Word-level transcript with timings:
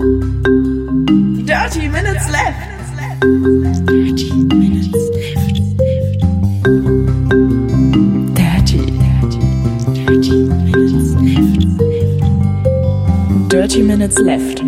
Dirty 0.00 1.90
Minutes 1.90 2.30
Left. 2.30 2.56
Dirty 3.84 4.32
Minutes 4.32 4.92
Left. 5.12 5.60
Dirty, 8.34 8.80
dirty, 8.96 9.40
dirty 9.92 10.36
Minutes 10.64 11.12
Left. 11.20 11.60
Dirty 13.50 13.82
Minutes 13.82 14.18
Left. 14.20 14.62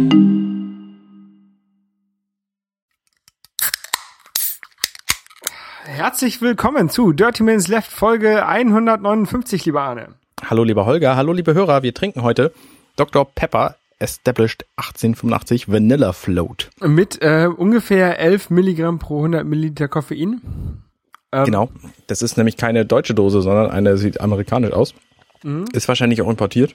Herzlich 5.84 6.42
willkommen 6.42 6.90
zu 6.90 7.14
Dirty 7.14 7.42
Minutes 7.42 7.68
Left 7.68 7.90
Folge 7.90 8.44
159, 8.44 9.64
lieber 9.64 9.80
Arne. 9.80 10.08
Hallo 10.44 10.62
lieber 10.62 10.84
Holger, 10.84 11.16
hallo 11.16 11.32
liebe 11.32 11.54
Hörer, 11.54 11.82
wir 11.82 11.94
trinken 11.94 12.22
heute 12.22 12.52
Dr. 12.96 13.24
Pepper 13.24 13.76
Established 14.02 14.64
1885 14.76 15.70
Vanilla 15.70 16.12
Float. 16.12 16.70
Mit 16.80 17.22
äh, 17.22 17.46
ungefähr 17.46 18.18
11 18.18 18.50
Milligramm 18.50 18.98
pro 18.98 19.18
100 19.18 19.46
Milliliter 19.46 19.88
Koffein. 19.88 20.40
Ähm, 21.32 21.44
Genau, 21.44 21.70
das 22.08 22.20
ist 22.20 22.36
nämlich 22.36 22.56
keine 22.56 22.84
deutsche 22.84 23.14
Dose, 23.14 23.40
sondern 23.40 23.70
eine 23.70 23.96
sieht 23.96 24.20
amerikanisch 24.20 24.72
aus. 24.72 24.94
Mhm. 25.42 25.64
Ist 25.72 25.88
wahrscheinlich 25.88 26.20
auch 26.20 26.28
importiert. 26.28 26.74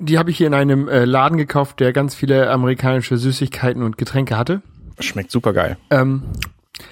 Die 0.00 0.18
habe 0.18 0.30
ich 0.30 0.38
hier 0.38 0.48
in 0.48 0.54
einem 0.54 0.88
äh, 0.88 1.04
Laden 1.04 1.38
gekauft, 1.38 1.78
der 1.78 1.92
ganz 1.92 2.14
viele 2.14 2.50
amerikanische 2.50 3.16
Süßigkeiten 3.16 3.82
und 3.82 3.96
Getränke 3.96 4.36
hatte. 4.36 4.62
Schmeckt 4.98 5.30
super 5.30 5.52
geil. 5.52 5.76
Ähm, 5.90 6.22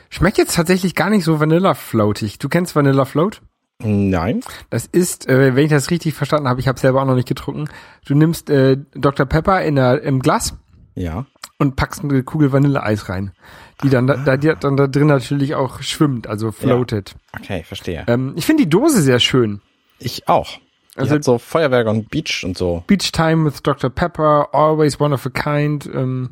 schmeckt 0.09 0.38
jetzt 0.38 0.54
tatsächlich 0.54 0.95
gar 0.95 1.10
nicht 1.10 1.24
so 1.24 1.40
Vanilla 1.40 1.74
Floatig. 1.74 2.38
Du 2.38 2.48
kennst 2.48 2.76
Vanilla 2.76 3.04
Float? 3.04 3.42
Nein. 3.78 4.40
Das 4.70 4.86
ist, 4.86 5.28
äh, 5.28 5.56
wenn 5.56 5.64
ich 5.64 5.70
das 5.70 5.90
richtig 5.90 6.14
verstanden 6.14 6.48
habe, 6.48 6.60
ich 6.60 6.68
habe 6.68 6.78
selber 6.78 7.02
auch 7.02 7.06
noch 7.06 7.16
nicht 7.16 7.28
getrunken. 7.28 7.68
Du 8.06 8.14
nimmst 8.14 8.48
äh, 8.50 8.76
Dr. 8.95 9.26
Pepper 9.26 9.62
in 9.62 9.74
der, 9.74 10.02
im 10.02 10.20
Glas 10.20 10.54
Ja. 10.95 11.26
und 11.58 11.74
packst 11.76 12.04
eine 12.04 12.22
Kugel 12.22 12.52
Vanilleeis 12.52 13.08
rein, 13.08 13.32
die 13.82 13.88
dann 13.90 14.06
da, 14.06 14.16
da, 14.16 14.36
die 14.36 14.52
dann 14.60 14.76
da 14.76 14.87
drin 14.87 15.09
natürlich 15.09 15.54
auch 15.56 15.82
schwimmt, 15.82 16.26
also 16.29 16.52
floatet. 16.52 17.16
Okay, 17.37 17.64
verstehe. 17.64 18.04
Ähm, 18.06 18.34
ich 18.37 18.46
finde 18.46 18.62
die 18.64 18.70
Dose 18.70 19.02
sehr 19.02 19.18
schön. 19.18 19.60
Ich 19.98 20.29
auch. 20.29 20.59
Die 20.95 21.01
Also- 21.01 21.20
so 21.20 21.38
Feuerwerk 21.38 21.88
und 21.88 22.09
Beach 22.10 22.45
und 22.45 22.57
so. 22.57 22.84
Beach 22.86 23.10
Time 23.12 23.46
with 23.46 23.62
Dr. 23.62 23.90
Pepper, 23.90 24.48
always 24.54 25.01
one 25.01 25.12
of 25.14 25.26
a 25.26 25.30
kind, 25.30 25.86
ähm, 25.92 26.30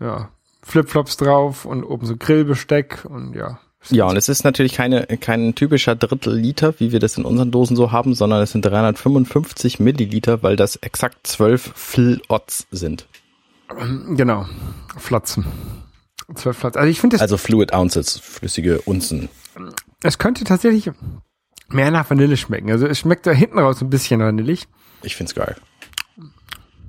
ja, 0.00 0.28
Flipflops 0.62 1.16
drauf 1.16 1.64
und 1.64 1.82
oben 1.84 2.04
so 2.04 2.14
Grillbesteck 2.16 3.06
und 3.08 3.34
ja. 3.34 3.58
Ja, 3.90 4.06
und 4.06 4.16
es 4.16 4.28
ist 4.28 4.44
natürlich 4.44 4.74
keine, 4.74 5.06
kein 5.06 5.54
typischer 5.54 5.94
Drittel 5.94 6.34
Liter, 6.34 6.74
wie 6.80 6.92
wir 6.92 6.98
das 6.98 7.16
in 7.16 7.24
unseren 7.24 7.50
Dosen 7.50 7.76
so 7.76 7.92
haben, 7.92 8.14
sondern 8.14 8.42
es 8.42 8.50
sind 8.52 8.62
355 8.62 9.78
Milliliter, 9.80 10.42
weil 10.42 10.56
das 10.56 10.76
exakt 10.76 11.26
12 11.26 11.72
Flots 11.74 12.66
sind. 12.70 13.06
Genau. 14.16 14.46
Flotzen. 14.96 15.46
Zwölf 16.34 16.58
Flotzen. 16.58 16.80
Also 16.80 16.90
ich 16.90 17.00
finde, 17.00 17.20
Also 17.20 17.36
Fluid 17.38 17.72
Ounces, 17.72 18.18
flüssige 18.18 18.80
Unzen. 18.82 19.28
es 20.02 20.18
könnte 20.18 20.44
tatsächlich 20.44 20.90
mehr 21.68 21.90
nach 21.90 22.08
Vanille 22.10 22.36
schmecken. 22.36 22.70
Also 22.70 22.86
es 22.86 22.98
schmeckt 22.98 23.26
da 23.26 23.30
hinten 23.30 23.58
raus 23.58 23.80
ein 23.80 23.90
bisschen 23.90 24.20
vanillig. 24.20 24.68
Ich 25.02 25.16
find's 25.16 25.34
geil. 25.34 25.56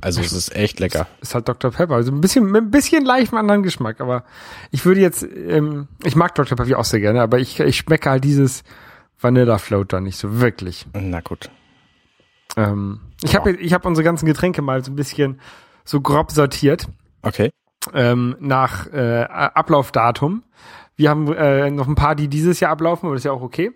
Also 0.01 0.21
es 0.21 0.31
ist 0.31 0.55
echt 0.55 0.79
lecker. 0.79 1.07
Ist 1.21 1.35
halt 1.35 1.47
Dr. 1.49 1.71
Pepper. 1.71 1.95
Also 1.95 2.11
ein 2.11 2.21
bisschen, 2.21 2.45
mit 2.45 2.63
ein 2.63 2.71
bisschen 2.71 3.03
leicht 3.05 3.33
einen 3.33 3.39
anderen 3.39 3.63
Geschmack. 3.63 3.99
Aber 3.99 4.23
ich 4.71 4.85
würde 4.85 5.01
jetzt, 5.01 5.23
ähm, 5.23 5.87
ich 6.03 6.15
mag 6.15 6.35
Dr. 6.35 6.55
Pepper 6.57 6.77
auch 6.79 6.85
sehr 6.85 6.99
gerne, 7.01 7.21
aber 7.21 7.39
ich, 7.39 7.59
ich 7.59 7.77
schmecke 7.77 8.09
halt 8.09 8.23
dieses 8.23 8.63
Vanilla 9.19 9.57
Float 9.57 9.91
da 9.91 9.99
nicht 9.99 10.17
so 10.17 10.39
wirklich. 10.39 10.85
Na 10.93 11.19
gut. 11.19 11.49
Ähm, 12.55 13.01
ich 13.23 13.35
habe 13.35 13.51
ich 13.51 13.73
hab 13.73 13.85
unsere 13.85 14.03
ganzen 14.05 14.25
Getränke 14.25 14.61
mal 14.61 14.83
so 14.83 14.91
ein 14.91 14.95
bisschen 14.95 15.39
so 15.83 16.01
grob 16.01 16.31
sortiert 16.31 16.87
Okay. 17.21 17.51
ähm, 17.93 18.35
nach 18.39 18.87
äh, 18.87 19.23
Ablaufdatum. 19.23 20.43
Wir 20.95 21.09
haben 21.09 21.31
äh, 21.33 21.69
noch 21.71 21.87
ein 21.87 21.95
paar, 21.95 22.15
die 22.15 22.27
dieses 22.27 22.59
Jahr 22.59 22.71
ablaufen, 22.71 23.05
aber 23.05 23.15
das 23.15 23.21
ist 23.21 23.25
ja 23.25 23.31
auch 23.31 23.41
okay. 23.41 23.71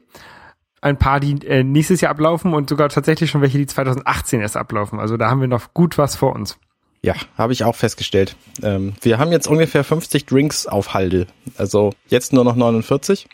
Ein 0.84 0.98
paar, 0.98 1.20
die 1.20 1.46
äh, 1.48 1.64
nächstes 1.64 2.02
Jahr 2.02 2.12
ablaufen 2.12 2.54
und 2.54 2.70
sogar 2.70 2.90
tatsächlich 2.90 3.32
schon 3.32 3.42
welche, 3.42 3.58
die 3.58 3.66
2018 3.66 4.42
erst 4.42 4.58
ablaufen. 4.58 5.00
Also 5.00 5.16
da 5.18 5.30
haben 5.30 5.40
wir 5.42 5.48
noch 5.48 5.74
gut 5.74 5.98
was 5.98 6.16
vor 6.16 6.34
uns. 6.34 6.58
Ja, 7.02 7.16
habe 7.38 7.54
ich 7.54 7.64
auch 7.64 7.76
festgestellt. 7.76 8.36
Ähm, 8.62 8.94
wir 9.02 9.18
haben 9.18 9.32
jetzt 9.32 9.48
ungefähr 9.48 9.84
50 9.84 10.26
Drinks 10.26 10.68
auf 10.68 10.94
Halde. 10.94 11.28
Also 11.58 11.94
jetzt 12.08 12.34
nur 12.34 12.44
noch 12.44 12.56
49. 12.56 13.28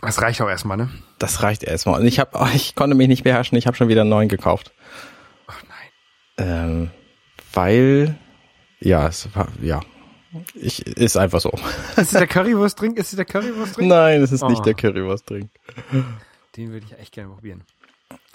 Das 0.00 0.22
reicht 0.22 0.40
auch 0.40 0.48
erstmal, 0.48 0.76
ne? 0.76 0.88
Das 1.18 1.42
reicht 1.42 1.64
erstmal. 1.64 2.00
Und 2.00 2.06
ich 2.06 2.20
habe, 2.20 2.48
ich 2.54 2.74
konnte 2.76 2.96
mich 2.96 3.08
nicht 3.08 3.24
beherrschen. 3.24 3.58
Ich 3.58 3.66
habe 3.66 3.76
schon 3.76 3.88
wieder 3.88 4.02
einen 4.02 4.10
neuen 4.10 4.28
gekauft, 4.28 4.72
Ach 5.48 5.60
nein. 5.68 6.46
ähm, 6.48 6.90
weil 7.52 8.16
ja, 8.80 9.08
es 9.08 9.28
war 9.34 9.48
ja, 9.60 9.80
ich 10.54 10.86
ist 10.86 11.16
einfach 11.16 11.40
so. 11.40 11.50
Ist 11.96 11.98
es 11.98 12.10
der 12.10 12.26
Currywurst-Drink? 12.28 12.96
Ist 12.98 13.10
es 13.12 13.16
der 13.16 13.24
Currywurst-Drink? 13.24 13.88
Nein, 13.88 14.22
es 14.22 14.30
ist 14.30 14.42
Oh. 14.44 14.48
nicht 14.48 14.64
der 14.64 14.74
Currywurst-Drink. 14.74 15.50
Den 16.58 16.72
würde 16.72 16.84
ich 16.84 16.98
echt 16.98 17.12
gerne 17.12 17.32
probieren. 17.32 17.62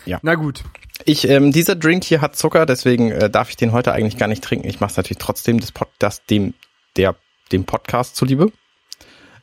Ja. 0.05 0.17
Na 0.21 0.35
gut. 0.35 0.63
Ich, 1.03 1.27
ähm, 1.27 1.51
dieser 1.51 1.75
Drink 1.75 2.05
hier 2.05 2.21
hat 2.21 2.37
Zucker, 2.37 2.65
deswegen 2.65 3.11
äh, 3.11 3.29
darf 3.29 3.49
ich 3.49 3.57
den 3.57 3.73
heute 3.73 3.91
eigentlich 3.91 4.17
gar 4.17 4.29
nicht 4.29 4.41
trinken. 4.41 4.69
Ich 4.69 4.79
mache 4.79 4.91
es 4.91 4.97
natürlich 4.97 5.17
trotzdem 5.17 5.59
des 5.59 5.73
Pod, 5.73 5.89
das 5.99 6.25
dem 6.25 6.53
der 6.95 7.15
dem 7.51 7.65
Podcast 7.65 8.15
zuliebe, 8.15 8.53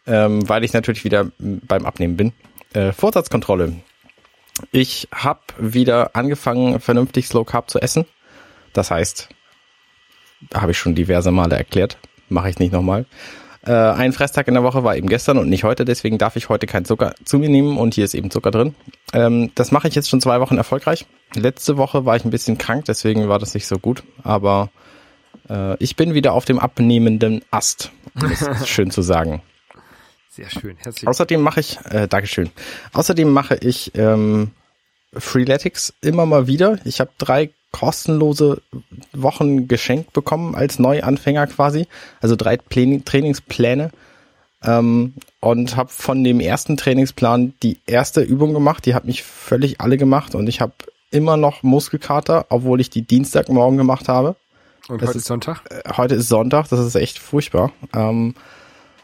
ähm, 0.07 0.49
weil 0.49 0.65
ich 0.65 0.73
natürlich 0.73 1.05
wieder 1.05 1.31
beim 1.39 1.85
Abnehmen 1.85 2.17
bin. 2.17 2.33
Äh, 2.73 2.93
Vorsatzkontrolle. 2.93 3.77
Ich 4.73 5.09
habe 5.13 5.41
wieder 5.59 6.17
angefangen, 6.17 6.81
vernünftig 6.81 7.29
Slow 7.29 7.45
Carb 7.45 7.69
zu 7.69 7.81
essen. 7.81 8.07
Das 8.73 8.91
heißt, 8.91 9.29
habe 10.55 10.73
ich 10.73 10.79
schon 10.79 10.95
diverse 10.95 11.31
Male 11.33 11.57
erklärt, 11.57 11.99
mache 12.31 12.49
ich 12.49 12.59
nicht 12.59 12.73
nochmal. 12.73 13.05
Äh, 13.63 13.73
ein 13.73 14.13
Fresstag 14.13 14.49
in 14.49 14.55
der 14.55 14.63
Woche 14.63 14.85
war 14.85 14.97
eben 14.97 15.09
gestern 15.09 15.37
und 15.37 15.49
nicht 15.49 15.65
heute, 15.65 15.85
deswegen 15.85 16.17
darf 16.17 16.37
ich 16.37 16.49
heute 16.49 16.67
keinen 16.67 16.87
Zucker 16.87 17.15
zu 17.25 17.39
mir 17.39 17.51
nehmen 17.51 17.77
und 17.77 17.95
hier 17.95 18.05
ist 18.05 18.15
eben 18.15 18.31
Zucker 18.31 18.51
drin. 18.51 18.75
Ähm, 19.13 19.53
das 19.55 19.71
mache 19.71 19.89
ich 19.89 19.95
jetzt 19.95 20.09
schon 20.09 20.21
zwei 20.21 20.41
Wochen 20.41 20.57
erfolgreich. 20.57 21.07
Letzte 21.35 21.77
Woche 21.77 22.07
war 22.07 22.17
ich 22.17 22.25
ein 22.25 22.31
bisschen 22.31 22.57
krank, 22.57 22.87
deswegen 22.87 23.29
war 23.29 23.39
das 23.39 23.53
nicht 23.53 23.67
so 23.67 23.79
gut, 23.79 24.03
aber 24.23 24.71
äh, 25.51 25.77
ich 25.83 25.97
bin 25.97 26.15
wieder 26.15 26.33
auf 26.33 26.47
dem 26.47 26.59
abnehmenden 26.59 27.43
Ast, 27.51 27.93
um 28.21 28.31
es 28.31 28.49
schön 28.69 28.91
zu 28.91 29.03
sagen. 29.03 29.43
Sehr 30.31 30.49
schön. 30.49 30.77
Herzlich 30.79 31.07
Außerdem 31.07 31.43
mache 31.43 31.61
ich, 31.61 31.79
äh, 31.91 32.09
Dankeschön. 32.09 32.51
Außerdem 32.93 33.31
mache 33.31 33.57
ich 33.57 33.93
ähm, 33.95 34.53
Freeletics 35.13 35.93
immer 36.01 36.25
mal 36.25 36.47
wieder. 36.47 36.79
Ich 36.85 37.01
habe 37.01 37.11
drei 37.19 37.51
kostenlose 37.73 38.61
Wochen 39.13 39.69
geschenkt 39.69 40.13
bekommen 40.13 40.55
als 40.55 40.79
Neuanfänger 40.79 41.47
quasi. 41.47 41.87
Also 42.21 42.37
drei 42.37 42.57
Pläne, 42.57 43.05
Trainingspläne. 43.05 43.91
Ähm, 44.63 45.15
und 45.41 45.77
habe 45.77 45.89
von 45.91 46.23
dem 46.23 46.39
ersten 46.41 46.77
Trainingsplan 46.77 47.55
die 47.63 47.79
erste 47.87 48.21
Übung 48.21 48.53
gemacht. 48.53 48.85
Die 48.85 48.95
hat 48.95 49.05
mich 49.07 49.23
völlig 49.23 49.81
alle 49.81 49.97
gemacht 49.97 50.35
und 50.35 50.49
ich 50.49 50.61
habe 50.61 50.73
immer 51.11 51.37
noch 51.37 51.63
Muskelkater, 51.63 52.47
obwohl 52.51 52.81
ich 52.81 52.91
die 52.91 53.03
Dienstagmorgen 53.03 53.79
gemacht 53.79 54.09
habe. 54.09 54.37
Und 54.89 55.01
das 55.01 55.09
heute 55.11 55.19
ist- 55.19 55.25
Sonntag. 55.27 55.63
Äh, 55.71 55.93
Heute 55.97 56.15
ist 56.17 56.29
Sonntag, 56.29 56.69
das 56.69 56.81
ist 56.81 56.95
echt 56.95 57.19
furchtbar. 57.19 57.73
Ähm, 57.95 58.35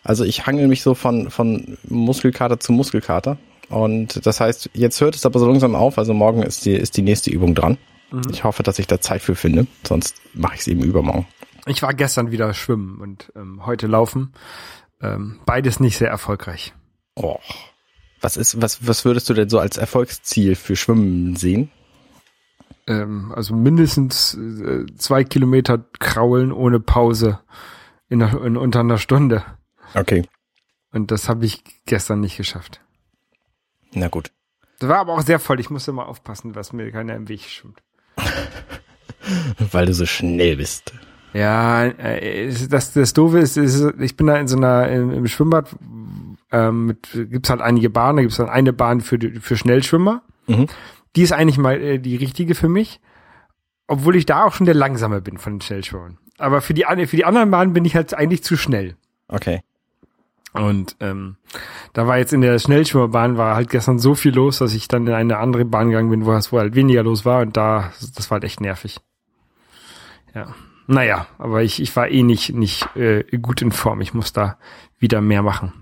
also 0.05 0.25
ich 0.25 0.47
hangel 0.47 0.69
mich 0.69 0.83
so 0.83 0.95
von, 0.95 1.31
von 1.31 1.79
Muskelkater 1.89 2.61
zu 2.61 2.73
Muskelkater. 2.73 3.39
Und 3.69 4.25
das 4.27 4.39
heißt, 4.41 4.71
jetzt 4.75 5.01
hört 5.01 5.17
es 5.17 5.27
aber 5.27 5.41
so 5.41 5.47
langsam 5.49 5.75
auf. 5.75 5.99
Also 5.99 6.15
morgen 6.15 6.43
ist 6.43 6.65
die, 6.67 6.75
ist 6.75 6.97
die 6.97 7.03
nächste 7.03 7.31
Übung 7.31 7.55
dran. 7.55 7.79
Ich 8.31 8.45
hoffe, 8.45 8.63
dass 8.63 8.79
ich 8.79 8.87
da 8.87 9.01
Zeit 9.01 9.23
für 9.23 9.35
finde. 9.35 9.67
Sonst 9.85 10.21
mache 10.35 10.55
ich 10.55 10.61
es 10.61 10.69
eben 10.69 10.83
übermorgen. 10.83 11.27
Ich 11.67 11.83
war 11.83 11.93
gestern 11.95 12.31
wieder 12.31 12.55
schwimmen 12.55 13.01
und 13.01 13.33
ähm, 13.35 13.67
heute 13.67 13.87
laufen. 13.87 14.33
Ähm, 15.01 15.41
beides 15.45 15.81
nicht 15.81 15.99
sehr 15.99 16.09
erfolgreich. 16.09 16.73
Oh. 17.17 17.39
Was 18.21 18.37
ist, 18.37 18.61
was, 18.63 18.87
was 18.87 19.05
würdest 19.05 19.29
du 19.29 19.35
denn 19.35 19.49
so 19.49 19.59
als 19.59 19.77
Erfolgsziel 19.77 20.55
für 20.55 20.77
Schwimmen 20.77 21.37
sehen? 21.37 21.71
Ähm, 22.87 23.33
also 23.35 23.55
mindestens 23.55 24.35
äh, 24.35 24.87
zwei 24.97 25.25
Kilometer 25.25 25.79
kraulen 25.99 26.53
ohne 26.53 26.81
Pause 26.81 27.41
in, 28.09 28.23
einer, 28.23 28.43
in 28.45 28.57
unter 28.57 28.81
einer 28.81 28.99
Stunde. 28.99 29.45
Okay. 29.95 30.27
Und 30.93 31.11
das 31.11 31.29
habe 31.29 31.45
ich 31.45 31.63
gestern 31.85 32.21
nicht 32.21 32.37
geschafft. 32.37 32.81
Na 33.93 34.09
gut. 34.09 34.31
Das 34.79 34.89
war 34.89 34.99
aber 34.99 35.15
auch 35.15 35.23
sehr 35.23 35.41
voll. 35.41 35.59
Ich 35.59 35.71
musste 35.71 35.93
mal 35.93 36.05
aufpassen, 36.05 36.55
was 36.55 36.73
mir 36.73 36.91
keiner 36.93 37.17
im 37.17 37.29
Weg 37.29 37.43
schwimmt. 37.43 37.83
Weil 39.73 39.87
du 39.87 39.95
so 39.95 40.07
schnell 40.07 40.57
bist. 40.57 40.93
Ja, 41.33 41.85
äh, 41.85 42.47
es- 42.47 42.69
das, 42.69 42.93
das 42.93 43.13
Doofe 43.13 43.39
ist, 43.39 43.57
ist, 43.57 43.85
ich 44.01 44.17
bin 44.17 44.27
da 44.27 44.37
in 44.37 44.49
so 44.49 44.57
einer, 44.57 44.89
im, 44.89 45.13
im 45.13 45.27
Schwimmbad, 45.27 45.69
ähm, 46.53 46.87
mit, 46.87 47.09
gibt's 47.13 47.51
halt 47.51 47.61
einige 47.61 47.91
Bahnen, 47.91 48.17
da 48.17 48.23
gibt's 48.23 48.37
dann 48.37 48.49
eine 48.49 48.73
Bahn 48.73 49.01
für, 49.01 49.19
für 49.41 49.57
Schnellschwimmer. 49.57 50.23
Mhm. 50.47 50.67
Die 51.17 51.23
ist 51.23 51.33
eigentlich 51.33 51.59
mal 51.59 51.81
äh, 51.81 51.99
die 51.99 52.17
richtige 52.17 52.55
für 52.55 52.69
mich, 52.69 53.01
obwohl 53.89 54.17
ich 54.17 54.27
da 54.27 54.45
auch 54.45 54.53
schon 54.55 54.67
der 54.67 54.75
Langsame 54.75 55.21
bin 55.21 55.39
von 55.39 55.55
den 55.55 55.61
Schnellschwimmern. 55.61 56.19
Aber 56.39 56.61
für 56.61 56.75
die, 56.75 56.85
für 57.07 57.17
die 57.17 57.25
anderen 57.25 57.51
Bahnen 57.51 57.73
bin 57.73 57.85
ich 57.85 57.97
halt 57.97 58.15
eigentlich 58.15 58.45
zu 58.45 58.57
schnell. 58.57 58.97
Okay. 59.29 59.61
Und 60.59 60.97
ähm, 61.01 61.37
da 61.93 62.07
war 62.07 62.19
jetzt 62.19 62.33
in 62.33 62.41
der 62.41 62.59
Schnellschwimmerbahn 62.59 63.37
war 63.37 63.57
halt 63.57 63.71
gestern 63.71 63.99
so 63.99 64.15
viel 64.15 64.35
los, 64.35 64.59
dass 64.59 64.75
ich 64.75 64.89
dann 64.89 65.07
in 65.07 65.13
eine 65.13 65.39
andere 65.39 65.65
Bahn 65.65 65.89
gegangen 65.89 66.11
bin, 66.11 66.25
wo 66.25 66.33
es 66.33 66.53
halt 66.53 66.75
weniger 66.75 67.03
los 67.03 67.25
war 67.25 67.43
und 67.43 67.57
da, 67.57 67.93
das 68.15 68.31
war 68.31 68.37
halt 68.37 68.45
echt 68.45 68.61
nervig. 68.61 68.99
Ja. 70.35 70.55
naja, 70.87 71.27
aber 71.39 71.63
ich, 71.63 71.81
ich 71.81 71.97
war 71.97 72.09
eh 72.11 72.23
nicht, 72.23 72.55
nicht 72.55 72.95
äh, 72.95 73.25
gut 73.39 73.63
in 73.63 73.73
Form. 73.73 74.03
Ich 74.03 74.13
muss 74.13 74.35
da 74.35 74.59
wieder 74.99 75.23
mehr 75.23 75.43
machen. 75.43 75.73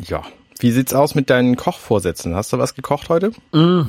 Ja. 0.00 0.22
Wie 0.58 0.72
sieht's 0.72 0.92
aus 0.92 1.14
mit 1.14 1.30
deinen 1.30 1.56
Kochvorsätzen? 1.56 2.34
Hast 2.34 2.52
du 2.52 2.58
was 2.58 2.74
gekocht 2.74 3.08
heute? 3.08 3.32
Mm. 3.52 3.82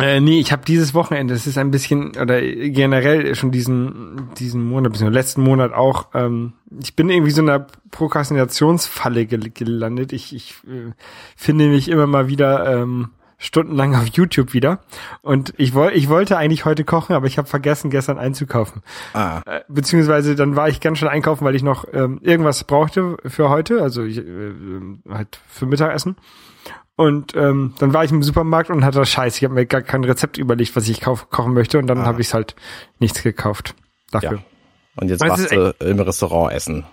Äh, 0.00 0.20
nee, 0.20 0.40
ich 0.40 0.52
habe 0.52 0.64
dieses 0.64 0.94
Wochenende, 0.94 1.34
das 1.34 1.46
ist 1.46 1.58
ein 1.58 1.70
bisschen, 1.70 2.16
oder 2.16 2.40
generell 2.40 3.34
schon 3.34 3.50
diesen, 3.50 4.30
diesen 4.38 4.64
Monat, 4.64 4.92
bzw. 4.92 5.10
letzten 5.10 5.42
Monat 5.42 5.72
auch, 5.72 6.08
ähm, 6.14 6.54
ich 6.82 6.96
bin 6.96 7.10
irgendwie 7.10 7.30
so 7.30 7.42
in 7.42 7.48
einer 7.48 7.66
Prokrastinationsfalle 7.90 9.26
gel 9.26 9.50
gelandet. 9.50 10.12
Ich, 10.12 10.34
ich 10.34 10.54
äh, 10.66 10.92
finde 11.36 11.68
mich 11.68 11.88
immer 11.88 12.06
mal 12.06 12.28
wieder 12.28 12.80
ähm, 12.80 13.10
stundenlang 13.40 13.96
auf 13.96 14.06
YouTube 14.06 14.52
wieder. 14.52 14.80
Und 15.22 15.54
ich, 15.56 15.74
wollte 15.74 15.96
ich 15.96 16.08
wollte 16.08 16.36
eigentlich 16.36 16.64
heute 16.66 16.84
kochen, 16.84 17.14
aber 17.16 17.26
ich 17.26 17.38
habe 17.38 17.48
vergessen, 17.48 17.90
gestern 17.90 18.18
einzukaufen. 18.18 18.82
Ah. 19.14 19.40
Äh, 19.46 19.62
beziehungsweise 19.66 20.36
dann 20.36 20.54
war 20.54 20.68
ich 20.68 20.78
ganz 20.80 20.98
schnell 20.98 21.10
einkaufen, 21.10 21.44
weil 21.44 21.56
ich 21.56 21.62
noch 21.62 21.86
ähm, 21.92 22.20
irgendwas 22.22 22.62
brauchte 22.64 23.16
für 23.26 23.48
heute, 23.48 23.82
also 23.82 24.04
ich, 24.04 24.18
äh, 24.18 24.52
halt 25.08 25.40
für 25.48 25.66
Mittagessen. 25.66 26.16
Und 26.96 27.34
ähm, 27.34 27.72
dann 27.78 27.94
war 27.94 28.04
ich 28.04 28.12
im 28.12 28.22
Supermarkt 28.22 28.68
und 28.68 28.84
hatte 28.84 29.04
Scheiß. 29.06 29.38
Ich 29.38 29.44
habe 29.44 29.54
mir 29.54 29.64
gar 29.64 29.80
kein 29.80 30.04
Rezept 30.04 30.36
überlegt, 30.36 30.76
was 30.76 30.86
ich 30.86 31.00
kauf, 31.00 31.30
kochen 31.30 31.54
möchte. 31.54 31.78
Und 31.78 31.86
dann 31.86 32.00
Ah. 32.00 32.04
habe 32.06 32.20
ich 32.20 32.34
halt 32.34 32.54
nichts 32.98 33.22
gekauft 33.22 33.74
dafür. 34.10 34.32
Ja. 34.32 34.38
Und 34.96 35.08
jetzt 35.08 35.26
warst 35.26 35.50
du 35.50 35.74
im 35.80 35.98
Restaurant 36.00 36.52
essen. 36.52 36.84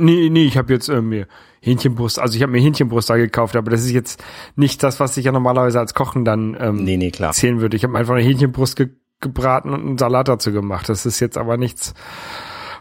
Nee, 0.00 0.30
nee, 0.30 0.44
ich 0.44 0.56
habe 0.56 0.72
jetzt 0.72 0.88
äh, 0.88 1.00
mir 1.00 1.26
Hähnchenbrust, 1.60 2.18
also 2.18 2.36
ich 2.36 2.42
habe 2.42 2.52
mir 2.52 2.60
Hähnchenbrust 2.60 3.10
da 3.10 3.16
gekauft, 3.16 3.54
aber 3.56 3.70
das 3.70 3.82
ist 3.82 3.92
jetzt 3.92 4.22
nicht 4.56 4.82
das, 4.82 4.98
was 5.00 5.16
ich 5.16 5.26
ja 5.26 5.32
normalerweise 5.32 5.78
als 5.78 5.94
Kochen 5.94 6.24
dann 6.24 6.56
ähm, 6.58 6.76
Nee, 6.84 6.96
nee, 6.96 7.10
klar. 7.10 7.32
zählen 7.32 7.60
würde. 7.60 7.76
Ich 7.76 7.84
habe 7.84 7.96
einfach 7.98 8.14
eine 8.14 8.24
Hähnchenbrust 8.24 8.76
ge 8.76 8.88
gebraten 9.22 9.68
und 9.74 9.80
einen 9.82 9.98
Salat 9.98 10.28
dazu 10.28 10.50
gemacht. 10.50 10.88
Das 10.88 11.04
ist 11.04 11.20
jetzt 11.20 11.36
aber 11.36 11.58
nichts, 11.58 11.92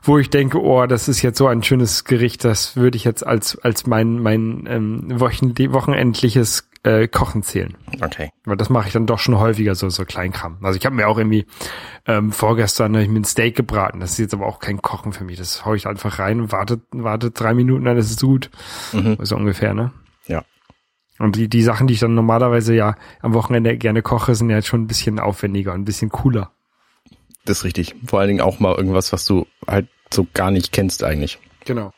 wo 0.02 0.18
ich 0.18 0.30
denke, 0.30 0.62
oh, 0.62 0.86
das 0.86 1.10
ist 1.10 1.22
jetzt 1.22 1.38
so 1.38 1.48
ein 1.48 1.64
schönes 1.64 2.06
Gericht, 2.06 2.46
das 2.46 2.78
würde 2.78 2.96
ich 2.96 3.04
jetzt 3.04 3.28
als 3.28 3.60
als 3.60 3.86
mein 3.86 4.20
mein 4.20 4.66
ähm, 4.70 5.20
wochen 5.20 5.54
wochenendliches 5.74 6.69
äh, 6.84 7.08
Kochen 7.08 7.44
zählen. 7.44 7.78
Okay. 8.02 8.32
Weil 8.46 8.58
das 8.58 8.70
mache 8.70 8.88
ich 8.88 8.94
dann 8.94 9.06
doch 9.06 9.20
schon 9.20 9.38
häufiger, 9.38 9.76
so, 9.76 9.90
so 9.90 10.06
Kleinkram. 10.06 10.58
Also 10.62 10.78
ich 10.78 10.86
habe 10.86 10.96
mir 10.96 11.08
auch 11.08 11.18
irgendwie 11.18 11.46
ähm, 12.06 12.32
vorgestern 12.32 12.96
hab 12.96 13.04
ich 13.04 13.10
mir 13.10 13.20
ein 13.20 13.26
Steak 13.26 13.56
gebraten. 13.56 14.00
Das 14.00 14.12
ist 14.12 14.20
jetzt 14.20 14.34
aber 14.34 14.46
auch 14.46 14.60
kein 14.60 14.82
Kochen 14.82 15.12
für 15.12 15.24
mich. 15.24 15.38
Das 15.38 15.66
hau 15.66 15.74
ich 15.74 15.88
einfach 15.88 16.20
rein 16.20 16.40
und 16.42 16.52
wartet, 16.52 16.82
wartet 16.92 17.40
drei 17.40 17.54
Minuten, 17.54 17.86
dann 17.86 17.98
ist 17.98 18.12
es 18.12 18.22
gut. 18.22 18.50
Mhm. 18.94 19.18
So 19.22 19.36
ungefähr, 19.36 19.74
ne? 19.74 19.92
Ja. 20.28 20.44
Und 21.18 21.36
die, 21.36 21.50
die 21.50 21.64
Sachen, 21.64 21.88
die 21.88 21.96
ich 21.96 22.00
dann 22.00 22.16
normalerweise 22.16 22.74
ja 22.74 22.96
am 23.22 23.34
Wochenende 23.34 23.78
gerne 23.78 24.02
koche, 24.02 24.36
sind 24.36 24.50
ja 24.50 24.58
jetzt 24.58 24.68
schon 24.68 24.84
ein 24.84 24.88
bisschen 24.88 25.20
aufwendiger 25.20 25.74
und 25.74 25.82
ein 25.82 25.86
bisschen 25.86 26.10
cooler. 26.10 26.52
Das 27.46 27.60
ist 27.60 27.64
richtig. 27.66 27.96
Vor 28.06 28.20
allen 28.20 28.30
Dingen 28.30 28.42
auch 28.42 28.60
mal 28.60 28.76
irgendwas, 28.76 29.12
was 29.12 29.26
du 29.26 29.48
halt 29.68 29.88
so 30.14 30.28
gar 30.34 30.52
nicht 30.52 30.72
kennst 30.72 31.04
eigentlich. 31.04 31.40
Genau. 31.66 31.92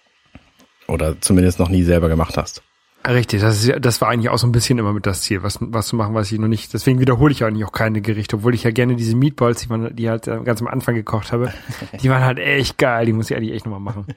Oder 0.87 1.21
zumindest 1.21 1.59
noch 1.59 1.69
nie 1.69 1.83
selber 1.83 2.09
gemacht 2.09 2.37
hast. 2.37 2.63
Richtig, 3.07 3.41
das, 3.41 3.63
ist, 3.63 3.83
das 3.83 3.99
war 3.99 4.09
eigentlich 4.09 4.29
auch 4.29 4.37
so 4.37 4.45
ein 4.45 4.51
bisschen 4.51 4.77
immer 4.77 4.93
mit 4.93 5.07
das 5.07 5.23
Ziel, 5.23 5.41
was, 5.41 5.57
was 5.59 5.87
zu 5.87 5.95
machen, 5.95 6.13
was 6.13 6.31
ich 6.31 6.39
noch 6.39 6.47
nicht. 6.47 6.71
Deswegen 6.73 6.99
wiederhole 6.99 7.31
ich 7.31 7.43
eigentlich 7.43 7.65
auch 7.65 7.71
keine 7.71 8.01
Gerichte, 8.01 8.37
obwohl 8.37 8.53
ich 8.53 8.63
ja 8.63 8.71
gerne 8.71 8.95
diese 8.95 9.15
Meatballs, 9.15 9.61
die, 9.61 9.69
man, 9.69 9.95
die 9.95 10.07
halt 10.07 10.27
äh, 10.27 10.39
ganz 10.43 10.61
am 10.61 10.67
Anfang 10.67 10.93
gekocht 10.93 11.31
habe, 11.31 11.51
die 12.01 12.09
waren 12.09 12.23
halt 12.23 12.37
echt 12.37 12.77
geil, 12.77 13.07
die 13.07 13.13
muss 13.13 13.31
ich 13.31 13.37
eigentlich 13.37 13.53
echt 13.53 13.65
nochmal 13.65 13.79
machen. 13.79 14.05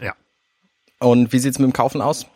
Ja. 0.00 0.14
Und 1.00 1.34
wie 1.34 1.38
sieht's 1.38 1.58
mit 1.58 1.66
dem 1.66 1.74
Kaufen 1.74 2.00
aus? 2.00 2.26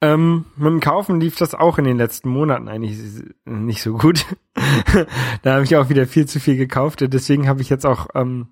Ähm, 0.00 0.46
mit 0.56 0.66
dem 0.66 0.80
Kaufen 0.80 1.20
lief 1.20 1.36
das 1.36 1.54
auch 1.54 1.78
in 1.78 1.84
den 1.84 1.96
letzten 1.96 2.28
Monaten 2.28 2.68
eigentlich 2.68 2.98
nicht 3.44 3.82
so 3.82 3.96
gut. 3.96 4.26
da 5.42 5.54
habe 5.54 5.64
ich 5.64 5.76
auch 5.76 5.88
wieder 5.88 6.06
viel 6.06 6.26
zu 6.26 6.38
viel 6.38 6.56
gekauft. 6.56 7.00
Deswegen 7.00 7.48
habe 7.48 7.62
ich 7.62 7.68
jetzt 7.68 7.84
auch 7.84 8.08
ähm, 8.14 8.48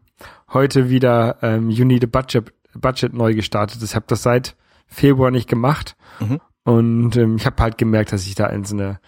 heute 0.53 0.91
wieder 0.91 1.39
ähm, 1.43 1.71
You 1.71 1.85
Need 1.85 2.03
a 2.03 2.07
Budget, 2.07 2.53
Budget 2.75 3.13
neu 3.13 3.35
gestartet. 3.35 3.83
Ich 3.83 3.95
habe 3.95 4.07
das 4.09 4.25
seit 4.25 4.57
Februar 4.91 5.31
nicht 5.31 5.49
gemacht. 5.49 5.97
Mhm. 6.19 6.41
Und 6.65 7.17
ähm, 7.17 7.37
ich 7.37 7.47
habe 7.47 7.63
halt 7.63 7.79
gemerkt, 7.79 8.13
dass 8.13 8.27
ich 8.27 8.35
da 8.35 8.47
in 8.47 8.65
so 8.65 8.75
eine 8.77 9.01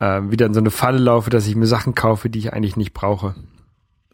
ähm, 0.00 0.30
wieder 0.30 0.46
in 0.46 0.54
so 0.54 0.60
eine 0.60 0.70
Falle 0.70 0.98
laufe, 0.98 1.30
dass 1.30 1.46
ich 1.48 1.56
mir 1.56 1.66
Sachen 1.66 1.94
kaufe, 1.94 2.30
die 2.30 2.38
ich 2.38 2.52
eigentlich 2.52 2.76
nicht 2.76 2.92
brauche. 2.92 3.34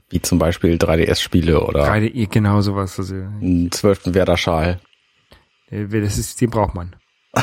Wie 0.08 0.23
zum 0.23 0.38
Beispiel 0.38 0.76
3DS-Spiele 0.76 1.62
oder 1.62 1.85
Gerade 1.85 2.08
eh 2.08 2.26
genau 2.26 2.61
sowas. 2.61 2.99
Also, 2.99 3.14
einen 3.14 3.70
zwölften 3.70 4.14
Werder-Schal. 4.14 4.81
äh, 5.70 5.87
das 5.87 6.19
ist, 6.19 6.41
den 6.41 6.50
braucht 6.50 6.75
man. 6.75 6.96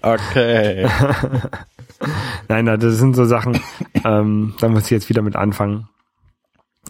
Okay. 0.00 0.88
Nein, 2.48 2.64
nein, 2.64 2.80
das 2.80 2.96
sind 2.96 3.14
so 3.14 3.24
Sachen, 3.24 3.60
ähm, 4.04 4.54
da 4.58 4.68
muss 4.68 4.84
ich 4.84 4.90
jetzt 4.90 5.08
wieder 5.08 5.22
mit 5.22 5.36
anfangen. 5.36 5.88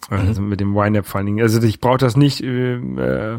Also 0.09 0.41
mit 0.41 0.61
dem 0.61 0.75
YNAB 0.75 1.07
vor 1.07 1.19
allen 1.19 1.27
Dingen. 1.27 1.43
Also 1.43 1.61
ich 1.63 1.81
brauche 1.81 1.99
das 1.99 2.17
nicht, 2.17 2.43
äh, 2.43 2.75
äh, 2.77 3.39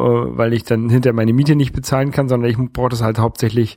weil 0.00 0.52
ich 0.52 0.64
dann 0.64 0.88
hinter 0.88 1.12
meine 1.12 1.32
Miete 1.32 1.56
nicht 1.56 1.72
bezahlen 1.72 2.10
kann, 2.10 2.28
sondern 2.28 2.50
ich 2.50 2.56
brauche 2.72 2.90
das 2.90 3.02
halt 3.02 3.18
hauptsächlich, 3.18 3.76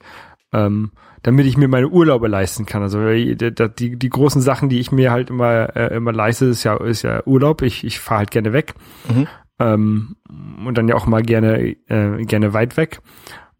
ähm, 0.51 0.91
damit 1.21 1.45
ich 1.45 1.57
mir 1.57 1.67
meine 1.67 1.87
Urlaube 1.87 2.27
leisten 2.27 2.65
kann. 2.65 2.81
Also 2.81 2.99
äh, 2.99 3.35
die, 3.35 3.53
die, 3.53 3.97
die 3.97 4.09
großen 4.09 4.41
Sachen, 4.41 4.69
die 4.69 4.79
ich 4.79 4.91
mir 4.91 5.11
halt 5.11 5.29
immer, 5.29 5.75
äh, 5.75 5.95
immer 5.95 6.11
leiste, 6.11 6.45
ist 6.45 6.63
ja, 6.63 6.75
ist 6.77 7.03
ja 7.03 7.23
Urlaub. 7.25 7.61
Ich, 7.61 7.83
ich 7.83 7.99
fahre 7.99 8.19
halt 8.19 8.31
gerne 8.31 8.53
weg. 8.53 8.73
Mhm. 9.07 9.27
Ähm, 9.59 10.15
und 10.65 10.77
dann 10.77 10.87
ja 10.87 10.95
auch 10.95 11.05
mal 11.05 11.23
gerne, 11.23 11.75
äh, 11.87 12.25
gerne 12.25 12.53
weit 12.53 12.77
weg. 12.77 12.99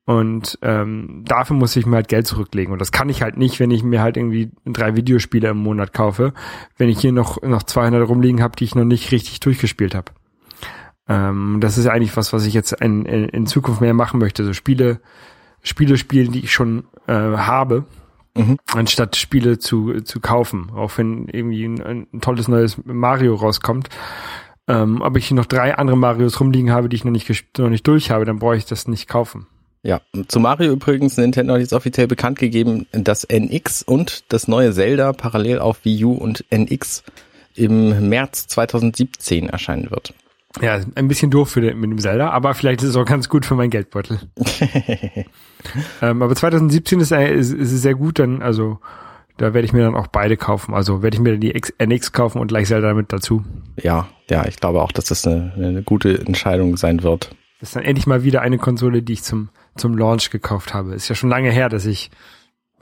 Und 0.06 0.60
ähm, 0.62 1.24
dafür 1.26 1.56
muss 1.56 1.76
ich 1.78 1.86
mir 1.86 1.96
halt 1.96 2.10
Geld 2.10 2.28
zurücklegen. 2.28 2.74
Und 2.74 2.80
das 2.80 2.92
kann 2.92 3.08
ich 3.08 3.22
halt 3.22 3.38
nicht, 3.38 3.60
wenn 3.60 3.72
ich 3.72 3.84
mir 3.84 4.02
halt 4.02 4.18
irgendwie 4.18 4.52
drei 4.66 4.98
Videospiele 4.98 5.50
im 5.50 5.58
Monat 5.58 5.94
kaufe, 5.94 6.34
wenn 6.78 6.90
ich 6.90 7.00
hier 7.00 7.14
noch, 7.14 7.42
noch 7.42 7.64
200 7.64 8.08
rumliegen 8.08 8.42
habe, 8.42 8.56
die 8.58 8.66
ich 8.66 8.76
noch 8.76 8.84
nicht 8.84 9.12
richtig 9.12 9.40
durchgespielt 9.40 9.96
habe. 9.96 10.12
Ähm, 11.08 11.58
das 11.60 11.78
ist 11.78 11.88
eigentlich 11.88 12.16
was, 12.16 12.34
was 12.34 12.46
ich 12.46 12.54
jetzt 12.54 12.72
in, 12.74 13.06
in, 13.06 13.30
in 13.30 13.46
Zukunft 13.46 13.82
mehr 13.82 13.94
machen 13.94 14.20
möchte. 14.20 14.46
So 14.46 14.54
Spiele, 14.54 15.00
Spiele 15.62 15.98
spielen, 15.98 16.32
die 16.32 16.40
ich 16.40 16.54
schon 16.54 16.86
äh, 17.08 17.14
habe, 17.14 17.86
Mhm. 18.36 18.58
anstatt 18.74 19.16
Spiele 19.16 19.60
zu, 19.60 20.02
zu 20.02 20.20
kaufen. 20.20 20.72
Auch 20.76 20.98
wenn 20.98 21.28
irgendwie 21.28 21.66
ein, 21.66 22.08
ein 22.14 22.22
tolles 22.22 22.48
neues 22.48 22.78
Mario 22.84 23.36
rauskommt. 23.36 23.90
Ähm, 24.68 25.02
aber 25.04 25.20
ich 25.20 25.28
hier 25.28 25.38
noch 25.38 25.46
drei 25.46 25.76
andere 25.76 25.98
Marios 25.98 26.40
rumliegen 26.40 26.72
habe, 26.72 26.90
die 26.90 26.96
ich 26.96 27.04
noch 27.04 27.12
nicht, 27.12 27.30
noch 27.60 27.70
nicht 27.70 27.86
durch 27.86 28.10
habe, 28.12 28.26
dann 28.26 28.40
brauche 28.40 28.56
ich 28.56 28.66
das 28.66 28.88
nicht 28.88 29.08
kaufen. 29.08 29.46
Ja, 29.84 30.00
zu 30.30 30.40
Mario 30.40 30.72
übrigens, 30.72 31.18
Nintendo 31.18 31.54
hat 31.54 31.60
jetzt 31.60 31.74
offiziell 31.74 32.08
bekannt 32.08 32.40
gegeben, 32.40 32.88
dass 32.94 33.26
NX 33.26 33.84
und 33.84 34.24
das 34.30 34.48
neue 34.48 34.72
Zelda 34.72 35.12
parallel 35.12 35.60
auf 35.60 35.84
Wii 35.84 36.06
U 36.06 36.14
und 36.14 36.46
NX 36.50 37.04
im 37.56 38.08
März 38.08 38.48
2017 38.48 39.50
erscheinen 39.50 39.92
wird. 39.92 40.14
Ja, 40.62 40.80
ein 40.96 41.08
bisschen 41.08 41.32
doof 41.32 41.50
für 41.50 41.62
den, 41.62 41.80
mit 41.80 41.90
dem 41.90 41.98
Zelda, 41.98 42.30
aber 42.30 42.54
vielleicht 42.54 42.84
ist 42.84 42.90
es 42.90 42.96
auch 42.96 43.06
ganz 43.06 43.28
gut 43.28 43.46
für 43.46 43.56
meinen 43.56 43.72
Geldbeutel. 43.72 44.20
ähm, 46.02 46.22
aber 46.22 46.36
2017 46.36 47.00
ist, 47.00 47.12
äh, 47.12 47.34
ist, 47.34 47.52
ist 47.52 47.72
es 47.72 47.82
sehr 47.82 47.96
gut, 47.96 48.20
dann, 48.20 48.42
also 48.42 48.80
da 49.38 49.54
werde 49.54 49.66
ich 49.66 49.74
mir 49.74 49.84
dann 49.84 49.96
auch 49.96 50.08
beide 50.08 50.38
kaufen. 50.38 50.74
Also 50.74 51.02
werde 51.02 51.16
ich 51.16 51.22
mir 51.22 51.38
die 51.38 51.56
X, 51.56 51.74
NX 51.80 52.12
kaufen 52.12 52.40
und 52.40 52.48
gleich 52.48 52.68
Zelda 52.68 52.90
damit 52.90 53.12
dazu. 53.12 53.44
Ja, 53.82 54.08
ja, 54.30 54.46
ich 54.46 54.58
glaube 54.58 54.82
auch, 54.82 54.92
dass 54.92 55.06
das 55.06 55.26
eine, 55.26 55.54
eine 55.56 55.84
gute 55.84 56.20
Entscheidung 56.20 56.78
sein 56.78 57.02
wird. 57.02 57.36
Das 57.60 57.70
ist 57.70 57.76
dann 57.76 57.84
endlich 57.84 58.06
mal 58.06 58.24
wieder 58.24 58.42
eine 58.42 58.58
Konsole, 58.58 59.02
die 59.02 59.14
ich 59.14 59.24
zum, 59.24 59.50
zum 59.76 59.98
Launch 59.98 60.30
gekauft 60.30 60.74
habe. 60.74 60.94
Ist 60.94 61.10
ja 61.10 61.16
schon 61.16 61.30
lange 61.30 61.50
her, 61.50 61.70
dass 61.70 61.86
ich, 61.86 62.12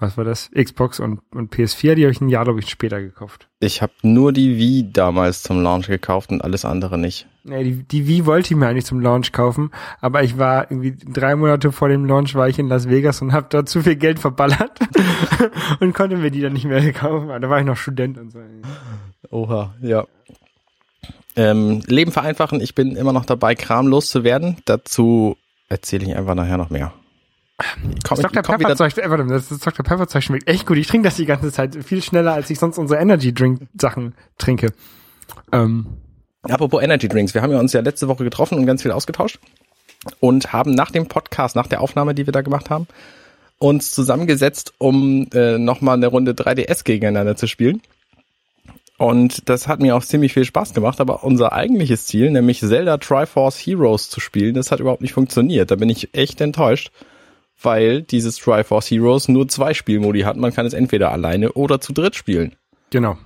was 0.02 0.18
war 0.18 0.24
das? 0.24 0.50
Xbox 0.52 1.00
und, 1.00 1.22
und 1.32 1.54
PS4, 1.54 1.96
die 1.96 2.04
habe 2.04 2.12
ich 2.12 2.22
ein 2.22 2.30
Jahr, 2.30 2.44
glaube 2.44 2.60
ich, 2.60 2.70
später 2.70 3.00
gekauft. 3.00 3.48
Ich 3.60 3.82
habe 3.82 3.94
nur 4.02 4.34
die 4.34 4.58
Wii 4.58 4.92
damals 4.92 5.44
zum 5.44 5.62
Launch 5.62 5.88
gekauft 5.88 6.32
und 6.32 6.44
alles 6.44 6.66
andere 6.66 6.98
nicht. 6.98 7.28
Nee, 7.44 7.64
die, 7.64 7.84
die 7.84 8.08
Wii 8.08 8.26
wollte 8.26 8.54
ich 8.54 8.58
mir 8.58 8.68
eigentlich 8.68 8.86
zum 8.86 9.00
Launch 9.00 9.32
kaufen, 9.32 9.72
aber 10.00 10.24
ich 10.24 10.38
war 10.38 10.70
irgendwie 10.70 10.96
drei 10.98 11.36
Monate 11.36 11.72
vor 11.72 11.90
dem 11.90 12.06
Launch 12.06 12.36
war 12.36 12.50
ich 12.50 12.60
in 12.60 12.68
Las 12.68 12.90
Vegas 12.90 13.22
und 13.22 13.32
habe 13.32 13.48
da 13.50 13.66
zu 13.66 13.82
viel 13.82 13.96
Geld 13.96 14.20
verballert 14.20 14.80
und 15.80 15.94
konnte 15.94 16.18
mir 16.18 16.32
die 16.32 16.42
dann 16.42 16.54
nicht 16.54 16.66
mehr 16.66 16.92
kaufen. 16.94 17.30
Da 17.30 17.50
war 17.50 17.60
ich 17.60 17.66
noch 17.66 17.78
Student 17.78 18.18
und 18.18 18.32
so. 18.32 18.40
Oha, 19.30 19.74
ja. 19.82 20.06
Ähm, 21.36 21.82
Leben 21.88 22.12
vereinfachen, 22.12 22.60
ich 22.60 22.76
bin 22.76 22.96
immer 22.96 23.14
noch 23.14 23.26
dabei, 23.26 23.56
Kram 23.56 23.88
loszuwerden. 23.88 24.58
Dazu 24.66 25.38
erzähle 25.70 26.06
ich 26.06 26.16
einfach 26.16 26.36
nachher 26.36 26.58
noch 26.58 26.70
mehr. 26.70 26.92
Komm, 28.04 28.22
Das 28.22 28.32
Dr. 28.32 28.44
Pepper 28.44 28.76
Zeug, 28.76 28.98
äh, 28.98 29.28
das 29.28 29.50
Dr. 29.50 29.86
Pepper 29.86 30.08
Zeug 30.08 30.24
schmeckt 30.24 30.48
echt 30.48 30.66
gut. 30.66 30.78
Ich 30.78 30.88
trinke 30.88 31.08
das 31.08 31.16
die 31.16 31.26
ganze 31.26 31.52
Zeit 31.52 31.76
viel 31.84 32.02
schneller, 32.02 32.34
als 32.34 32.50
ich 32.50 32.60
sonst 32.60 32.78
unsere 32.78 33.00
Energy 33.00 33.34
Drink 33.34 33.68
Sachen 33.80 34.14
trinke. 34.38 34.74
Ähm, 35.52 35.86
Apropos 36.44 36.82
Energy 36.82 37.08
Drinks, 37.08 37.34
wir 37.34 37.42
haben 37.42 37.52
ja 37.52 37.60
uns 37.60 37.74
ja 37.74 37.82
letzte 37.82 38.08
Woche 38.08 38.24
getroffen 38.24 38.58
und 38.58 38.66
ganz 38.66 38.82
viel 38.82 38.92
ausgetauscht 38.92 39.40
und 40.20 40.54
haben 40.54 40.72
nach 40.74 40.92
dem 40.92 41.08
Podcast, 41.08 41.56
nach 41.56 41.68
der 41.68 41.82
Aufnahme, 41.82 42.16
die 42.16 42.26
wir 42.26 42.34
da 42.34 42.42
gemacht 42.42 42.70
haben, 42.70 42.88
uns 43.60 43.92
zusammengesetzt, 43.92 44.74
um 44.80 45.28
äh, 45.34 45.60
nochmal 45.60 45.98
eine 45.98 46.08
Runde 46.08 46.32
3DS 46.32 46.84
gegeneinander 46.84 47.36
zu 47.36 47.48
spielen. 47.48 47.82
Und 48.98 49.50
das 49.50 49.68
hat 49.68 49.80
mir 49.80 49.96
auch 49.96 50.04
ziemlich 50.04 50.34
viel 50.34 50.46
Spaß 50.46 50.74
gemacht, 50.74 51.00
aber 51.00 51.24
unser 51.24 51.54
eigentliches 51.54 52.06
Ziel, 52.06 52.32
nämlich 52.32 52.60
Zelda 52.60 52.98
Triforce 52.98 53.58
Heroes 53.58 54.10
zu 54.10 54.20
spielen, 54.20 54.54
das 54.54 54.72
hat 54.72 54.80
überhaupt 54.80 55.02
nicht 55.02 55.14
funktioniert. 55.14 55.72
Da 55.72 55.76
bin 55.76 55.90
ich 55.90 56.14
echt 56.14 56.42
enttäuscht, 56.42 56.92
weil 57.62 58.02
dieses 58.02 58.38
Triforce 58.38 58.92
Heroes 58.92 59.28
nur 59.28 59.48
zwei 59.48 59.74
Spielmodi 59.74 60.22
hat. 60.22 60.38
Man 60.38 60.54
kann 60.54 60.66
es 60.66 60.74
entweder 60.74 61.12
alleine 61.12 61.54
oder 61.54 61.80
zu 61.82 61.94
dritt 61.94 62.16
spielen. 62.16 62.56
genau. 62.90 63.18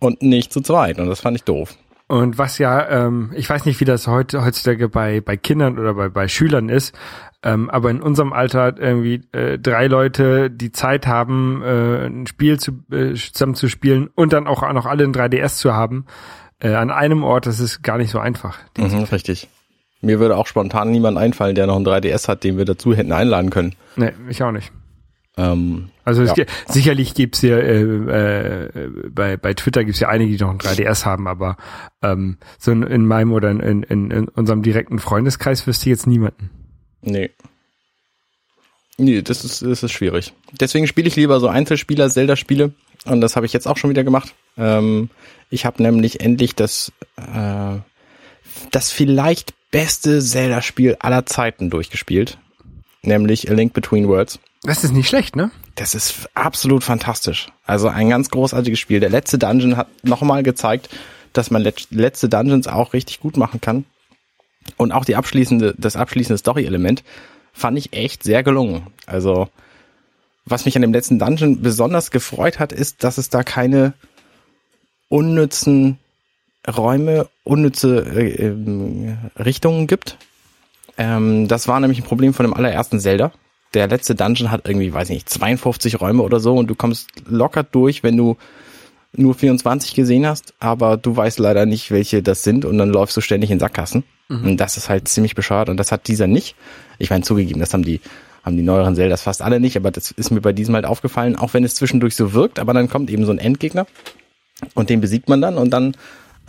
Und 0.00 0.22
nicht 0.22 0.52
zu 0.52 0.60
zweit. 0.60 1.00
Und 1.00 1.08
das 1.08 1.20
fand 1.20 1.36
ich 1.36 1.42
doof. 1.42 1.76
Und 2.06 2.38
was 2.38 2.58
ja, 2.58 2.88
ähm, 2.88 3.32
ich 3.34 3.50
weiß 3.50 3.66
nicht, 3.66 3.80
wie 3.80 3.84
das 3.84 4.06
heute 4.06 4.42
heutzutage 4.44 4.88
bei 4.88 5.20
bei 5.20 5.36
Kindern 5.36 5.78
oder 5.78 5.92
bei 5.92 6.08
bei 6.08 6.26
Schülern 6.26 6.70
ist, 6.70 6.94
ähm, 7.42 7.68
aber 7.68 7.90
in 7.90 8.00
unserem 8.00 8.32
Alter 8.32 8.78
irgendwie 8.78 9.22
äh, 9.32 9.58
drei 9.58 9.86
Leute, 9.88 10.50
die 10.50 10.72
Zeit 10.72 11.06
haben, 11.06 11.62
äh, 11.62 12.06
ein 12.06 12.26
Spiel 12.26 12.58
zu, 12.58 12.82
äh, 12.90 13.14
zusammen 13.14 13.54
zu 13.54 13.68
spielen 13.68 14.08
und 14.14 14.32
dann 14.32 14.46
auch 14.46 14.62
noch 14.72 14.86
alle 14.86 15.04
ein 15.04 15.12
3DS 15.12 15.58
zu 15.58 15.74
haben, 15.74 16.06
äh, 16.60 16.74
an 16.74 16.90
einem 16.90 17.22
Ort, 17.22 17.46
das 17.46 17.60
ist 17.60 17.82
gar 17.82 17.98
nicht 17.98 18.10
so 18.10 18.18
einfach. 18.18 18.58
Mhm, 18.76 19.04
richtig. 19.12 19.48
Mir 20.00 20.20
würde 20.20 20.36
auch 20.36 20.46
spontan 20.46 20.90
niemand 20.90 21.18
einfallen, 21.18 21.54
der 21.54 21.66
noch 21.66 21.76
ein 21.76 21.84
3DS 21.84 22.28
hat, 22.28 22.44
den 22.44 22.56
wir 22.56 22.64
dazu 22.64 22.94
hätten 22.94 23.12
einladen 23.12 23.50
können. 23.50 23.74
Nee, 23.96 24.12
ich 24.28 24.42
auch 24.42 24.52
nicht. 24.52 24.70
Ähm, 25.36 25.90
Also 26.04 26.22
Ja. 26.24 26.32
ge- 26.34 26.46
sicherlich 26.68 27.14
gibt's 27.14 27.42
ja 27.42 27.56
äh, 27.58 27.82
äh, 27.82 28.90
bei, 29.10 29.36
bei 29.36 29.54
Twitter 29.54 29.84
gibt's 29.84 30.00
ja 30.00 30.08
einige, 30.08 30.36
die 30.36 30.42
noch 30.42 30.50
ein 30.50 30.58
3DS 30.58 31.04
haben, 31.04 31.26
aber 31.28 31.56
ähm, 32.02 32.38
so 32.58 32.70
in, 32.72 32.82
in 32.84 33.06
meinem 33.06 33.32
oder 33.32 33.50
in, 33.50 33.82
in, 33.84 34.10
in 34.10 34.28
unserem 34.28 34.62
direkten 34.62 34.98
Freundeskreis 34.98 35.66
wüsste 35.66 35.84
ich 35.86 35.90
jetzt 35.90 36.06
niemanden. 36.06 36.50
nee. 37.02 37.30
Nee, 39.00 39.22
das 39.22 39.44
ist, 39.44 39.62
das 39.62 39.84
ist 39.84 39.92
schwierig. 39.92 40.32
Deswegen 40.60 40.88
spiele 40.88 41.06
ich 41.06 41.14
lieber 41.14 41.38
so 41.38 41.46
Einzelspieler-Zelda-Spiele. 41.46 42.72
Und 43.04 43.20
das 43.20 43.36
habe 43.36 43.46
ich 43.46 43.52
jetzt 43.52 43.68
auch 43.68 43.76
schon 43.76 43.90
wieder 43.90 44.02
gemacht. 44.02 44.34
Ähm, 44.56 45.08
ich 45.50 45.64
habe 45.64 45.80
nämlich 45.80 46.20
endlich 46.20 46.56
das, 46.56 46.90
äh, 47.16 47.76
das 48.72 48.90
vielleicht 48.90 49.54
beste 49.70 50.20
Zelda-Spiel 50.20 50.96
aller 51.00 51.26
Zeiten 51.26 51.70
durchgespielt. 51.70 52.38
Nämlich 53.02 53.50
A 53.50 53.54
Link 53.54 53.72
Between 53.72 54.08
Worlds. 54.08 54.40
Das 54.62 54.84
ist 54.84 54.92
nicht 54.92 55.08
schlecht, 55.08 55.36
ne? 55.36 55.50
Das 55.76 55.94
ist 55.94 56.28
absolut 56.34 56.82
fantastisch. 56.82 57.48
Also 57.64 57.88
ein 57.88 58.08
ganz 58.08 58.30
großartiges 58.30 58.78
Spiel. 58.78 59.00
Der 59.00 59.10
letzte 59.10 59.38
Dungeon 59.38 59.76
hat 59.76 59.88
nochmal 60.02 60.42
gezeigt, 60.42 60.88
dass 61.32 61.50
man 61.50 61.62
let 61.62 61.86
letzte 61.90 62.28
Dungeons 62.28 62.66
auch 62.66 62.92
richtig 62.92 63.20
gut 63.20 63.36
machen 63.36 63.60
kann. 63.60 63.84
Und 64.76 64.92
auch 64.92 65.04
die 65.04 65.16
abschließende, 65.16 65.74
das 65.78 65.96
abschließende 65.96 66.38
Story-Element 66.38 67.04
fand 67.52 67.78
ich 67.78 67.92
echt 67.92 68.22
sehr 68.22 68.42
gelungen. 68.42 68.88
Also, 69.06 69.48
was 70.44 70.64
mich 70.64 70.76
an 70.76 70.82
dem 70.82 70.92
letzten 70.92 71.18
Dungeon 71.18 71.62
besonders 71.62 72.10
gefreut 72.10 72.58
hat, 72.58 72.72
ist, 72.72 73.04
dass 73.04 73.18
es 73.18 73.30
da 73.30 73.42
keine 73.44 73.94
unnützen 75.08 75.98
Räume, 76.68 77.28
unnütze 77.44 78.00
äh, 78.00 78.46
ähm, 78.46 79.18
Richtungen 79.38 79.86
gibt. 79.86 80.16
Ähm, 80.96 81.48
das 81.48 81.68
war 81.68 81.80
nämlich 81.80 82.00
ein 82.00 82.04
Problem 82.04 82.34
von 82.34 82.44
dem 82.44 82.54
allerersten 82.54 83.00
Zelda. 83.00 83.32
Der 83.74 83.86
letzte 83.86 84.14
Dungeon 84.14 84.50
hat 84.50 84.68
irgendwie, 84.68 84.92
weiß 84.92 85.10
ich 85.10 85.16
nicht, 85.16 85.28
52 85.28 86.00
Räume 86.00 86.22
oder 86.22 86.40
so 86.40 86.54
und 86.56 86.68
du 86.68 86.74
kommst 86.74 87.10
locker 87.28 87.62
durch, 87.62 88.02
wenn 88.02 88.16
du 88.16 88.36
nur 89.12 89.34
24 89.34 89.94
gesehen 89.94 90.26
hast, 90.26 90.54
aber 90.58 90.96
du 90.96 91.16
weißt 91.16 91.38
leider 91.38 91.66
nicht, 91.66 91.90
welche 91.90 92.22
das 92.22 92.42
sind 92.42 92.64
und 92.64 92.78
dann 92.78 92.90
läufst 92.90 93.16
du 93.16 93.20
ständig 93.20 93.50
in 93.50 93.58
Sackgassen. 93.58 94.04
Und 94.44 94.56
das 94.58 94.76
ist 94.76 94.88
halt 94.90 95.08
ziemlich 95.08 95.34
bescheuert 95.34 95.70
und 95.70 95.78
das 95.78 95.90
hat 95.90 96.06
dieser 96.08 96.26
nicht. 96.26 96.54
Ich 96.98 97.08
meine, 97.08 97.24
zugegeben, 97.24 97.60
das 97.60 97.72
haben 97.72 97.84
die, 97.84 98.00
haben 98.42 98.56
die 98.56 98.62
neueren 98.62 98.94
Zeldas 98.94 99.22
fast 99.22 99.40
alle 99.40 99.60
nicht, 99.60 99.76
aber 99.76 99.90
das 99.90 100.10
ist 100.10 100.30
mir 100.30 100.42
bei 100.42 100.52
diesem 100.52 100.74
halt 100.74 100.84
aufgefallen, 100.84 101.36
auch 101.36 101.54
wenn 101.54 101.64
es 101.64 101.74
zwischendurch 101.74 102.14
so 102.14 102.34
wirkt, 102.34 102.58
aber 102.58 102.74
dann 102.74 102.90
kommt 102.90 103.10
eben 103.10 103.24
so 103.24 103.32
ein 103.32 103.38
Endgegner 103.38 103.86
und 104.74 104.90
den 104.90 105.00
besiegt 105.00 105.28
man 105.28 105.40
dann 105.40 105.56
und 105.56 105.70
dann 105.70 105.96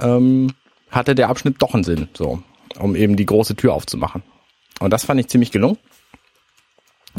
ähm, 0.02 0.54
hatte 0.90 1.16
der 1.16 1.30
Abschnitt 1.30 1.58
doch 1.60 1.74
einen 1.74 1.84
Sinn, 1.84 2.08
so, 2.14 2.42
um 2.80 2.96
eben 2.96 3.16
die 3.16 3.26
große 3.26 3.56
Tür 3.56 3.74
aufzumachen. 3.74 4.24
Und 4.80 4.92
das 4.92 5.06
fand 5.06 5.20
ich 5.20 5.28
ziemlich 5.28 5.52
gelungen. 5.52 5.78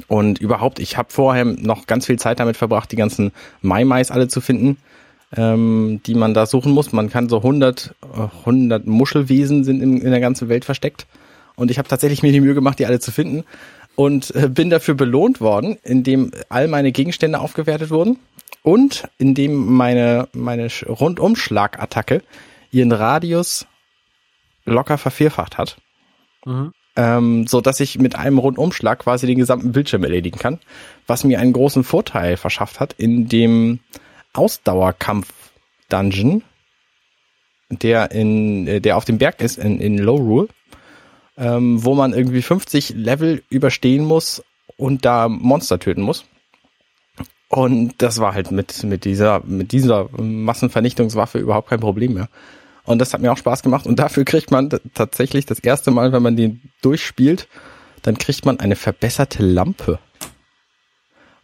Und 0.09 0.39
überhaupt, 0.39 0.79
ich 0.79 0.97
habe 0.97 1.11
vorher 1.13 1.45
noch 1.45 1.87
ganz 1.87 2.07
viel 2.07 2.19
Zeit 2.19 2.41
damit 2.41 2.57
verbracht, 2.57 2.91
die 2.93 2.97
ganzen 2.97 3.33
Mai-Mais 3.61 4.11
alle 4.11 4.29
zu 4.29 4.41
finden, 4.41 4.79
ähm, 5.37 6.01
die 6.07 6.15
man 6.15 6.33
da 6.33 6.47
suchen 6.47 6.73
muss. 6.73 6.93
Man 6.93 7.11
kann 7.11 7.29
so 7.29 7.39
100, 7.39 7.95
äh, 8.15 8.29
100 8.47 8.87
Muschelwesen 8.87 9.65
sind 9.65 9.83
in, 9.83 9.99
in 10.01 10.11
der 10.11 10.21
ganzen 10.21 10.49
Welt 10.49 10.65
versteckt. 10.65 11.07
Und 11.57 11.71
ich 11.71 11.79
habe 11.79 11.89
tatsächlich 11.89 12.23
mir 12.23 12.33
die 12.33 12.41
Mühe 12.41 12.55
gemacht, 12.55 12.79
die 12.79 12.87
alle 12.87 13.01
zu 13.01 13.11
finden. 13.11 13.45
Und 13.97 14.35
äh, 14.35 14.49
bin 14.49 14.71
dafür 14.71 14.95
belohnt 14.95 15.41
worden, 15.41 15.77
indem 15.83 16.31
all 16.49 16.69
meine 16.69 16.93
Gegenstände 16.93 17.39
aufgewertet 17.41 17.91
wurden 17.91 18.19
und 18.63 19.09
indem 19.19 19.67
meine, 19.67 20.29
meine 20.33 20.69
Sch- 20.69 20.87
Rundumschlagattacke 20.87 22.23
ihren 22.71 22.93
Radius 22.93 23.67
locker 24.65 24.99
vervierfacht 24.99 25.59
hat 25.59 25.77
ähm, 26.97 27.47
so 27.47 27.61
dass 27.61 27.79
ich 27.81 27.99
mit 27.99 28.17
einem 28.17 28.39
Rundumschlag 28.39 29.00
quasi 29.00 29.27
den 29.27 29.39
gesamten 29.39 29.73
Bildschirm 29.73 30.05
erledigen 30.05 30.39
kann, 30.39 30.61
was 31.07 31.25
mir 31.25 31.41
einen 31.41 31.53
großen 31.53 31.85
Vorteil 31.85 32.37
verschafft 32.37 32.81
hat 32.81 32.95
in 32.95 33.29
dem 33.29 33.81
Ausdauerkampf-Dungeon, 34.33 36.43
der 37.71 38.11
in 38.11 38.67
äh, 38.67 38.81
der 38.81 38.97
auf 38.97 39.05
dem 39.05 39.19
Berg 39.19 39.41
ist 39.41 39.59
in, 39.59 39.81
in 39.81 39.99
Low 39.99 40.17
Rule, 40.17 40.49
ähm, 41.37 41.85
wo 41.85 41.95
man 41.95 42.12
irgendwie 42.12 42.43
50 42.43 42.91
Level 42.91 43.45
überstehen 43.49 44.05
muss 44.05 44.43
und 44.77 45.05
da 45.05 45.29
Monster 45.29 45.79
töten 45.79 46.03
muss. 46.03 46.25
Und 47.49 47.95
das 47.99 48.19
war 48.19 48.35
halt 48.35 48.50
mit 48.53 48.85
mit 48.85 49.05
dieser 49.05 49.43
mit 49.45 49.73
dieser 49.73 50.09
Massenvernichtungswaffe 50.17 51.39
überhaupt 51.39 51.69
kein 51.69 51.81
Problem 51.81 52.15
mehr. 52.15 52.29
Und 52.91 52.99
das 52.99 53.15
hat 53.15 53.21
mir 53.21 53.31
auch 53.31 53.39
Spaß 53.39 53.63
gemacht. 53.63 53.87
Und 53.87 54.01
dafür 54.01 54.25
kriegt 54.25 54.51
man 54.51 54.69
tatsächlich 54.95 55.47
das 55.47 55.61
erste 55.61 55.93
Mal, 55.93 56.13
wenn 56.13 56.25
man 56.25 56.37
den 56.37 56.61
durchspielt, 56.83 57.47
dann 58.03 58.19
kriegt 58.19 58.45
man 58.45 58.59
eine 58.59 58.75
verbesserte 58.75 59.45
Lampe. 59.45 60.01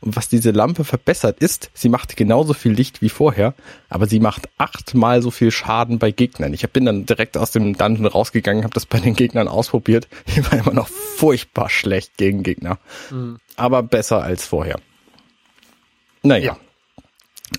Und 0.01 0.17
was 0.17 0.29
diese 0.29 0.51
Lampe 0.51 0.85
verbessert 0.85 1.39
ist, 1.39 1.71
sie 1.73 1.89
macht 1.89 2.17
genauso 2.17 2.53
viel 2.53 2.73
Licht 2.73 3.01
wie 3.01 3.09
vorher, 3.09 3.55
aber 3.89 4.07
sie 4.07 4.19
macht 4.19 4.49
achtmal 4.59 5.23
so 5.23 5.31
viel 5.31 5.53
Schaden 5.53 6.01
bei 6.01 6.11
Gegnern. 6.11 6.53
Ich 6.53 6.69
bin 6.71 6.85
dann 6.85 7.07
direkt 7.07 7.37
aus 7.37 7.53
dem 7.53 7.79
Dungeon 7.79 8.07
rausgegangen, 8.07 8.65
habe 8.65 8.75
das 8.75 8.87
bei 8.87 8.99
den 8.99 9.15
Gegnern 9.15 9.47
ausprobiert. 9.47 10.09
Ich 10.27 10.51
war 10.51 10.59
immer 10.59 10.75
noch 10.75 10.89
furchtbar 10.89 11.71
schlecht 11.71 12.17
gegen 12.17 12.43
Gegner. 12.43 12.79
Aber 13.55 13.83
besser 13.85 14.23
als 14.23 14.45
vorher. 14.45 14.81
Naja. 16.23 16.55
Ja. 16.55 16.66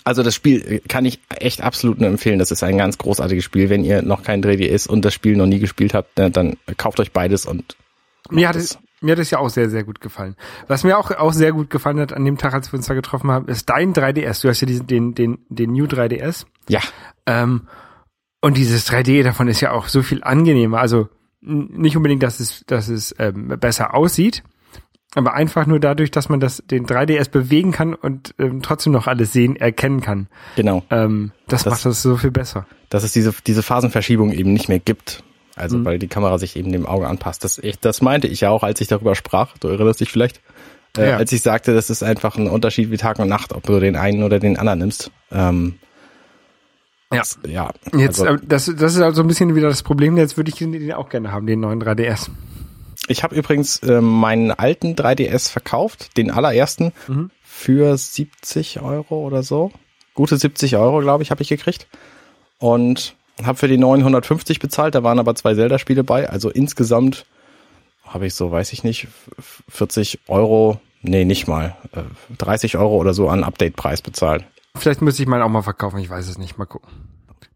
Also 0.03 0.23
das 0.23 0.35
Spiel 0.35 0.61
äh, 0.65 0.79
kann 0.79 1.05
ich 1.05 1.19
echt 1.29 1.61
absolut 1.61 1.99
nur 1.99 2.09
empfehlen. 2.09 2.39
Das 2.39 2.51
ist 2.51 2.63
ein 2.63 2.77
ganz 2.77 2.97
großartiges 2.97 3.43
Spiel. 3.43 3.69
Wenn 3.69 3.83
ihr 3.83 4.01
noch 4.01 4.23
kein 4.23 4.43
3DS 4.43 4.87
und 4.87 5.05
das 5.05 5.13
Spiel 5.13 5.35
noch 5.37 5.45
nie 5.45 5.59
gespielt 5.59 5.93
habt, 5.93 6.11
dann 6.15 6.57
kauft 6.77 6.99
euch 6.99 7.11
beides 7.11 7.45
und 7.45 7.75
Mir 8.29 8.49
hat, 8.49 8.57
es, 8.57 8.77
mir 9.01 9.13
hat 9.13 9.19
es 9.19 9.31
ja 9.31 9.39
auch 9.39 9.49
sehr, 9.49 9.69
sehr 9.69 9.83
gut 9.83 10.01
gefallen. 10.01 10.35
Was 10.67 10.83
mir 10.83 10.97
auch, 10.97 11.11
auch 11.11 11.33
sehr 11.33 11.53
gut 11.53 11.69
gefallen 11.69 11.99
hat 11.99 12.13
an 12.13 12.25
dem 12.25 12.37
Tag, 12.37 12.53
als 12.53 12.71
wir 12.71 12.77
uns 12.77 12.87
da 12.87 12.93
getroffen 12.93 13.31
haben, 13.31 13.47
ist 13.47 13.69
dein 13.69 13.93
3DS. 13.93 14.41
Du 14.41 14.49
hast 14.49 14.61
ja 14.61 14.67
diesen, 14.67 14.87
den, 14.87 15.15
den, 15.15 15.39
den 15.49 15.71
New 15.71 15.85
3DS. 15.85 16.45
ja, 16.67 16.81
Ähm, 17.25 17.67
und 18.41 18.57
dieses 18.57 18.89
3D 18.89 19.23
davon 19.23 19.47
ist 19.47 19.61
ja 19.61 19.71
auch 19.71 19.87
so 19.87 20.03
viel 20.03 20.23
angenehmer. 20.23 20.79
Also 20.79 21.09
nicht 21.41 21.95
unbedingt, 21.95 22.23
dass 22.23 22.39
es, 22.39 22.63
dass 22.67 22.87
es 22.87 23.15
ähm, 23.19 23.47
besser 23.59 23.93
aussieht, 23.93 24.43
aber 25.17 25.33
einfach 25.33 25.65
nur 25.65 25.79
dadurch, 25.79 26.11
dass 26.11 26.29
man 26.29 26.39
das, 26.39 26.63
den 26.69 26.85
3DS 26.85 27.29
bewegen 27.29 27.71
kann 27.71 27.93
und 27.93 28.33
ähm, 28.39 28.61
trotzdem 28.61 28.93
noch 28.93 29.07
alles 29.07 29.33
sehen, 29.33 29.55
erkennen 29.55 30.01
kann. 30.01 30.27
genau. 30.55 30.83
Ähm, 30.89 31.31
das, 31.47 31.63
Das- 31.63 31.71
macht 31.73 31.85
das 31.85 32.01
so 32.01 32.15
viel 32.17 32.31
besser. 32.31 32.65
Dass 32.89 33.03
es 33.03 33.11
diese, 33.11 33.33
diese 33.45 33.63
Phasenverschiebung 33.63 34.31
eben 34.31 34.53
nicht 34.53 34.69
mehr 34.69 34.79
gibt. 34.79 35.23
Also 35.55 35.83
weil 35.83 35.97
die 35.99 36.07
Kamera 36.07 36.37
sich 36.37 36.55
eben 36.55 36.71
dem 36.71 36.85
Auge 36.85 37.07
anpasst. 37.07 37.43
Das, 37.43 37.57
ich, 37.57 37.79
das 37.79 38.01
meinte 38.01 38.27
ich 38.27 38.41
ja 38.41 38.49
auch, 38.51 38.61
als 38.63 38.79
ich 38.79 38.87
darüber 38.87 39.15
sprach. 39.15 39.57
Du 39.57 39.67
erinnerst 39.69 39.99
dich 39.99 40.11
vielleicht? 40.11 40.39
Äh, 40.97 41.09
Ja. 41.09 41.17
Als 41.17 41.31
ich 41.31 41.41
sagte, 41.41 41.73
das 41.73 41.89
ist 41.89 42.03
einfach 42.03 42.37
ein 42.37 42.47
Unterschied 42.47 42.91
wie 42.91 42.97
Tag 42.97 43.17
und 43.19 43.27
Nacht, 43.27 43.53
ob 43.53 43.63
du 43.63 43.79
den 43.79 43.95
einen 43.95 44.21
oder 44.23 44.37
den 44.39 44.57
anderen 44.57 44.79
nimmst. 44.79 45.11
Ähm, 45.31 45.75
Ja. 47.11 47.19
das- 47.19 47.39
ja. 47.47 47.71
Jetzt, 47.97 48.21
also, 48.21 48.35
äh, 48.35 48.45
das, 48.47 48.65
das 48.77 48.95
ist 48.95 49.01
also 49.01 49.21
ein 49.21 49.27
bisschen 49.27 49.55
wieder 49.55 49.67
das 49.69 49.81
Problem. 49.83 50.15
Jetzt 50.17 50.37
würde 50.37 50.49
ich 50.51 50.57
den 50.57 50.91
auch 50.93 51.09
gerne 51.09 51.31
haben, 51.31 51.47
den 51.47 51.59
neuen 51.59 51.81
3DS. 51.81 52.29
Ich 53.07 53.23
habe 53.23 53.35
übrigens 53.35 53.77
äh, 53.79 54.01
meinen 54.01 54.51
alten 54.51 54.95
3DS 54.95 55.49
verkauft, 55.51 56.17
den 56.17 56.29
allerersten, 56.31 56.91
für 57.41 57.97
70 57.97 58.81
Euro 58.81 59.25
oder 59.25 59.43
so. 59.43 59.71
Gute 60.13 60.37
70 60.37 60.75
Euro, 60.77 60.99
glaube 60.99 61.23
ich, 61.23 61.31
habe 61.31 61.41
ich 61.41 61.49
gekriegt. 61.49 61.87
Und 62.59 63.15
habe 63.43 63.57
für 63.57 63.67
die 63.67 63.77
950 63.77 64.59
bezahlt, 64.59 64.95
da 64.95 65.03
waren 65.03 65.19
aber 65.19 65.35
zwei 65.35 65.53
Zelda-Spiele 65.55 66.03
bei. 66.03 66.29
Also 66.29 66.49
insgesamt 66.49 67.25
habe 68.03 68.25
ich 68.25 68.33
so, 68.33 68.51
weiß 68.51 68.73
ich 68.73 68.83
nicht, 68.83 69.07
f- 69.37 69.63
40 69.69 70.19
Euro, 70.27 70.79
nee, 71.01 71.23
nicht 71.23 71.47
mal, 71.47 71.75
äh, 71.93 72.01
30 72.37 72.77
Euro 72.77 72.95
oder 72.97 73.13
so 73.13 73.29
an 73.29 73.43
Update-Preis 73.43 74.01
bezahlt. 74.01 74.43
Vielleicht 74.75 75.01
müsste 75.01 75.21
ich 75.23 75.27
meinen 75.29 75.43
auch 75.43 75.49
mal 75.49 75.61
verkaufen, 75.61 75.99
ich 75.99 76.09
weiß 76.09 76.27
es 76.27 76.37
nicht. 76.37 76.57
Mal 76.57 76.65
gucken. 76.65 76.89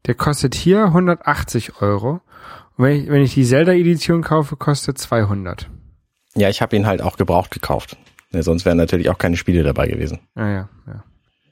Der 0.06 0.16
kostet 0.16 0.56
hier 0.56 0.86
180 0.86 1.82
Euro. 1.82 2.22
Und 2.78 2.86
wenn 2.86 3.02
ich, 3.02 3.10
wenn 3.10 3.22
ich 3.22 3.34
die 3.34 3.46
Zelda-Edition 3.46 4.22
kaufe, 4.22 4.56
kostet 4.56 4.98
200. 4.98 5.70
Ja, 6.36 6.50
ich 6.50 6.62
habe 6.62 6.76
ihn 6.76 6.88
halt 6.88 7.02
auch 7.02 7.18
gebraucht 7.18 7.52
gekauft. 7.52 7.98
Ja, 8.32 8.42
sonst 8.44 8.66
wären 8.66 8.78
natürlich 8.78 9.10
auch 9.10 9.18
keine 9.18 9.36
Spiele 9.38 9.64
dabei 9.64 9.88
gewesen. 9.88 10.20
Ja, 10.36 10.50
ja, 10.50 10.70
ja. 10.88 11.04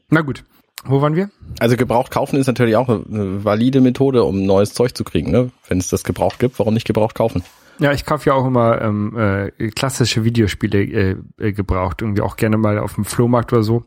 Na 0.10 0.22
gut. 0.22 0.44
Wo 0.86 1.02
waren 1.02 1.16
wir? 1.16 1.30
Also 1.60 1.76
gebraucht 1.76 2.10
kaufen 2.10 2.38
ist 2.38 2.48
natürlich 2.48 2.78
auch 2.78 2.88
eine, 2.88 3.04
eine 3.12 3.44
valide 3.44 3.82
Methode, 3.82 4.24
um 4.24 4.46
neues 4.46 4.74
Zeug 4.74 4.96
zu 4.96 5.04
kriegen. 5.04 5.30
Ne? 5.30 5.52
Wenn 5.68 5.78
es 5.78 5.90
das 5.90 6.06
gebraucht 6.06 6.40
gibt, 6.40 6.58
warum 6.58 6.74
nicht 6.74 6.88
gebraucht 6.88 7.16
kaufen? 7.16 7.44
Ja, 7.80 7.94
ich 7.94 8.06
kaufe 8.06 8.30
ja 8.30 8.36
auch 8.36 8.46
immer 8.46 8.82
ähm, 8.82 9.18
äh, 9.18 9.70
klassische 9.72 10.24
Videospiele 10.26 10.82
äh, 10.82 11.16
äh, 11.38 11.54
gebraucht, 11.54 12.02
irgendwie 12.02 12.22
auch 12.22 12.36
gerne 12.36 12.58
mal 12.58 12.78
auf 12.78 12.96
dem 12.96 13.06
Flohmarkt 13.06 13.54
oder 13.54 13.64
so, 13.64 13.86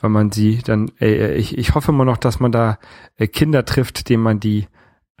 weil 0.00 0.10
man 0.10 0.32
sie 0.32 0.58
dann, 0.58 0.90
äh, 1.00 1.34
ich, 1.34 1.56
ich 1.56 1.74
hoffe 1.74 1.92
immer 1.92 2.04
noch, 2.04 2.16
dass 2.16 2.40
man 2.40 2.50
da 2.50 2.78
äh, 3.16 3.28
Kinder 3.28 3.64
trifft, 3.64 4.08
denen 4.08 4.24
man 4.24 4.40
die 4.40 4.66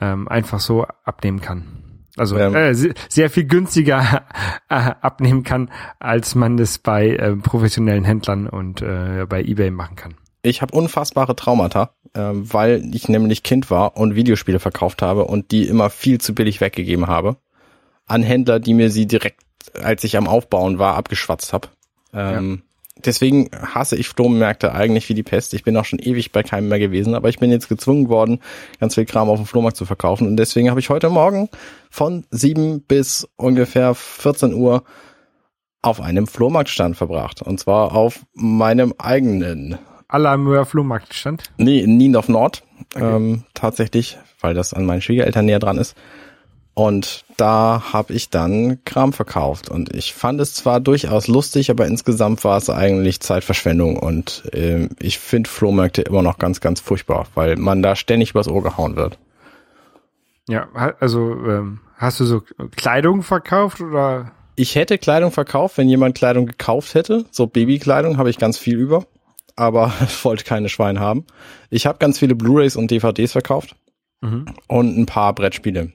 ähm, 0.00 0.28
einfach 0.28 0.60
so 0.60 0.86
abnehmen 1.04 1.40
kann. 1.40 1.84
Also 2.16 2.36
Ähm. 2.36 2.54
äh, 2.54 2.74
se- 2.74 2.94
sehr 3.08 3.30
viel 3.30 3.44
günstiger 3.44 4.24
äh, 4.68 4.74
abnehmen 4.74 5.44
kann, 5.44 5.70
als 6.00 6.34
man 6.34 6.56
das 6.56 6.78
bei 6.78 7.10
äh, 7.10 7.36
professionellen 7.36 8.04
Händlern 8.04 8.48
und 8.48 8.82
äh, 8.82 9.26
bei 9.28 9.42
eBay 9.42 9.70
machen 9.70 9.96
kann. 9.96 10.14
Ich 10.42 10.62
habe 10.62 10.76
unfassbare 10.76 11.36
Traumata, 11.36 11.90
ähm, 12.14 12.52
weil 12.52 12.90
ich 12.94 13.08
nämlich 13.08 13.42
Kind 13.42 13.70
war 13.70 13.96
und 13.96 14.14
Videospiele 14.14 14.58
verkauft 14.60 15.02
habe 15.02 15.24
und 15.24 15.50
die 15.50 15.66
immer 15.68 15.90
viel 15.90 16.20
zu 16.20 16.34
billig 16.34 16.60
weggegeben 16.60 17.06
habe. 17.06 17.36
An 18.06 18.22
Händler, 18.22 18.58
die 18.60 18.74
mir 18.74 18.90
sie 18.90 19.06
direkt, 19.06 19.40
als 19.82 20.02
ich 20.04 20.16
am 20.16 20.26
Aufbauen 20.28 20.78
war, 20.78 20.96
abgeschwatzt 20.96 21.52
habe. 21.52 21.68
Ähm, 22.12 22.62
Deswegen 23.04 23.48
hasse 23.52 23.96
ich 23.96 24.08
Flohmärkte 24.08 24.72
eigentlich 24.74 25.08
wie 25.08 25.14
die 25.14 25.22
Pest. 25.22 25.54
Ich 25.54 25.62
bin 25.62 25.76
auch 25.76 25.84
schon 25.84 25.98
ewig 25.98 26.32
bei 26.32 26.42
keinem 26.42 26.68
mehr 26.68 26.78
gewesen, 26.78 27.14
aber 27.14 27.28
ich 27.28 27.38
bin 27.38 27.50
jetzt 27.50 27.68
gezwungen 27.68 28.08
worden, 28.08 28.40
ganz 28.80 28.94
viel 28.94 29.04
Kram 29.04 29.28
auf 29.28 29.38
dem 29.38 29.46
Flohmarkt 29.46 29.76
zu 29.76 29.86
verkaufen. 29.86 30.26
Und 30.26 30.36
deswegen 30.36 30.70
habe 30.70 30.80
ich 30.80 30.90
heute 30.90 31.10
Morgen 31.10 31.48
von 31.90 32.24
7 32.30 32.82
bis 32.82 33.28
ungefähr 33.36 33.94
14 33.94 34.52
Uhr 34.54 34.82
auf 35.82 36.00
einem 36.00 36.26
Flohmarktstand 36.26 36.96
verbracht. 36.96 37.42
Und 37.42 37.60
zwar 37.60 37.94
auf 37.94 38.26
meinem 38.34 38.94
eigenen. 38.98 39.78
Alamöer 40.08 40.64
Flohmarkt 40.64 41.14
stand. 41.14 41.44
Nee, 41.58 41.80
in 41.80 41.96
Niendorf 41.96 42.28
Nord. 42.28 42.64
Ähm, 42.96 43.44
tatsächlich, 43.54 44.18
weil 44.40 44.54
das 44.54 44.72
an 44.72 44.86
meinen 44.86 45.02
Schwiegereltern 45.02 45.46
näher 45.46 45.58
dran 45.58 45.78
ist. 45.78 45.96
Und 46.74 47.24
da 47.38 47.82
habe 47.92 48.12
ich 48.12 48.28
dann 48.28 48.84
Kram 48.84 49.12
verkauft. 49.14 49.70
Und 49.70 49.94
ich 49.94 50.12
fand 50.12 50.40
es 50.40 50.54
zwar 50.54 50.80
durchaus 50.80 51.28
lustig, 51.28 51.70
aber 51.70 51.86
insgesamt 51.86 52.44
war 52.44 52.58
es 52.58 52.68
eigentlich 52.68 53.20
Zeitverschwendung. 53.20 53.96
Und 53.96 54.42
ähm, 54.52 54.90
ich 55.00 55.18
finde 55.18 55.48
Flohmärkte 55.48 56.02
immer 56.02 56.22
noch 56.22 56.38
ganz, 56.38 56.60
ganz 56.60 56.80
furchtbar, 56.80 57.26
weil 57.34 57.56
man 57.56 57.82
da 57.82 57.96
ständig 57.96 58.30
übers 58.30 58.48
Ohr 58.48 58.62
gehauen 58.62 58.96
wird. 58.96 59.18
Ja, 60.48 60.68
also 61.00 61.32
ähm, 61.46 61.80
hast 61.96 62.20
du 62.20 62.24
so 62.24 62.42
Kleidung 62.76 63.22
verkauft 63.22 63.80
oder? 63.80 64.32
Ich 64.56 64.74
hätte 64.74 64.98
Kleidung 64.98 65.30
verkauft, 65.30 65.78
wenn 65.78 65.88
jemand 65.88 66.16
Kleidung 66.16 66.46
gekauft 66.46 66.94
hätte. 66.94 67.24
So 67.30 67.46
Babykleidung 67.46 68.18
habe 68.18 68.30
ich 68.30 68.38
ganz 68.38 68.58
viel 68.58 68.76
über, 68.76 69.06
aber 69.56 69.92
wollte 70.22 70.44
keine 70.44 70.68
Schwein 70.68 70.98
haben. 70.98 71.24
Ich 71.70 71.86
habe 71.86 71.98
ganz 71.98 72.18
viele 72.18 72.34
Blu-rays 72.34 72.76
und 72.76 72.90
DVDs 72.90 73.32
verkauft 73.32 73.76
Mhm. 74.20 74.46
und 74.66 74.98
ein 74.98 75.06
paar 75.06 75.32
Brettspiele. 75.32 75.92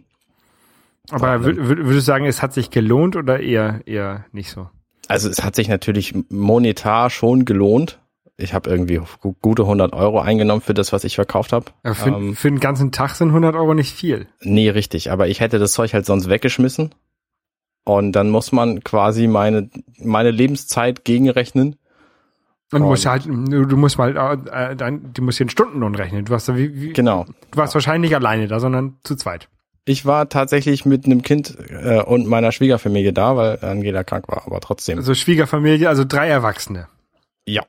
Aber 1.12 1.36
wür- 1.42 1.58
würdest 1.68 1.96
du 1.96 2.02
sagen, 2.02 2.26
es 2.26 2.42
hat 2.42 2.54
sich 2.54 2.70
gelohnt 2.70 3.16
oder 3.16 3.40
eher 3.40 3.82
eher 3.86 4.26
nicht 4.32 4.50
so? 4.52 4.70
Also 5.08 5.30
es 5.30 5.44
hat 5.44 5.56
sich 5.56 5.68
natürlich 5.68 6.16
monetar 6.30 7.10
schon 7.10 7.44
gelohnt. 7.46 8.00
Ich 8.38 8.54
habe 8.54 8.70
irgendwie 8.70 9.00
gu- 9.22 9.36
gute 9.42 9.64
100 9.64 9.94
Euro 9.94 10.20
eingenommen 10.22 10.62
für 10.62 10.74
das, 10.74 10.92
was 10.94 11.04
ich 11.04 11.16
verkauft 11.16 11.54
habe. 11.54 11.66
Für, 11.94 12.10
Ähm, 12.10 12.36
für 12.36 12.50
den 12.50 12.60
ganzen 12.60 12.92
Tag 12.92 13.12
sind 13.16 13.30
100 13.32 13.56
Euro 13.56 13.74
nicht 13.74 13.94
viel. 13.94 14.28
nee, 14.42 14.70
richtig. 14.70 15.12
Aber 15.12 15.28
ich 15.28 15.40
hätte 15.40 15.60
das 15.60 15.74
Zeug 15.74 15.94
halt 15.94 16.06
sonst 16.06 16.30
weggeschmissen. 16.30 16.96
Und 17.86 18.14
dann 18.14 18.30
muss 18.30 18.54
man 18.54 18.82
quasi 18.84 19.28
meine, 19.28 19.70
meine 20.00 20.32
Lebenszeit 20.32 21.04
gegenrechnen. 21.04 21.76
Und 22.72 22.80
du 22.80 22.86
Und- 22.86 22.90
musst 22.92 23.06
halt, 23.06 23.26
du, 23.26 23.78
musst 23.78 23.98
mal, 23.98 24.16
äh, 24.52 24.76
dann, 24.76 25.12
du 25.14 25.22
musst 25.22 25.40
einen 25.42 25.50
Stundenlohn 25.50 25.94
rechnen. 25.94 26.24
Du 26.26 26.32
warst 26.32 26.48
da 26.50 26.56
wie, 26.56 26.74
wie 26.82 26.94
Genau. 26.94 27.26
du 27.52 27.58
warst 27.58 27.76
wahrscheinlich 27.76 28.10
nicht 28.12 28.16
alleine 28.16 28.48
da, 28.48 28.60
sondern 28.62 28.96
zu 29.04 29.16
zweit. 29.16 29.50
Ich 29.86 30.06
war 30.06 30.30
tatsächlich 30.30 30.86
mit 30.86 31.06
einem 31.06 31.22
Kind 31.24 31.58
äh, 31.70 32.02
und 32.02 32.26
meiner 32.28 32.52
Schwiegerfamilie 32.52 33.12
da, 33.14 33.36
weil 33.36 33.60
Angela 33.62 34.04
krank 34.04 34.28
war, 34.30 34.44
aber 34.46 34.60
trotzdem. 34.62 34.98
Also 34.98 35.14
Schwiegerfamilie, 35.14 35.90
also 35.90 36.06
drei 36.06 36.30
Erwachsene. 36.30 36.88
ja. 37.46 37.64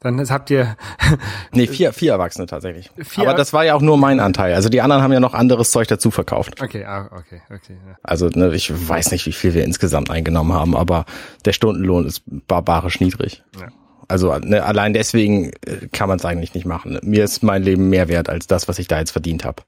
Dann 0.00 0.20
habt 0.28 0.50
ihr, 0.50 0.76
Nee, 1.52 1.66
vier, 1.66 1.94
vier 1.94 2.12
Erwachsene 2.12 2.44
tatsächlich. 2.46 2.90
Vier- 2.98 3.26
aber 3.26 3.32
das 3.38 3.54
war 3.54 3.64
ja 3.64 3.74
auch 3.74 3.80
nur 3.80 3.96
mein 3.96 4.20
Anteil. 4.20 4.52
Also 4.52 4.68
die 4.68 4.82
anderen 4.82 5.02
haben 5.02 5.14
ja 5.14 5.20
noch 5.20 5.32
anderes 5.32 5.70
Zeug 5.70 5.88
dazu 5.88 6.10
verkauft. 6.10 6.60
okay, 6.60 6.84
ah, 6.84 7.06
okay, 7.10 7.40
okay. 7.48 7.78
Ja. 7.88 7.96
Also 8.02 8.28
ne, 8.28 8.54
ich 8.54 8.70
weiß 8.70 9.12
nicht, 9.12 9.24
wie 9.24 9.32
viel 9.32 9.54
wir 9.54 9.64
insgesamt 9.64 10.10
eingenommen 10.10 10.52
haben, 10.52 10.76
aber 10.76 11.06
der 11.46 11.54
Stundenlohn 11.54 12.04
ist 12.04 12.20
barbarisch 12.26 13.00
niedrig. 13.00 13.44
Ja. 13.58 13.68
Also 14.06 14.36
ne, 14.36 14.62
allein 14.62 14.92
deswegen 14.92 15.52
äh, 15.64 15.88
kann 15.90 16.10
man 16.10 16.18
es 16.18 16.26
eigentlich 16.26 16.52
nicht 16.52 16.66
machen. 16.66 16.98
Mir 17.02 17.24
ist 17.24 17.42
mein 17.42 17.62
Leben 17.62 17.88
mehr 17.88 18.08
wert 18.08 18.28
als 18.28 18.46
das, 18.46 18.68
was 18.68 18.78
ich 18.78 18.88
da 18.88 18.98
jetzt 18.98 19.12
verdient 19.12 19.46
habe. 19.46 19.62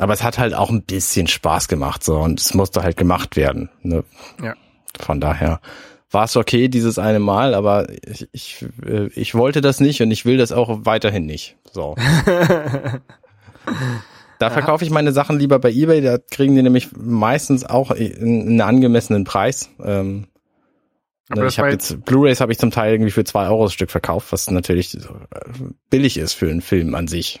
Aber 0.00 0.12
es 0.12 0.22
hat 0.22 0.38
halt 0.38 0.54
auch 0.54 0.70
ein 0.70 0.82
bisschen 0.82 1.26
Spaß 1.26 1.68
gemacht 1.68 2.02
so 2.02 2.18
und 2.18 2.40
es 2.40 2.54
musste 2.54 2.82
halt 2.82 2.96
gemacht 2.96 3.36
werden. 3.36 3.70
Ne? 3.82 4.04
Ja. 4.42 4.54
Von 4.98 5.20
daher 5.20 5.60
war 6.10 6.24
es 6.24 6.36
okay 6.36 6.68
dieses 6.68 6.98
eine 6.98 7.20
Mal, 7.20 7.54
aber 7.54 7.88
ich, 8.04 8.28
ich, 8.32 8.66
äh, 8.84 9.06
ich 9.14 9.34
wollte 9.34 9.60
das 9.60 9.80
nicht 9.80 10.02
und 10.02 10.10
ich 10.10 10.24
will 10.24 10.36
das 10.36 10.52
auch 10.52 10.80
weiterhin 10.84 11.26
nicht. 11.26 11.56
So. 11.72 11.96
Da 14.40 14.48
verkaufe 14.48 14.82
ich 14.82 14.90
meine 14.90 15.12
Sachen 15.12 15.38
lieber 15.38 15.58
bei 15.58 15.70
eBay, 15.70 16.00
da 16.00 16.16
kriegen 16.16 16.56
die 16.56 16.62
nämlich 16.62 16.88
meistens 16.96 17.66
auch 17.66 17.90
einen 17.90 18.58
angemessenen 18.62 19.24
Preis. 19.24 19.68
Ähm, 19.84 20.28
Aber 21.28 21.44
ich 21.44 21.58
habe 21.58 21.68
jetzt 21.70 22.06
Blu-rays 22.06 22.40
habe 22.40 22.50
ich 22.50 22.58
zum 22.58 22.70
Teil 22.70 22.94
irgendwie 22.94 23.10
für 23.10 23.24
zwei 23.24 23.48
Euro 23.48 23.64
das 23.64 23.74
Stück 23.74 23.90
verkauft, 23.90 24.32
was 24.32 24.50
natürlich 24.50 24.94
äh, 24.94 25.00
billig 25.90 26.16
ist 26.16 26.32
für 26.32 26.48
einen 26.48 26.62
Film 26.62 26.94
an 26.94 27.06
sich. 27.06 27.40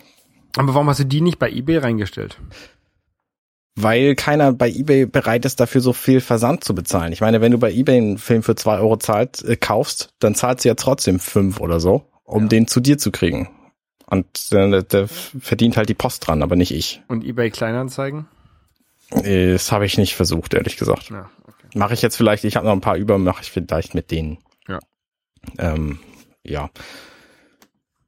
Aber 0.56 0.74
warum 0.74 0.88
hast 0.88 1.00
du 1.00 1.04
die 1.04 1.20
nicht 1.20 1.38
bei 1.38 1.50
eBay 1.50 1.78
reingestellt? 1.78 2.38
Weil 3.76 4.14
keiner 4.14 4.52
bei 4.52 4.68
eBay 4.68 5.06
bereit 5.06 5.44
ist, 5.44 5.60
dafür 5.60 5.80
so 5.80 5.92
viel 5.92 6.20
Versand 6.20 6.64
zu 6.64 6.74
bezahlen. 6.74 7.12
Ich 7.12 7.20
meine, 7.20 7.40
wenn 7.40 7.52
du 7.52 7.58
bei 7.58 7.72
eBay 7.72 7.96
einen 7.98 8.18
Film 8.18 8.42
für 8.42 8.56
zwei 8.56 8.78
Euro 8.78 8.96
zahlt, 8.96 9.42
äh, 9.44 9.56
kaufst, 9.56 10.12
dann 10.18 10.34
zahlst 10.34 10.64
du 10.64 10.68
ja 10.68 10.74
trotzdem 10.74 11.18
fünf 11.20 11.60
oder 11.60 11.80
so, 11.80 12.04
um 12.24 12.42
Ja. 12.44 12.48
den 12.48 12.66
zu 12.66 12.80
dir 12.80 12.98
zu 12.98 13.10
kriegen. 13.10 13.48
Und 14.06 14.26
äh, 14.52 14.82
da 14.86 15.06
verdient 15.06 15.76
halt 15.76 15.88
die 15.88 15.94
Post 15.94 16.26
dran, 16.26 16.42
aber 16.42 16.56
nicht 16.56 16.72
ich. 16.74 17.00
Und 17.06 17.24
eBay 17.24 17.50
Kleinanzeigen? 17.50 18.26
Äh, 19.12 19.52
Das 19.52 19.70
habe 19.70 19.86
ich 19.86 19.96
nicht 19.98 20.16
versucht, 20.16 20.52
ehrlich 20.52 20.76
gesagt. 20.76 21.10
Ja, 21.10 21.30
okay. 21.46 21.66
Mache 21.78 21.94
ich 21.94 22.02
jetzt 22.02 22.16
vielleicht, 22.16 22.44
ich 22.44 22.56
habe 22.56 22.66
noch 22.66 22.72
ein 22.72 22.80
paar 22.80 22.96
über, 22.96 23.18
mache 23.18 23.42
ich 23.42 23.50
vielleicht 23.52 23.94
mit 23.94 24.10
denen. 24.10 24.38
Ja. 24.68 24.80
Ähm, 25.58 26.00
ja. 26.44 26.70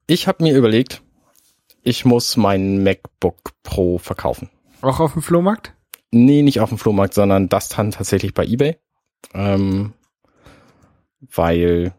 Ich 0.08 0.26
habe 0.26 0.42
mir 0.42 0.56
überlegt, 0.56 1.02
ich 1.82 2.04
muss 2.04 2.36
mein 2.36 2.82
MacBook 2.82 3.52
Pro 3.62 3.98
verkaufen. 3.98 4.48
Auch 4.80 5.00
auf 5.00 5.12
dem 5.12 5.22
Flohmarkt? 5.22 5.74
Nee, 6.10 6.42
nicht 6.42 6.60
auf 6.60 6.68
dem 6.68 6.78
Flohmarkt, 6.78 7.14
sondern 7.14 7.48
das 7.48 7.68
dann 7.68 7.90
tatsächlich 7.90 8.34
bei 8.34 8.44
eBay. 8.44 8.76
Ähm, 9.34 9.92
weil 11.20 11.94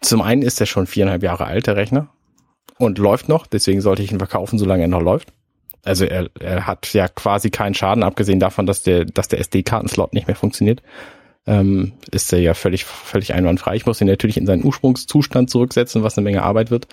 zum 0.00 0.22
einen 0.22 0.42
ist 0.42 0.60
er 0.60 0.66
schon 0.66 0.86
viereinhalb 0.86 1.22
Jahre 1.22 1.46
alt, 1.46 1.66
der 1.66 1.76
Rechner, 1.76 2.08
und 2.78 2.98
läuft 2.98 3.28
noch, 3.28 3.46
deswegen 3.46 3.80
sollte 3.80 4.02
ich 4.02 4.12
ihn 4.12 4.18
verkaufen, 4.18 4.58
solange 4.58 4.82
er 4.82 4.88
noch 4.88 5.02
läuft. 5.02 5.32
Also 5.84 6.04
er, 6.04 6.28
er 6.38 6.66
hat 6.66 6.92
ja 6.92 7.08
quasi 7.08 7.50
keinen 7.50 7.74
Schaden, 7.74 8.02
abgesehen 8.02 8.40
davon, 8.40 8.66
dass 8.66 8.82
der, 8.82 9.04
dass 9.04 9.28
der 9.28 9.40
SD-Kartenslot 9.40 10.12
nicht 10.12 10.26
mehr 10.26 10.36
funktioniert. 10.36 10.82
Ähm, 11.46 11.92
ist 12.10 12.32
er 12.32 12.40
ja 12.40 12.54
völlig, 12.54 12.84
völlig 12.84 13.32
einwandfrei. 13.34 13.74
Ich 13.74 13.86
muss 13.86 14.00
ihn 14.00 14.06
natürlich 14.06 14.36
in 14.36 14.46
seinen 14.46 14.64
Ursprungszustand 14.64 15.50
zurücksetzen, 15.50 16.02
was 16.02 16.16
eine 16.16 16.24
Menge 16.24 16.42
Arbeit 16.42 16.70
wird. 16.70 16.86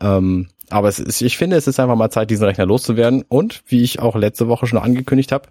Ähm, 0.00 0.48
aber 0.70 0.88
es 0.88 0.98
ist, 0.98 1.20
ich 1.20 1.36
finde, 1.36 1.56
es 1.56 1.66
ist 1.66 1.80
einfach 1.80 1.96
mal 1.96 2.10
Zeit, 2.10 2.30
diesen 2.30 2.46
Rechner 2.46 2.66
loszuwerden. 2.66 3.24
Und 3.28 3.62
wie 3.66 3.82
ich 3.82 3.98
auch 3.98 4.16
letzte 4.16 4.48
Woche 4.48 4.66
schon 4.66 4.78
angekündigt 4.78 5.32
habe, 5.32 5.48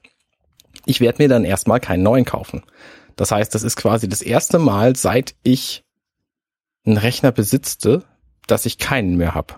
ich 0.85 0.99
werde 1.01 1.21
mir 1.21 1.29
dann 1.29 1.45
erstmal 1.45 1.79
keinen 1.79 2.03
neuen 2.03 2.25
kaufen. 2.25 2.63
Das 3.15 3.31
heißt, 3.31 3.53
das 3.53 3.63
ist 3.63 3.75
quasi 3.75 4.09
das 4.09 4.21
erste 4.21 4.59
Mal, 4.59 4.95
seit 4.95 5.35
ich 5.43 5.83
einen 6.85 6.97
Rechner 6.97 7.31
besitzte, 7.31 8.03
dass 8.47 8.65
ich 8.65 8.77
keinen 8.77 9.15
mehr 9.15 9.35
habe. 9.35 9.55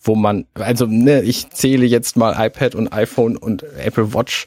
Wo 0.00 0.14
man, 0.14 0.46
also 0.54 0.86
ne, 0.86 1.22
ich 1.22 1.50
zähle 1.50 1.86
jetzt 1.86 2.16
mal 2.16 2.34
iPad 2.46 2.74
und 2.74 2.92
iPhone 2.92 3.36
und 3.36 3.62
Apple 3.62 4.12
Watch 4.12 4.46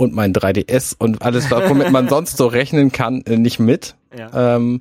und 0.00 0.14
mein 0.14 0.32
3DS 0.32 0.94
und 0.98 1.20
alles, 1.20 1.50
womit 1.50 1.90
man 1.90 2.08
sonst 2.08 2.38
so 2.38 2.46
rechnen 2.46 2.90
kann, 2.90 3.20
äh, 3.26 3.36
nicht 3.36 3.58
mit. 3.58 3.96
Ja. 4.16 4.56
Ähm, 4.56 4.80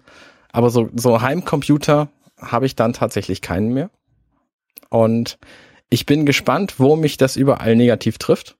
aber 0.53 0.69
so, 0.69 0.89
so 0.95 1.21
Heimcomputer 1.21 2.07
habe 2.37 2.65
ich 2.65 2.77
dann 2.77 2.93
tatsächlich 2.93 3.41
keinen 3.41 3.73
mehr. 3.73 3.89
Und 4.87 5.37
ich 5.89 6.05
bin 6.05 6.25
gespannt, 6.25 6.79
wo 6.79 6.95
mich 6.95 7.17
das 7.17 7.35
überall 7.35 7.75
negativ 7.75 8.17
trifft. 8.17 8.55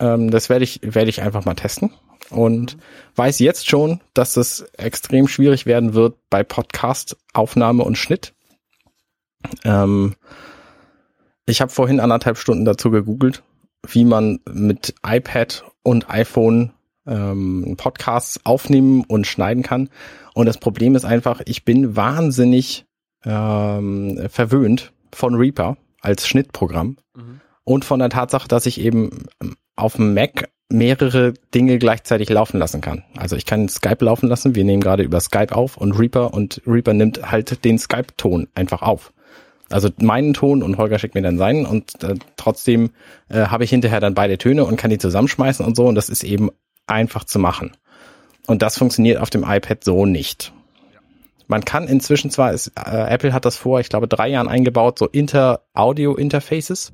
Ähm, 0.00 0.32
das 0.32 0.48
werde 0.48 0.64
ich, 0.64 0.80
werde 0.82 1.10
ich 1.10 1.22
einfach 1.22 1.44
mal 1.44 1.54
testen. 1.54 1.92
Und 2.30 2.76
weiß 3.14 3.38
jetzt 3.38 3.68
schon, 3.68 4.00
dass 4.14 4.36
es 4.36 4.62
extrem 4.76 5.28
schwierig 5.28 5.64
werden 5.64 5.94
wird 5.94 6.16
bei 6.28 6.42
Podcast-Aufnahme 6.42 7.84
und 7.84 7.96
Schnitt. 7.96 8.34
Ähm, 9.64 10.16
ich 11.46 11.60
habe 11.60 11.70
vorhin 11.70 12.00
anderthalb 12.00 12.36
Stunden 12.36 12.64
dazu 12.64 12.90
gegoogelt, 12.90 13.44
wie 13.86 14.04
man 14.04 14.40
mit 14.50 14.94
iPad 15.06 15.64
und 15.82 16.08
iPhone 16.10 16.72
ähm, 17.06 17.74
Podcasts 17.76 18.40
aufnehmen 18.44 19.04
und 19.08 19.26
schneiden 19.26 19.62
kann. 19.62 19.88
Und 20.34 20.46
das 20.46 20.58
Problem 20.58 20.94
ist 20.94 21.04
einfach, 21.04 21.40
ich 21.46 21.64
bin 21.64 21.96
wahnsinnig 21.96 22.86
ähm, 23.24 24.20
verwöhnt 24.28 24.92
von 25.12 25.34
Reaper 25.34 25.76
als 26.00 26.26
Schnittprogramm 26.26 26.96
Mhm. 27.14 27.40
und 27.64 27.84
von 27.84 27.98
der 27.98 28.08
Tatsache, 28.08 28.48
dass 28.48 28.64
ich 28.66 28.80
eben 28.80 29.26
auf 29.76 29.96
dem 29.96 30.14
Mac 30.14 30.48
mehrere 30.70 31.34
Dinge 31.54 31.78
gleichzeitig 31.78 32.30
laufen 32.30 32.58
lassen 32.58 32.80
kann. 32.80 33.04
Also 33.16 33.36
ich 33.36 33.44
kann 33.44 33.68
Skype 33.68 34.02
laufen 34.04 34.28
lassen. 34.28 34.54
Wir 34.54 34.64
nehmen 34.64 34.80
gerade 34.80 35.02
über 35.02 35.20
Skype 35.20 35.54
auf 35.54 35.76
und 35.76 35.92
Reaper 35.92 36.32
und 36.32 36.62
Reaper 36.66 36.94
nimmt 36.94 37.30
halt 37.30 37.64
den 37.64 37.78
Skype-Ton 37.78 38.48
einfach 38.54 38.80
auf. 38.80 39.12
Also 39.72 39.90
meinen 40.00 40.34
Ton 40.34 40.62
und 40.62 40.78
Holger 40.78 40.98
schickt 40.98 41.14
mir 41.14 41.22
dann 41.22 41.38
seinen 41.38 41.66
und 41.66 42.02
äh, 42.02 42.14
trotzdem 42.36 42.90
äh, 43.28 43.46
habe 43.46 43.64
ich 43.64 43.70
hinterher 43.70 44.00
dann 44.00 44.14
beide 44.14 44.38
Töne 44.38 44.64
und 44.64 44.76
kann 44.76 44.90
die 44.90 44.98
zusammenschmeißen 44.98 45.64
und 45.64 45.76
so 45.76 45.86
und 45.86 45.94
das 45.94 46.08
ist 46.08 46.24
eben 46.24 46.50
einfach 46.86 47.24
zu 47.24 47.38
machen. 47.38 47.72
Und 48.46 48.62
das 48.62 48.78
funktioniert 48.78 49.20
auf 49.20 49.30
dem 49.30 49.44
iPad 49.44 49.84
so 49.84 50.04
nicht. 50.06 50.52
Man 51.46 51.64
kann 51.64 51.86
inzwischen 51.86 52.30
zwar, 52.30 52.52
ist, 52.52 52.72
äh, 52.76 53.08
Apple 53.08 53.32
hat 53.32 53.44
das 53.44 53.56
vor, 53.56 53.80
ich 53.80 53.88
glaube, 53.88 54.08
drei 54.08 54.28
Jahren 54.28 54.48
eingebaut, 54.48 54.98
so 54.98 55.06
Inter-Audio-Interfaces. 55.06 56.92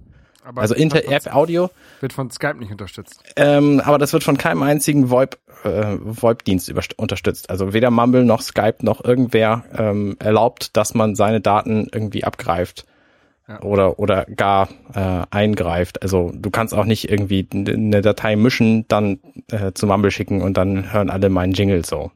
Aber 0.48 0.62
Also 0.62 0.74
Inter-App-Audio. 0.74 1.68
wird 2.00 2.14
von 2.14 2.30
Skype 2.30 2.56
nicht 2.58 2.70
unterstützt. 2.72 3.22
Ähm, 3.36 3.82
aber 3.84 3.98
das 3.98 4.14
wird 4.14 4.24
von 4.24 4.38
keinem 4.38 4.62
einzigen 4.62 5.10
VoIP, 5.10 5.36
äh, 5.64 5.96
VoIP-Dienst 6.00 6.72
unterstützt. 6.96 7.50
Also 7.50 7.74
weder 7.74 7.90
Mumble 7.90 8.24
noch 8.24 8.40
Skype 8.40 8.76
noch 8.80 9.04
irgendwer 9.04 9.64
ähm, 9.76 10.16
erlaubt, 10.20 10.74
dass 10.78 10.94
man 10.94 11.14
seine 11.16 11.42
Daten 11.42 11.88
irgendwie 11.92 12.24
abgreift 12.24 12.86
Ja. 13.46 13.60
oder 13.60 13.98
oder 13.98 14.24
gar 14.24 14.70
äh, 14.94 15.26
eingreift. 15.30 16.00
Also 16.02 16.32
du 16.34 16.48
kannst 16.50 16.72
auch 16.72 16.86
nicht 16.86 17.10
irgendwie 17.10 17.46
eine 17.52 18.00
Datei 18.00 18.34
mischen, 18.36 18.86
dann 18.88 19.18
äh, 19.50 19.72
zu 19.74 19.86
Mumble 19.86 20.10
schicken 20.10 20.40
und 20.40 20.56
dann 20.56 20.94
hören 20.94 21.10
alle 21.10 21.28
meinen 21.28 21.52
Jingle 21.52 21.84
so. 21.84 22.10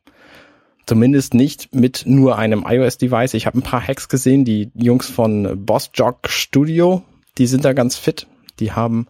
Zumindest 0.87 1.35
nicht 1.35 1.75
mit 1.75 2.05
nur 2.07 2.39
einem 2.39 2.65
iOS-Device. 2.67 3.35
Ich 3.35 3.45
habe 3.47 3.59
ein 3.59 3.63
paar 3.63 3.87
Hacks 3.87 4.09
gesehen, 4.09 4.47
die 4.47 4.71
Jungs 4.75 5.09
von 5.11 5.65
BossJock 5.67 6.29
Studio, 6.29 7.03
die 7.39 7.47
sind 7.47 7.65
da 7.65 7.73
ganz 7.73 7.97
fit. 7.97 8.27
Die 8.61 8.73
haben 8.73 9.07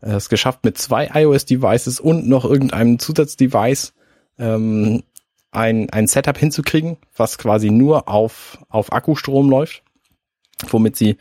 äh, 0.00 0.12
es 0.12 0.28
geschafft, 0.28 0.64
mit 0.64 0.78
zwei 0.78 1.10
iOS-Devices 1.12 2.00
und 2.00 2.28
noch 2.28 2.44
irgendeinem 2.44 2.98
Zusatzdevice 2.98 3.92
ähm, 4.38 5.02
ein, 5.50 5.90
ein 5.90 6.06
Setup 6.06 6.36
hinzukriegen, 6.36 6.98
was 7.16 7.38
quasi 7.38 7.70
nur 7.70 8.08
auf, 8.08 8.58
auf 8.68 8.92
Akkustrom 8.92 9.48
läuft, 9.48 9.82
womit 10.68 10.96
sie 10.96 11.16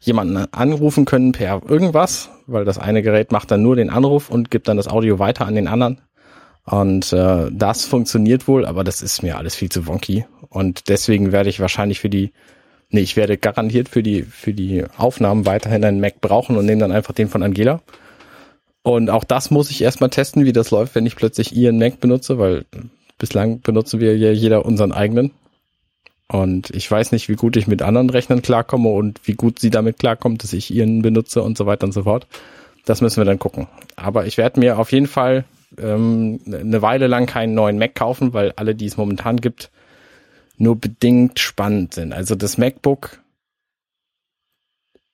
jemanden 0.00 0.36
anrufen 0.52 1.04
können 1.04 1.32
per 1.32 1.62
irgendwas, 1.68 2.30
weil 2.46 2.64
das 2.64 2.78
eine 2.78 3.02
Gerät 3.02 3.30
macht 3.30 3.50
dann 3.50 3.62
nur 3.62 3.76
den 3.76 3.90
Anruf 3.90 4.30
und 4.30 4.50
gibt 4.50 4.68
dann 4.68 4.76
das 4.76 4.88
Audio 4.88 5.18
weiter 5.18 5.46
an 5.46 5.54
den 5.54 5.68
anderen. 5.68 6.00
Und 6.64 7.12
äh, 7.12 7.50
das 7.52 7.84
funktioniert 7.84 8.46
wohl, 8.46 8.66
aber 8.66 8.84
das 8.84 9.02
ist 9.02 9.22
mir 9.22 9.36
alles 9.36 9.54
viel 9.54 9.68
zu 9.68 9.86
wonky. 9.86 10.26
Und 10.48 10.88
deswegen 10.88 11.32
werde 11.32 11.50
ich 11.50 11.60
wahrscheinlich 11.60 12.00
für 12.00 12.10
die, 12.10 12.32
nee, 12.92 13.00
ich 13.00 13.16
werde 13.16 13.36
garantiert 13.36 13.88
für 13.88 14.02
die, 14.02 14.22
für 14.22 14.52
die 14.52 14.84
Aufnahmen 14.96 15.46
weiterhin 15.46 15.84
einen 15.84 16.00
Mac 16.00 16.20
brauchen 16.20 16.56
und 16.56 16.66
nehme 16.66 16.80
dann 16.80 16.92
einfach 16.92 17.14
den 17.14 17.28
von 17.28 17.42
Angela. 17.42 17.80
Und 18.82 19.10
auch 19.10 19.24
das 19.24 19.50
muss 19.50 19.70
ich 19.70 19.82
erstmal 19.82 20.10
testen, 20.10 20.44
wie 20.44 20.52
das 20.52 20.70
läuft, 20.70 20.94
wenn 20.94 21.06
ich 21.06 21.16
plötzlich 21.16 21.54
ihren 21.54 21.78
Mac 21.78 22.00
benutze, 22.00 22.38
weil 22.38 22.64
bislang 23.18 23.60
benutzen 23.60 24.00
wir 24.00 24.16
ja 24.16 24.32
jeder 24.32 24.64
unseren 24.64 24.92
eigenen. 24.92 25.30
Und 26.28 26.70
ich 26.70 26.90
weiß 26.90 27.12
nicht, 27.12 27.28
wie 27.28 27.36
gut 27.36 27.56
ich 27.56 27.66
mit 27.66 27.82
anderen 27.82 28.10
Rechnern 28.10 28.42
klarkomme 28.42 28.88
und 28.88 29.20
wie 29.24 29.34
gut 29.34 29.58
sie 29.58 29.70
damit 29.70 29.98
klarkommt, 29.98 30.42
dass 30.42 30.52
ich 30.52 30.72
ihren 30.72 31.02
benutze 31.02 31.42
und 31.42 31.58
so 31.58 31.66
weiter 31.66 31.84
und 31.84 31.92
so 31.92 32.04
fort. 32.04 32.26
Das 32.84 33.00
müssen 33.00 33.18
wir 33.18 33.24
dann 33.24 33.38
gucken. 33.38 33.68
Aber 33.96 34.26
ich 34.26 34.38
werde 34.38 34.58
mir 34.58 34.78
auf 34.78 34.92
jeden 34.92 35.06
Fall 35.06 35.44
ähm, 35.78 36.40
eine 36.46 36.82
Weile 36.82 37.06
lang 37.06 37.26
keinen 37.26 37.54
neuen 37.54 37.78
Mac 37.78 37.94
kaufen, 37.94 38.32
weil 38.32 38.52
alle, 38.56 38.74
die 38.74 38.86
es 38.86 38.96
momentan 38.96 39.36
gibt, 39.36 39.70
nur 40.56 40.76
bedingt 40.76 41.38
spannend 41.38 41.94
sind. 41.94 42.12
Also 42.12 42.34
das 42.34 42.58
MacBook, 42.58 43.20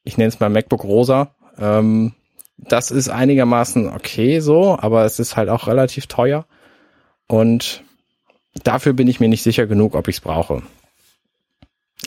ich 0.05 0.17
nenne 0.17 0.29
es 0.29 0.41
mal 0.41 0.51
MacBook 0.51 0.85
Rosa, 0.85 1.35
ähm, 1.59 2.15
das 2.57 2.91
ist 2.91 3.09
einigermaßen 3.09 3.89
okay 3.89 4.41
so, 4.41 4.79
aber 4.79 5.05
es 5.05 5.19
ist 5.19 5.37
halt 5.37 5.49
auch 5.49 5.69
relativ 5.69 6.07
teuer. 6.07 6.47
Und 7.29 7.85
dafür 8.65 8.93
bin 8.95 9.07
ich 9.07 9.21
mir 9.21 9.29
nicht 9.29 9.43
sicher 9.43 9.67
genug, 9.67 9.95
ob 9.95 10.09
ich 10.09 10.17
es 10.17 10.21
brauche. 10.21 10.63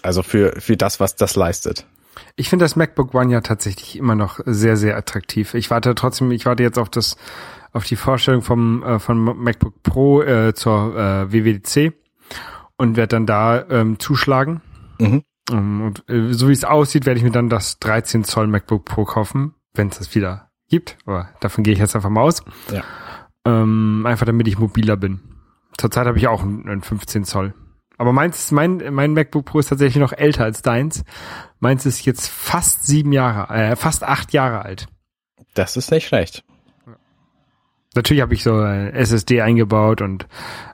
Also 0.03 0.23
für, 0.23 0.59
für 0.59 0.77
das, 0.77 0.99
was 0.99 1.15
das 1.15 1.35
leistet. 1.35 1.85
Ich 2.35 2.49
finde 2.49 2.65
das 2.65 2.75
MacBook 2.75 3.13
One 3.13 3.31
ja 3.31 3.41
tatsächlich 3.41 3.97
immer 3.97 4.15
noch 4.15 4.39
sehr, 4.45 4.77
sehr 4.77 4.97
attraktiv. 4.97 5.53
Ich 5.53 5.69
warte 5.69 5.95
trotzdem, 5.95 6.31
ich 6.31 6.45
warte 6.45 6.63
jetzt 6.63 6.79
auf 6.79 6.89
das, 6.89 7.17
auf 7.71 7.85
die 7.85 7.95
Vorstellung 7.95 8.41
vom, 8.41 8.83
äh, 8.83 8.99
von 8.99 9.17
MacBook 9.17 9.83
Pro 9.83 10.21
äh, 10.21 10.53
zur 10.53 10.95
äh, 10.95 11.31
WWDC 11.31 11.93
und 12.81 12.97
werde 12.97 13.15
dann 13.15 13.27
da 13.27 13.63
ähm, 13.69 13.99
zuschlagen. 13.99 14.61
Mhm. 14.99 15.23
Um, 15.51 15.81
und 15.81 16.09
äh, 16.09 16.33
so 16.33 16.49
wie 16.49 16.53
es 16.53 16.63
aussieht, 16.63 17.05
werde 17.05 17.19
ich 17.19 17.23
mir 17.23 17.31
dann 17.31 17.47
das 17.47 17.77
13 17.77 18.23
Zoll 18.23 18.47
MacBook 18.47 18.85
Pro 18.85 19.05
kaufen, 19.05 19.53
wenn 19.73 19.89
es 19.89 19.99
das 19.99 20.15
wieder 20.15 20.49
gibt. 20.67 20.97
Aber 21.05 21.29
davon 21.41 21.63
gehe 21.63 21.73
ich 21.73 21.79
jetzt 21.79 21.95
einfach 21.95 22.09
mal 22.09 22.21
aus. 22.21 22.43
Ja. 22.71 22.83
Ähm, 23.45 24.03
einfach 24.07 24.25
damit 24.25 24.47
ich 24.47 24.57
mobiler 24.57 24.97
bin. 24.97 25.19
Zurzeit 25.77 26.07
habe 26.07 26.17
ich 26.17 26.27
auch 26.27 26.41
einen, 26.41 26.67
einen 26.67 26.81
15 26.81 27.23
Zoll. 27.23 27.53
Aber 27.99 28.13
meins, 28.13 28.51
mein, 28.51 28.81
mein 28.91 29.13
MacBook 29.13 29.45
Pro 29.45 29.59
ist 29.59 29.69
tatsächlich 29.69 30.01
noch 30.01 30.13
älter 30.13 30.43
als 30.43 30.63
deins. 30.63 31.03
Meins 31.59 31.85
ist 31.85 32.03
jetzt 32.05 32.29
fast 32.29 32.87
sieben 32.87 33.11
Jahre, 33.11 33.53
äh, 33.53 33.75
fast 33.75 34.03
acht 34.03 34.33
Jahre 34.33 34.65
alt. 34.65 34.87
Das 35.53 35.77
ist 35.77 35.91
nicht 35.91 36.07
schlecht. 36.07 36.43
Natürlich 37.93 38.21
habe 38.21 38.33
ich 38.33 38.41
so 38.41 38.59
äh, 38.63 38.89
SSD 38.91 39.41
eingebaut 39.41 40.01
und 40.01 40.25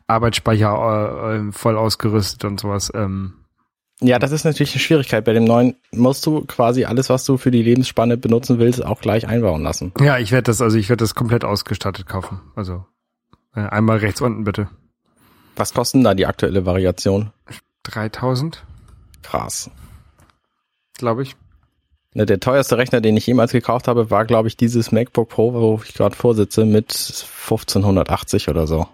Arbeitsspeicher 0.07 1.33
äh, 1.33 1.37
äh, 1.37 1.51
voll 1.51 1.77
ausgerüstet 1.77 2.45
und 2.45 2.59
sowas. 2.59 2.91
Ähm, 2.95 3.33
Ja, 3.99 4.19
das 4.19 4.31
ist 4.31 4.45
natürlich 4.45 4.73
eine 4.73 4.79
Schwierigkeit. 4.81 5.25
Bei 5.25 5.33
dem 5.33 5.43
neuen 5.43 5.75
musst 5.91 6.25
du 6.25 6.45
quasi 6.45 6.85
alles, 6.85 7.09
was 7.09 7.25
du 7.25 7.37
für 7.37 7.51
die 7.51 7.63
Lebensspanne 7.63 8.17
benutzen 8.17 8.59
willst, 8.59 8.83
auch 8.85 9.01
gleich 9.01 9.27
einbauen 9.27 9.63
lassen. 9.63 9.91
ja, 9.99 10.17
ich 10.17 10.31
werde 10.31 10.43
das, 10.43 10.61
also 10.61 10.77
ich 10.77 10.89
werde 10.89 11.03
das 11.03 11.15
komplett 11.15 11.43
ausgestattet 11.43 12.07
kaufen. 12.07 12.41
Also 12.55 12.85
äh, 13.55 13.61
einmal 13.61 13.97
rechts 13.97 14.21
unten 14.21 14.43
bitte. 14.43 14.69
Was 15.55 15.73
kosten 15.73 16.03
da 16.03 16.13
die 16.13 16.27
aktuelle 16.27 16.65
Variation? 16.65 17.31
3000, 17.83 18.63
Krass. 19.23 19.71
glaube 20.97 21.23
ich. 21.23 21.35
Ne, 22.13 22.25
der 22.25 22.39
teuerste 22.39 22.77
Rechner, 22.77 23.01
den 23.01 23.17
ich 23.17 23.27
jemals 23.27 23.51
gekauft 23.51 23.87
habe, 23.87 24.09
war, 24.09 24.25
glaube 24.25 24.47
ich, 24.47 24.57
dieses 24.57 24.91
MacBook 24.91 25.29
Pro, 25.29 25.53
wo 25.53 25.81
ich 25.83 25.93
gerade 25.93 26.15
vorsitze, 26.15 26.65
mit 26.65 26.91
1580 26.91 28.49
oder 28.49 28.67
so. 28.67 28.87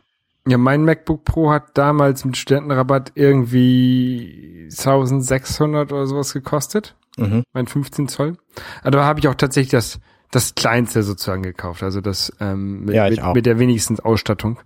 Ja, 0.48 0.58
mein 0.58 0.84
MacBook 0.84 1.24
Pro 1.24 1.52
hat 1.52 1.78
damals 1.78 2.26
mit 2.26 2.36
Studentenrabatt 2.36 3.14
irgendwie 3.16 4.68
1600 4.70 5.92
oder 5.92 6.06
sowas 6.06 6.34
gekostet. 6.34 6.96
Mhm. 7.18 7.44
Mein 7.54 7.68
15 7.68 8.08
Zoll. 8.08 8.38
Aber 8.82 8.92
da 8.92 9.06
habe 9.06 9.20
ich 9.20 9.28
auch 9.28 9.36
tatsächlich 9.36 9.72
das, 9.72 10.00
das 10.32 10.56
kleinste 10.56 11.04
sozusagen 11.04 11.44
gekauft. 11.44 11.84
Also 11.84 12.02
das 12.02 12.34
ähm, 12.40 12.86
mit, 12.86 12.96
Ja, 12.96 13.10
mit, 13.10 13.36
mit 13.36 13.46
der 13.46 13.60
wenigsten 13.60 14.00
Ausstattung. 14.00 14.60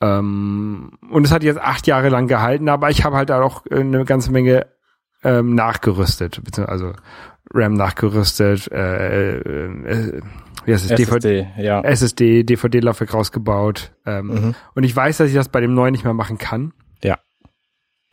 Ähm, 0.00 0.92
und 1.10 1.24
es 1.24 1.32
hat 1.32 1.42
jetzt 1.42 1.60
acht 1.60 1.86
Jahre 1.86 2.10
lang 2.10 2.26
gehalten, 2.26 2.68
aber 2.68 2.90
ich 2.90 3.04
habe 3.04 3.16
halt 3.16 3.30
auch 3.30 3.64
äh, 3.70 3.80
eine 3.80 4.04
ganze 4.04 4.32
Menge 4.32 4.66
ähm, 5.22 5.54
nachgerüstet. 5.54 6.42
beziehungsweise 6.44 6.86
Also 6.86 6.92
RAM 7.54 7.74
nachgerüstet, 7.74 8.70
äh, 8.70 9.38
äh, 9.38 9.38
äh, 9.38 10.22
wie 10.64 10.72
heißt 10.72 10.90
es, 10.90 10.96
DVD, 10.96 11.40
SSD, 11.40 11.62
ja. 11.62 11.80
SSD, 11.82 12.42
DVD-Laufwerk 12.44 13.14
rausgebaut. 13.14 13.92
Ähm, 14.06 14.26
Mhm. 14.26 14.54
Und 14.74 14.84
ich 14.84 14.94
weiß, 14.94 15.18
dass 15.18 15.28
ich 15.28 15.34
das 15.34 15.48
bei 15.48 15.60
dem 15.60 15.74
neuen 15.74 15.92
nicht 15.92 16.04
mehr 16.04 16.14
machen 16.14 16.38
kann. 16.38 16.72
Ja. 17.02 17.18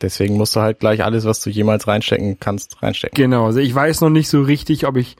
Deswegen 0.00 0.36
musst 0.36 0.56
du 0.56 0.60
halt 0.60 0.80
gleich 0.80 1.04
alles, 1.04 1.24
was 1.24 1.40
du 1.42 1.50
jemals 1.50 1.86
reinstecken 1.86 2.38
kannst, 2.40 2.82
reinstecken. 2.82 3.14
Genau, 3.16 3.46
also 3.46 3.60
ich 3.60 3.74
weiß 3.74 4.00
noch 4.00 4.10
nicht 4.10 4.28
so 4.28 4.42
richtig, 4.42 4.86
ob 4.86 4.96
ich, 4.96 5.16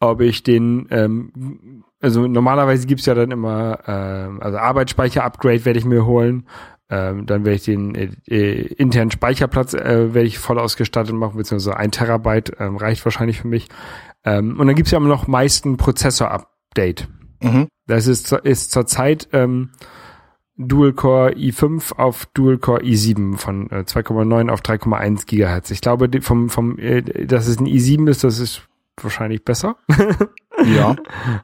ob 0.00 0.20
ich 0.20 0.42
den, 0.42 0.86
ähm, 0.90 1.84
also 2.00 2.26
normalerweise 2.26 2.86
gibt's 2.86 3.06
ja 3.06 3.14
dann 3.14 3.30
immer, 3.30 3.80
ähm, 3.86 4.42
also 4.42 4.58
Arbeitsspeicher-Upgrade 4.58 5.64
werde 5.64 5.78
ich 5.78 5.84
mir 5.84 6.06
holen. 6.06 6.46
Ähm, 6.88 7.26
dann 7.26 7.44
werde 7.44 7.56
ich 7.56 7.64
den 7.64 7.94
äh, 7.96 8.10
äh, 8.28 8.62
internen 8.74 9.10
Speicherplatz 9.10 9.74
äh, 9.74 10.14
werde 10.14 10.28
ich 10.28 10.38
voll 10.38 10.58
ausgestattet 10.58 11.14
machen, 11.16 11.36
beziehungsweise 11.36 11.76
ein 11.76 11.90
Terabyte 11.90 12.52
ähm, 12.60 12.76
reicht 12.76 13.04
wahrscheinlich 13.04 13.40
für 13.40 13.48
mich. 13.48 13.68
Ähm, 14.24 14.58
und 14.58 14.66
dann 14.66 14.76
gibt's 14.76 14.92
ja 14.92 14.98
immer 14.98 15.08
noch 15.08 15.26
meisten 15.26 15.76
Prozessor-Update. 16.76 17.08
Mhm. 17.42 17.68
Das 17.86 18.06
ist, 18.06 18.32
ist 18.32 18.70
zurzeit 18.72 19.28
ähm, 19.32 19.70
Dual-Core 20.56 21.32
i5 21.34 21.96
auf 21.96 22.26
Dual-Core 22.34 22.82
i7 22.82 23.36
von 23.36 23.70
äh, 23.70 23.84
2,9 23.86 24.50
auf 24.50 24.60
3,1 24.60 25.26
Gigahertz. 25.26 25.70
Ich 25.70 25.80
glaube, 25.80 26.08
die- 26.08 26.20
vom, 26.20 26.48
vom, 26.48 26.78
äh, 26.78 27.02
dass 27.02 27.46
es 27.46 27.58
ein 27.60 27.66
i7 27.66 28.08
ist, 28.08 28.24
das 28.24 28.38
ist 28.38 28.62
wahrscheinlich 29.00 29.44
besser. 29.44 29.76
Ja. 30.64 30.96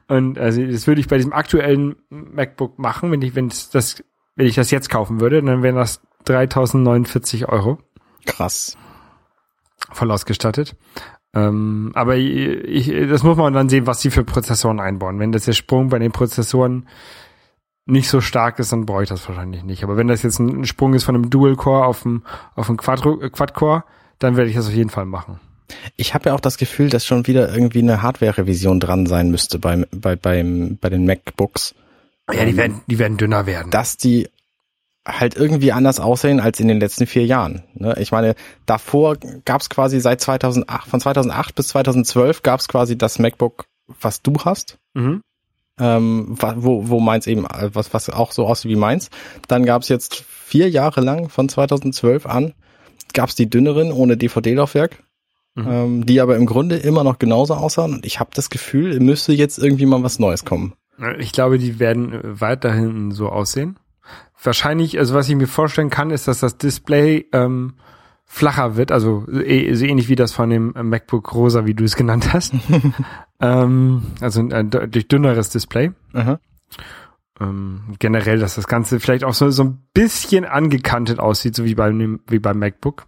Und 0.07 0.39
also 0.39 0.65
das 0.65 0.87
würde 0.87 0.99
ich 0.99 1.07
bei 1.07 1.17
diesem 1.17 1.33
aktuellen 1.33 1.95
MacBook 2.09 2.79
machen, 2.79 3.11
wenn 3.11 3.21
ich, 3.21 3.35
wenn 3.35 3.49
das, 3.49 4.03
wenn 4.35 4.47
ich 4.47 4.55
das 4.55 4.71
jetzt 4.71 4.89
kaufen 4.89 5.19
würde, 5.21 5.39
dann 5.43 5.61
wären 5.61 5.75
das 5.75 6.01
3049 6.25 7.47
Euro 7.47 7.77
Krass. 8.25 8.75
voll 9.91 10.09
ausgestattet. 10.09 10.75
Ähm, 11.35 11.91
aber 11.95 12.15
ich, 12.15 12.87
das 13.09 13.23
muss 13.23 13.37
man 13.37 13.53
dann 13.53 13.69
sehen, 13.69 13.87
was 13.87 14.01
sie 14.01 14.11
für 14.11 14.23
Prozessoren 14.23 14.79
einbauen. 14.79 15.19
Wenn 15.19 15.31
das 15.31 15.45
der 15.45 15.53
Sprung 15.53 15.89
bei 15.89 15.99
den 15.99 16.11
Prozessoren 16.11 16.87
nicht 17.85 18.07
so 18.07 18.21
stark 18.21 18.59
ist, 18.59 18.71
dann 18.71 18.85
brauche 18.85 19.03
ich 19.03 19.09
das 19.09 19.27
wahrscheinlich 19.27 19.63
nicht. 19.63 19.83
Aber 19.83 19.97
wenn 19.97 20.07
das 20.07 20.23
jetzt 20.23 20.39
ein, 20.39 20.65
Sprung 20.65 20.93
ist 20.93 21.03
von 21.03 21.15
einem 21.15 21.29
Dual-Core 21.29 21.85
auf 21.85 22.05
einen, 22.05 22.23
auf 22.55 22.69
einen 22.69 22.79
äh, 22.79 23.29
Quad-Core, 23.29 23.83
dann 24.19 24.37
werde 24.37 24.49
ich 24.49 24.55
das 24.55 24.67
auf 24.67 24.73
jeden 24.73 24.89
Fall 24.89 25.05
machen. 25.05 25.39
Ich 25.97 26.13
habe 26.13 26.29
ja 26.29 26.35
auch 26.35 26.39
das 26.39 26.57
Gefühl, 26.57 26.89
dass 26.89 27.05
schon 27.05 27.25
wieder 27.27 27.51
irgendwie 27.51 27.79
eine 27.79 28.01
Hardware-Revision 28.01 28.79
dran 28.79 29.05
sein 29.05 29.31
müsste 29.31 29.59
beim, 29.59 29.85
bei, 29.91 30.15
beim, 30.15 30.77
bei 30.79 30.89
den 30.89 31.05
MacBooks. 31.05 31.73
Ja, 32.31 32.45
die 32.45 32.55
werden, 32.55 32.81
die 32.87 32.99
werden 32.99 33.17
dünner 33.17 33.45
werden. 33.45 33.69
Dass 33.71 33.97
die 33.97 34.29
halt 35.05 35.35
irgendwie 35.35 35.71
anders 35.71 35.99
aussehen 35.99 36.39
als 36.39 36.59
in 36.59 36.67
den 36.67 36.79
letzten 36.79 37.07
vier 37.07 37.25
Jahren. 37.25 37.63
Ne? 37.73 37.95
Ich 37.99 38.11
meine, 38.11 38.35
davor 38.65 39.17
gab 39.45 39.61
es 39.61 39.69
quasi 39.69 39.99
seit 39.99 40.21
2008, 40.21 40.87
von 40.87 40.99
2008 40.99 41.55
bis 41.55 41.67
2012 41.69 42.41
gab 42.41 42.59
es 42.59 42.67
quasi 42.67 42.97
das 42.97 43.19
MacBook, 43.19 43.65
was 43.99 44.21
du 44.21 44.33
hast. 44.45 44.77
Mhm. 44.93 45.21
Ähm, 45.79 46.35
wo, 46.37 46.87
wo 46.87 46.99
meins 46.99 47.25
eben, 47.25 47.47
was, 47.49 47.93
was 47.95 48.09
auch 48.11 48.31
so 48.31 48.45
aussieht 48.45 48.69
wie 48.69 48.75
meins. 48.75 49.09
Dann 49.47 49.65
gab 49.65 49.81
es 49.81 49.89
jetzt 49.89 50.15
vier 50.15 50.69
Jahre 50.69 51.01
lang, 51.01 51.29
von 51.29 51.49
2012 51.49 52.27
an, 52.27 52.53
gab 53.13 53.29
es 53.29 53.35
die 53.35 53.49
dünneren 53.49 53.91
ohne 53.91 54.15
DVD-Laufwerk, 54.15 55.03
mhm. 55.55 55.67
ähm, 55.67 56.05
die 56.05 56.21
aber 56.21 56.35
im 56.35 56.45
Grunde 56.45 56.77
immer 56.77 57.03
noch 57.03 57.17
genauso 57.17 57.55
aussahen. 57.55 57.95
Und 57.95 58.05
ich 58.05 58.19
habe 58.19 58.29
das 58.35 58.51
Gefühl, 58.51 58.99
müsste 58.99 59.33
jetzt 59.33 59.57
irgendwie 59.57 59.87
mal 59.87 60.03
was 60.03 60.19
Neues 60.19 60.45
kommen. 60.45 60.73
Ich 61.17 61.31
glaube, 61.31 61.57
die 61.57 61.79
werden 61.79 62.19
weiterhin 62.21 63.11
so 63.11 63.29
aussehen. 63.29 63.77
Wahrscheinlich, 64.43 64.97
also 64.99 65.13
was 65.13 65.29
ich 65.29 65.35
mir 65.35 65.47
vorstellen 65.47 65.89
kann, 65.89 66.11
ist, 66.11 66.27
dass 66.27 66.39
das 66.39 66.57
Display 66.57 67.27
ähm, 67.31 67.75
flacher 68.25 68.75
wird, 68.75 68.91
also 68.91 69.25
eh, 69.29 69.73
so 69.75 69.85
ähnlich 69.85 70.09
wie 70.09 70.15
das 70.15 70.33
von 70.33 70.49
dem 70.49 70.73
MacBook 70.75 71.33
Rosa, 71.33 71.65
wie 71.65 71.73
du 71.73 71.83
es 71.83 71.95
genannt 71.95 72.33
hast. 72.33 72.53
ähm, 73.39 74.03
also 74.21 74.41
ein 74.41 74.69
deutlich 74.69 75.07
dünneres 75.07 75.49
Display. 75.49 75.91
Ähm, 77.39 77.95
generell, 77.99 78.39
dass 78.39 78.55
das 78.55 78.67
Ganze 78.67 78.99
vielleicht 78.99 79.23
auch 79.23 79.33
so, 79.33 79.49
so 79.49 79.63
ein 79.63 79.79
bisschen 79.93 80.45
angekantet 80.45 81.19
aussieht, 81.19 81.55
so 81.55 81.63
wie 81.65 81.75
beim, 81.75 82.21
wie 82.27 82.39
beim 82.39 82.59
MacBook. 82.59 83.05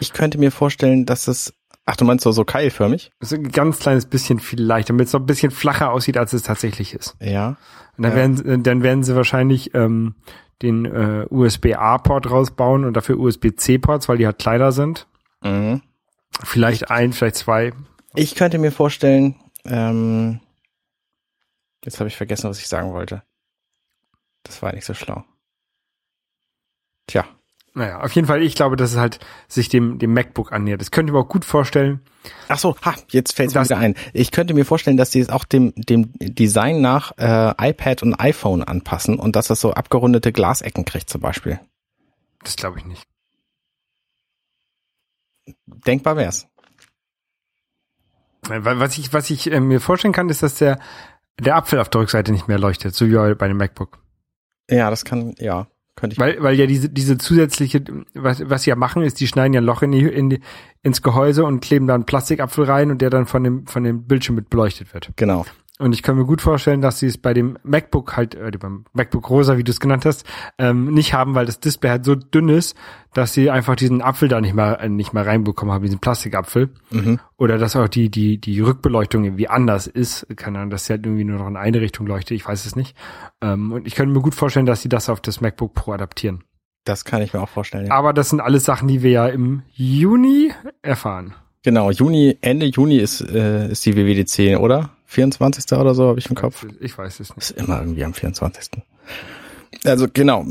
Ich 0.00 0.12
könnte 0.12 0.38
mir 0.38 0.50
vorstellen, 0.50 1.06
dass 1.06 1.28
es 1.28 1.54
Ach, 1.86 1.96
du 1.96 2.06
meinst 2.06 2.24
so, 2.24 2.32
so 2.32 2.44
keilförmig? 2.44 3.12
So 3.20 3.36
ein 3.36 3.50
ganz 3.50 3.78
kleines 3.78 4.06
bisschen 4.06 4.38
vielleicht, 4.38 4.88
damit 4.88 5.08
es 5.08 5.12
noch 5.12 5.20
ein 5.20 5.26
bisschen 5.26 5.50
flacher 5.50 5.92
aussieht, 5.92 6.16
als 6.16 6.32
es 6.32 6.42
tatsächlich 6.42 6.94
ist. 6.94 7.14
Ja. 7.20 7.58
Und 7.98 8.04
dann, 8.04 8.12
ja. 8.12 8.16
werden, 8.16 8.62
dann 8.62 8.82
werden 8.82 9.02
sie 9.02 9.14
wahrscheinlich 9.14 9.74
ähm, 9.74 10.14
den 10.64 10.84
äh, 10.84 11.26
USB-A-Port 11.30 12.30
rausbauen 12.30 12.84
und 12.84 12.94
dafür 12.94 13.18
USB-C-Ports, 13.18 14.08
weil 14.08 14.18
die 14.18 14.26
halt 14.26 14.38
kleiner 14.38 14.72
sind. 14.72 15.06
Mhm. 15.42 15.82
Vielleicht 16.42 16.90
ein, 16.90 17.12
vielleicht 17.12 17.36
zwei. 17.36 17.72
Ich 18.14 18.34
könnte 18.34 18.58
mir 18.58 18.72
vorstellen, 18.72 19.36
ähm, 19.64 20.40
jetzt 21.84 22.00
habe 22.00 22.08
ich 22.08 22.16
vergessen, 22.16 22.50
was 22.50 22.58
ich 22.58 22.68
sagen 22.68 22.92
wollte. 22.92 23.22
Das 24.42 24.62
war 24.62 24.72
nicht 24.72 24.84
so 24.84 24.94
schlau. 24.94 25.24
Tja. 27.06 27.24
Naja, 27.76 28.00
auf 28.00 28.12
jeden 28.12 28.28
Fall, 28.28 28.40
ich 28.42 28.54
glaube, 28.54 28.76
dass 28.76 28.92
es 28.92 28.98
halt 28.98 29.18
sich 29.48 29.68
dem, 29.68 29.98
dem 29.98 30.14
MacBook 30.14 30.52
annähert. 30.52 30.80
Das 30.80 30.92
könnte 30.92 31.10
ich 31.10 31.14
mir 31.14 31.18
auch 31.18 31.28
gut 31.28 31.44
vorstellen. 31.44 32.00
Ach 32.46 32.58
so, 32.58 32.76
ha, 32.84 32.94
jetzt 33.10 33.34
fällt 33.34 33.48
es 33.48 33.54
mir 33.56 33.64
wieder 33.64 33.78
ein. 33.78 33.96
Ich 34.12 34.30
könnte 34.30 34.54
mir 34.54 34.64
vorstellen, 34.64 34.96
dass 34.96 35.10
sie 35.10 35.18
es 35.18 35.28
auch 35.28 35.44
dem, 35.44 35.72
dem 35.74 36.12
Design 36.14 36.80
nach 36.80 37.12
äh, 37.18 37.70
iPad 37.70 38.04
und 38.04 38.14
iPhone 38.14 38.62
anpassen 38.62 39.18
und 39.18 39.34
dass 39.34 39.48
das 39.48 39.60
so 39.60 39.72
abgerundete 39.72 40.32
Glasecken 40.32 40.84
kriegt 40.84 41.10
zum 41.10 41.20
Beispiel. 41.20 41.58
Das 42.44 42.54
glaube 42.54 42.78
ich 42.78 42.84
nicht. 42.84 43.02
Denkbar 45.66 46.16
wär's. 46.16 46.46
Was 48.46 48.98
ich, 48.98 49.12
was 49.12 49.30
ich 49.30 49.50
äh, 49.50 49.58
mir 49.58 49.80
vorstellen 49.80 50.14
kann, 50.14 50.28
ist, 50.28 50.44
dass 50.44 50.54
der, 50.54 50.78
der 51.40 51.56
Apfel 51.56 51.80
auf 51.80 51.88
der 51.88 52.02
Rückseite 52.02 52.30
nicht 52.30 52.46
mehr 52.46 52.58
leuchtet, 52.58 52.94
so 52.94 53.08
wie 53.08 53.34
bei 53.34 53.48
dem 53.48 53.56
MacBook. 53.56 53.98
Ja, 54.70 54.90
das 54.90 55.04
kann, 55.04 55.34
ja. 55.38 55.66
Könnte 55.96 56.14
ich 56.14 56.20
weil, 56.20 56.42
weil 56.42 56.58
ja 56.58 56.66
diese, 56.66 56.88
diese 56.88 57.18
zusätzliche, 57.18 57.84
was, 58.14 58.48
was 58.48 58.64
sie 58.64 58.70
ja 58.70 58.76
machen, 58.76 59.02
ist, 59.02 59.20
die 59.20 59.28
schneiden 59.28 59.52
ja 59.52 59.60
ein 59.60 59.64
Loch 59.64 59.82
in 59.82 59.92
die, 59.92 60.02
in 60.02 60.30
die, 60.30 60.40
ins 60.82 61.02
Gehäuse 61.02 61.44
und 61.44 61.60
kleben 61.60 61.86
da 61.86 61.94
einen 61.94 62.04
Plastikapfel 62.04 62.64
rein 62.64 62.90
und 62.90 63.00
der 63.00 63.10
dann 63.10 63.26
von 63.26 63.44
dem, 63.44 63.66
von 63.66 63.84
dem 63.84 64.04
Bildschirm 64.04 64.34
mit 64.34 64.50
beleuchtet 64.50 64.92
wird. 64.92 65.10
Genau. 65.16 65.46
Und 65.80 65.92
ich 65.92 66.04
kann 66.04 66.16
mir 66.16 66.24
gut 66.24 66.40
vorstellen, 66.40 66.80
dass 66.80 67.00
sie 67.00 67.08
es 67.08 67.18
bei 67.18 67.34
dem 67.34 67.58
MacBook 67.64 68.16
halt, 68.16 68.36
äh, 68.36 68.52
beim 68.60 68.84
MacBook 68.92 69.28
Rosa, 69.28 69.58
wie 69.58 69.64
du 69.64 69.72
es 69.72 69.80
genannt 69.80 70.04
hast, 70.04 70.24
ähm, 70.56 70.94
nicht 70.94 71.14
haben, 71.14 71.34
weil 71.34 71.46
das 71.46 71.58
Display 71.58 71.90
halt 71.90 72.04
so 72.04 72.14
dünn 72.14 72.48
ist, 72.48 72.76
dass 73.12 73.32
sie 73.32 73.50
einfach 73.50 73.74
diesen 73.74 74.00
Apfel 74.00 74.28
da 74.28 74.40
nicht 74.40 74.54
mehr, 74.54 74.80
äh, 74.80 74.88
nicht 74.88 75.12
mehr 75.12 75.26
reinbekommen 75.26 75.74
haben, 75.74 75.82
diesen 75.82 75.98
Plastikapfel. 75.98 76.70
Mhm. 76.90 77.18
Oder 77.38 77.58
dass 77.58 77.74
auch 77.74 77.88
die, 77.88 78.08
die, 78.08 78.38
die 78.38 78.60
Rückbeleuchtung 78.60 79.24
irgendwie 79.24 79.48
anders 79.48 79.88
ist. 79.88 80.28
Keine 80.36 80.58
Ahnung, 80.58 80.70
dass 80.70 80.86
sie 80.86 80.92
halt 80.92 81.04
irgendwie 81.04 81.24
nur 81.24 81.40
noch 81.40 81.48
in 81.48 81.56
eine 81.56 81.80
Richtung 81.80 82.06
leuchtet, 82.06 82.36
ich 82.36 82.46
weiß 82.46 82.66
es 82.66 82.76
nicht. 82.76 82.96
Ähm, 83.40 83.72
und 83.72 83.86
ich 83.88 83.96
könnte 83.96 84.14
mir 84.14 84.22
gut 84.22 84.36
vorstellen, 84.36 84.66
dass 84.66 84.80
sie 84.80 84.88
das 84.88 85.08
auf 85.08 85.20
das 85.20 85.40
MacBook 85.40 85.74
Pro 85.74 85.92
adaptieren. 85.92 86.44
Das 86.84 87.04
kann 87.04 87.20
ich 87.20 87.32
mir 87.32 87.40
auch 87.40 87.48
vorstellen. 87.48 87.90
Aber 87.90 88.12
das 88.12 88.28
sind 88.28 88.40
alles 88.40 88.64
Sachen, 88.64 88.86
die 88.86 89.02
wir 89.02 89.10
ja 89.10 89.26
im 89.26 89.62
Juni 89.72 90.52
erfahren. 90.82 91.34
Genau, 91.64 91.90
Juni, 91.90 92.36
Ende 92.42 92.66
Juni 92.66 92.98
ist, 92.98 93.22
äh, 93.22 93.70
ist 93.70 93.84
die 93.86 93.96
WWDC, 93.96 94.60
oder? 94.60 94.90
24. 95.14 95.78
oder 95.78 95.94
so 95.94 96.08
habe 96.08 96.18
ich 96.18 96.26
im 96.26 96.34
Kopf. 96.34 96.66
Ich 96.80 96.96
weiß 96.96 97.20
es 97.20 97.34
nicht. 97.34 97.50
Ist 97.50 97.52
immer 97.52 97.80
irgendwie 97.80 98.04
am 98.04 98.14
24. 98.14 98.82
Also 99.84 100.06
genau, 100.12 100.46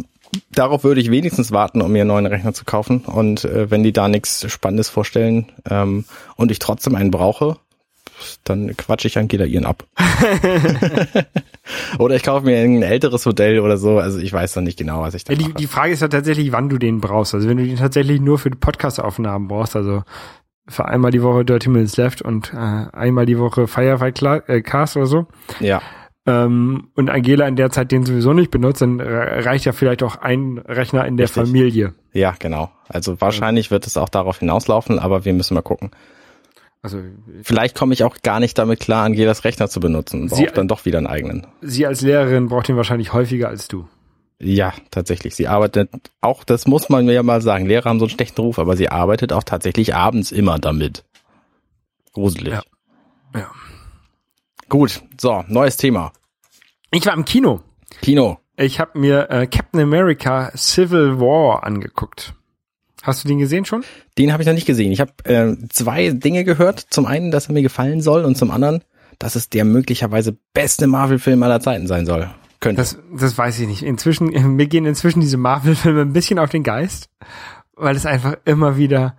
darauf 0.51 0.83
würde 0.83 1.01
ich 1.01 1.11
wenigstens 1.11 1.51
warten, 1.51 1.81
um 1.81 1.91
mir 1.91 2.01
einen 2.01 2.09
neuen 2.09 2.25
Rechner 2.25 2.53
zu 2.53 2.65
kaufen. 2.65 2.99
Und 2.99 3.45
äh, 3.45 3.69
wenn 3.69 3.83
die 3.83 3.93
da 3.93 4.07
nichts 4.07 4.49
Spannendes 4.51 4.89
vorstellen 4.89 5.51
ähm, 5.69 6.05
und 6.35 6.51
ich 6.51 6.59
trotzdem 6.59 6.95
einen 6.95 7.11
brauche, 7.11 7.57
dann 8.43 8.75
quatsche 8.77 9.07
ich 9.07 9.17
Angela 9.17 9.45
ihren 9.45 9.65
ab. 9.65 9.85
oder 11.99 12.15
ich 12.15 12.23
kaufe 12.23 12.45
mir 12.45 12.57
ein 12.57 12.83
älteres 12.83 13.25
Modell 13.25 13.59
oder 13.59 13.77
so. 13.77 13.99
Also 13.99 14.19
ich 14.19 14.31
weiß 14.31 14.55
noch 14.55 14.63
nicht 14.63 14.77
genau, 14.77 15.01
was 15.01 15.13
ich 15.13 15.23
da 15.23 15.33
ja, 15.33 15.39
die, 15.39 15.45
mache. 15.45 15.55
die 15.55 15.67
Frage 15.67 15.93
ist 15.93 16.01
ja 16.01 16.07
tatsächlich, 16.07 16.51
wann 16.51 16.69
du 16.69 16.77
den 16.77 17.01
brauchst. 17.01 17.33
Also 17.33 17.47
wenn 17.47 17.57
du 17.57 17.65
den 17.65 17.77
tatsächlich 17.77 18.21
nur 18.21 18.39
für 18.39 18.49
die 18.49 18.57
Podcast-Aufnahmen 18.57 19.47
brauchst, 19.47 19.75
also 19.75 20.03
für 20.67 20.85
einmal 20.85 21.11
die 21.11 21.21
Woche 21.23 21.43
Dirty 21.45 21.69
Minutes 21.69 21.97
Left 21.97 22.21
und 22.21 22.53
äh, 22.53 22.57
einmal 22.57 23.25
die 23.25 23.37
Woche 23.39 23.67
Firefight 23.67 24.15
Cla 24.15 24.37
äh, 24.47 24.61
Cast 24.61 24.95
oder 24.97 25.05
so. 25.05 25.27
Ja. 25.59 25.81
Ähm, 26.25 26.87
und 26.95 27.09
Angela 27.09 27.47
in 27.47 27.57
der 27.57 27.69
Zeit 27.69 27.91
den 27.91 28.05
sowieso 28.05 28.31
nicht 28.31 28.49
benutzt, 28.49 28.81
dann 28.81 29.01
reicht 29.01 29.65
ja 29.65 29.73
vielleicht 29.73 30.03
auch 30.03 30.15
ein 30.15 30.57
Rechner 30.57 31.05
in 31.05 31.17
der 31.17 31.25
Richtig. 31.25 31.43
Familie. 31.43 31.95
Ja, 32.13 32.33
genau. 32.39 32.71
Also 32.87 33.19
wahrscheinlich 33.19 33.71
wird 33.71 33.85
es 33.87 33.97
auch 33.97 34.07
darauf 34.07 34.39
hinauslaufen, 34.39 34.99
aber 34.99 35.25
wir 35.25 35.33
müssen 35.33 35.53
mal 35.55 35.61
gucken. 35.61 35.91
Also 36.81 36.99
Vielleicht 37.43 37.77
komme 37.77 37.93
ich 37.93 38.03
auch 38.03 38.17
gar 38.23 38.39
nicht 38.39 38.57
damit 38.57 38.79
klar, 38.81 39.03
Angelas 39.05 39.43
Rechner 39.45 39.67
zu 39.69 39.79
benutzen 39.79 40.23
und 40.23 40.29
Sie- 40.29 40.43
brauche 40.43 40.53
dann 40.53 40.67
doch 40.67 40.85
wieder 40.85 40.97
einen 40.97 41.07
eigenen. 41.07 41.47
sie 41.61 41.85
als 41.85 42.01
Lehrerin 42.01 42.47
braucht 42.47 42.67
ihn 42.69 42.75
wahrscheinlich 42.77 43.11
häufiger 43.13 43.47
als 43.49 43.67
du. 43.67 43.87
Ja, 44.43 44.73
tatsächlich. 44.91 45.35
Sie 45.35 45.47
arbeitet 45.47 45.89
auch, 46.19 46.43
das 46.43 46.67
muss 46.67 46.89
man 46.89 47.05
mir 47.05 47.13
ja 47.13 47.23
mal 47.23 47.41
sagen, 47.41 47.65
Lehrer 47.65 47.89
haben 47.89 47.99
so 47.99 48.05
einen 48.05 48.09
schlechten 48.09 48.41
Ruf, 48.41 48.59
aber 48.59 48.75
sie 48.75 48.89
arbeitet 48.89 49.31
auch 49.31 49.43
tatsächlich 49.43 49.95
abends 49.95 50.31
immer 50.33 50.59
damit. 50.59 51.05
Gruselig. 52.11 52.53
Ja. 52.53 52.63
Ja. 53.33 53.51
Gut, 54.67 55.01
so, 55.19 55.43
neues 55.47 55.77
Thema. 55.77 56.11
Ich 56.91 57.05
war 57.05 57.13
im 57.13 57.23
Kino. 57.23 57.61
Kino. 58.01 58.37
Ich 58.57 58.79
habe 58.79 58.99
mir 58.99 59.29
äh, 59.29 59.47
Captain 59.47 59.79
America 59.79 60.51
Civil 60.55 61.19
War 61.19 61.63
angeguckt. 61.63 62.33
Hast 63.01 63.23
du 63.23 63.27
den 63.27 63.39
gesehen 63.39 63.65
schon? 63.65 63.83
Den 64.17 64.33
habe 64.33 64.43
ich 64.43 64.47
noch 64.47 64.53
nicht 64.53 64.67
gesehen. 64.67 64.91
Ich 64.91 64.99
habe 64.99 65.11
äh, 65.23 65.55
zwei 65.69 66.09
Dinge 66.11 66.43
gehört. 66.43 66.79
Zum 66.89 67.05
einen, 67.05 67.31
dass 67.31 67.47
er 67.47 67.53
mir 67.53 67.61
gefallen 67.61 68.01
soll 68.01 68.25
und 68.25 68.37
zum 68.37 68.51
anderen, 68.51 68.83
dass 69.19 69.35
es 69.35 69.49
der 69.49 69.65
möglicherweise 69.65 70.37
beste 70.53 70.87
Marvel-Film 70.87 71.41
aller 71.43 71.59
Zeiten 71.61 71.87
sein 71.87 72.05
soll. 72.05 72.29
Könnte. 72.63 72.81
Das, 72.81 72.97
das 73.13 73.37
weiß 73.37 73.59
ich 73.59 73.67
nicht. 73.67 73.83
Inzwischen, 73.83 74.27
mir 74.55 74.67
gehen 74.67 74.85
inzwischen 74.85 75.19
diese 75.19 75.37
Marvel-Filme 75.37 76.01
ein 76.01 76.13
bisschen 76.13 76.39
auf 76.39 76.49
den 76.49 76.63
Geist, 76.63 77.09
weil 77.75 77.95
es 77.95 78.05
einfach 78.05 78.37
immer 78.45 78.77
wieder 78.77 79.17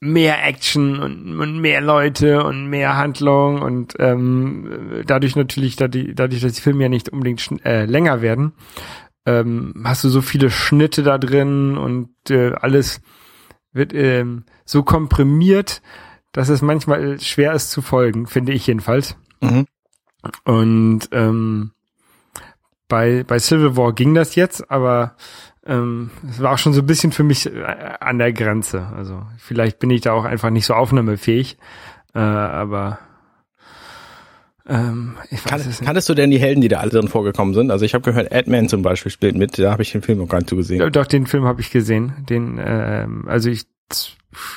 mehr 0.00 0.44
Action 0.46 1.00
und, 1.00 1.40
und 1.40 1.60
mehr 1.60 1.80
Leute 1.80 2.44
und 2.44 2.68
mehr 2.68 2.96
Handlung 2.96 3.62
und 3.62 3.94
ähm, 3.98 5.02
dadurch 5.06 5.34
natürlich, 5.34 5.76
dadurch, 5.76 6.12
dadurch, 6.14 6.42
dass 6.42 6.52
die 6.52 6.60
Filme 6.60 6.84
ja 6.84 6.88
nicht 6.88 7.08
unbedingt 7.08 7.64
äh, 7.64 7.84
länger 7.86 8.20
werden, 8.20 8.52
ähm, 9.26 9.74
hast 9.84 10.04
du 10.04 10.10
so 10.10 10.20
viele 10.20 10.50
Schnitte 10.50 11.02
da 11.02 11.18
drin 11.18 11.78
und 11.78 12.10
äh, 12.30 12.52
alles 12.52 13.00
wird 13.72 13.92
ähm, 13.94 14.44
so 14.66 14.82
komprimiert, 14.82 15.80
dass 16.32 16.48
es 16.50 16.62
manchmal 16.62 17.18
schwer 17.18 17.54
ist 17.54 17.70
zu 17.70 17.80
folgen, 17.80 18.26
finde 18.26 18.52
ich 18.52 18.66
jedenfalls. 18.66 19.16
Mhm. 19.40 19.66
Und 20.44 21.08
ähm, 21.12 21.72
bei, 22.88 23.24
bei 23.26 23.38
Civil 23.38 23.76
War 23.76 23.92
ging 23.92 24.14
das 24.14 24.34
jetzt, 24.34 24.70
aber 24.70 25.14
ähm, 25.66 26.10
es 26.28 26.40
war 26.40 26.54
auch 26.54 26.58
schon 26.58 26.72
so 26.72 26.80
ein 26.80 26.86
bisschen 26.86 27.12
für 27.12 27.24
mich 27.24 27.46
äh, 27.46 27.64
an 28.00 28.18
der 28.18 28.32
Grenze. 28.32 28.86
Also 28.96 29.22
vielleicht 29.38 29.78
bin 29.78 29.90
ich 29.90 30.00
da 30.00 30.12
auch 30.12 30.24
einfach 30.24 30.50
nicht 30.50 30.66
so 30.66 30.74
aufnahmefähig, 30.74 31.58
äh, 32.14 32.18
aber 32.18 32.98
ähm, 34.66 35.16
ich 35.30 35.44
weiß 35.44 35.50
Kann, 35.50 35.60
es 35.60 35.66
nicht. 35.66 35.82
kanntest 35.82 36.08
du 36.08 36.14
denn 36.14 36.30
die 36.30 36.38
Helden, 36.38 36.60
die 36.60 36.68
da 36.68 36.78
alle 36.80 36.90
drin 36.90 37.08
vorgekommen 37.08 37.54
sind? 37.54 37.70
Also 37.70 37.84
ich 37.84 37.94
habe 37.94 38.04
gehört, 38.04 38.32
Ant-Man 38.32 38.68
zum 38.68 38.82
Beispiel 38.82 39.10
spielt 39.10 39.36
mit, 39.36 39.58
da 39.58 39.72
habe 39.72 39.82
ich 39.82 39.92
den 39.92 40.02
Film 40.02 40.18
noch 40.18 40.28
gar 40.28 40.38
nicht 40.38 40.50
zugesehen. 40.50 40.80
Ja, 40.80 40.90
Doch, 40.90 41.06
den 41.06 41.26
Film 41.26 41.44
habe 41.44 41.60
ich 41.60 41.70
gesehen. 41.70 42.12
Den, 42.28 42.60
ähm, 42.62 43.24
also 43.28 43.48
ich, 43.48 43.64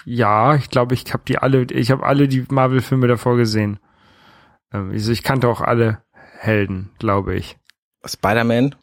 ja, 0.05 0.55
ich 0.55 0.69
glaube, 0.69 0.93
ich 0.95 1.13
habe 1.13 1.23
die 1.27 1.37
alle, 1.37 1.63
ich 1.63 1.91
habe 1.91 2.05
alle 2.05 2.27
die 2.27 2.45
Marvel-Filme 2.49 3.07
davor 3.07 3.37
gesehen. 3.37 3.79
Ähm, 4.73 4.91
also 4.91 5.11
ich 5.11 5.23
kannte 5.23 5.47
auch 5.47 5.61
alle 5.61 5.99
Helden, 6.39 6.89
glaube 6.99 7.35
ich. 7.35 7.57
Spider-Man? 8.05 8.75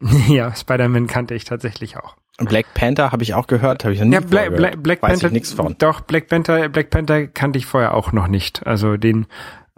ja, 0.28 0.54
Spider-Man 0.54 1.06
kannte 1.06 1.34
ich 1.34 1.44
tatsächlich 1.44 1.96
auch. 1.96 2.16
Black 2.38 2.66
Panther 2.74 3.12
habe 3.12 3.22
ich 3.22 3.32
auch 3.32 3.46
gehört, 3.46 3.84
habe 3.84 3.94
ich 3.94 4.00
noch 4.00 4.06
nie 4.06 4.14
Ja, 4.14 4.20
Bla 4.20 4.28
vorher 4.28 4.50
Bla 4.50 4.68
gehört. 4.68 4.82
Black 4.82 5.02
Weiß 5.02 5.10
Panther. 5.12 5.26
ich 5.28 5.32
nichts 5.32 5.52
von. 5.54 5.74
Doch, 5.78 6.02
Black 6.02 6.28
Panther, 6.28 6.68
Black 6.68 6.90
Panther 6.90 7.26
kannte 7.28 7.58
ich 7.58 7.64
vorher 7.64 7.94
auch 7.94 8.12
noch 8.12 8.28
nicht. 8.28 8.66
Also 8.66 8.96
den 8.96 9.26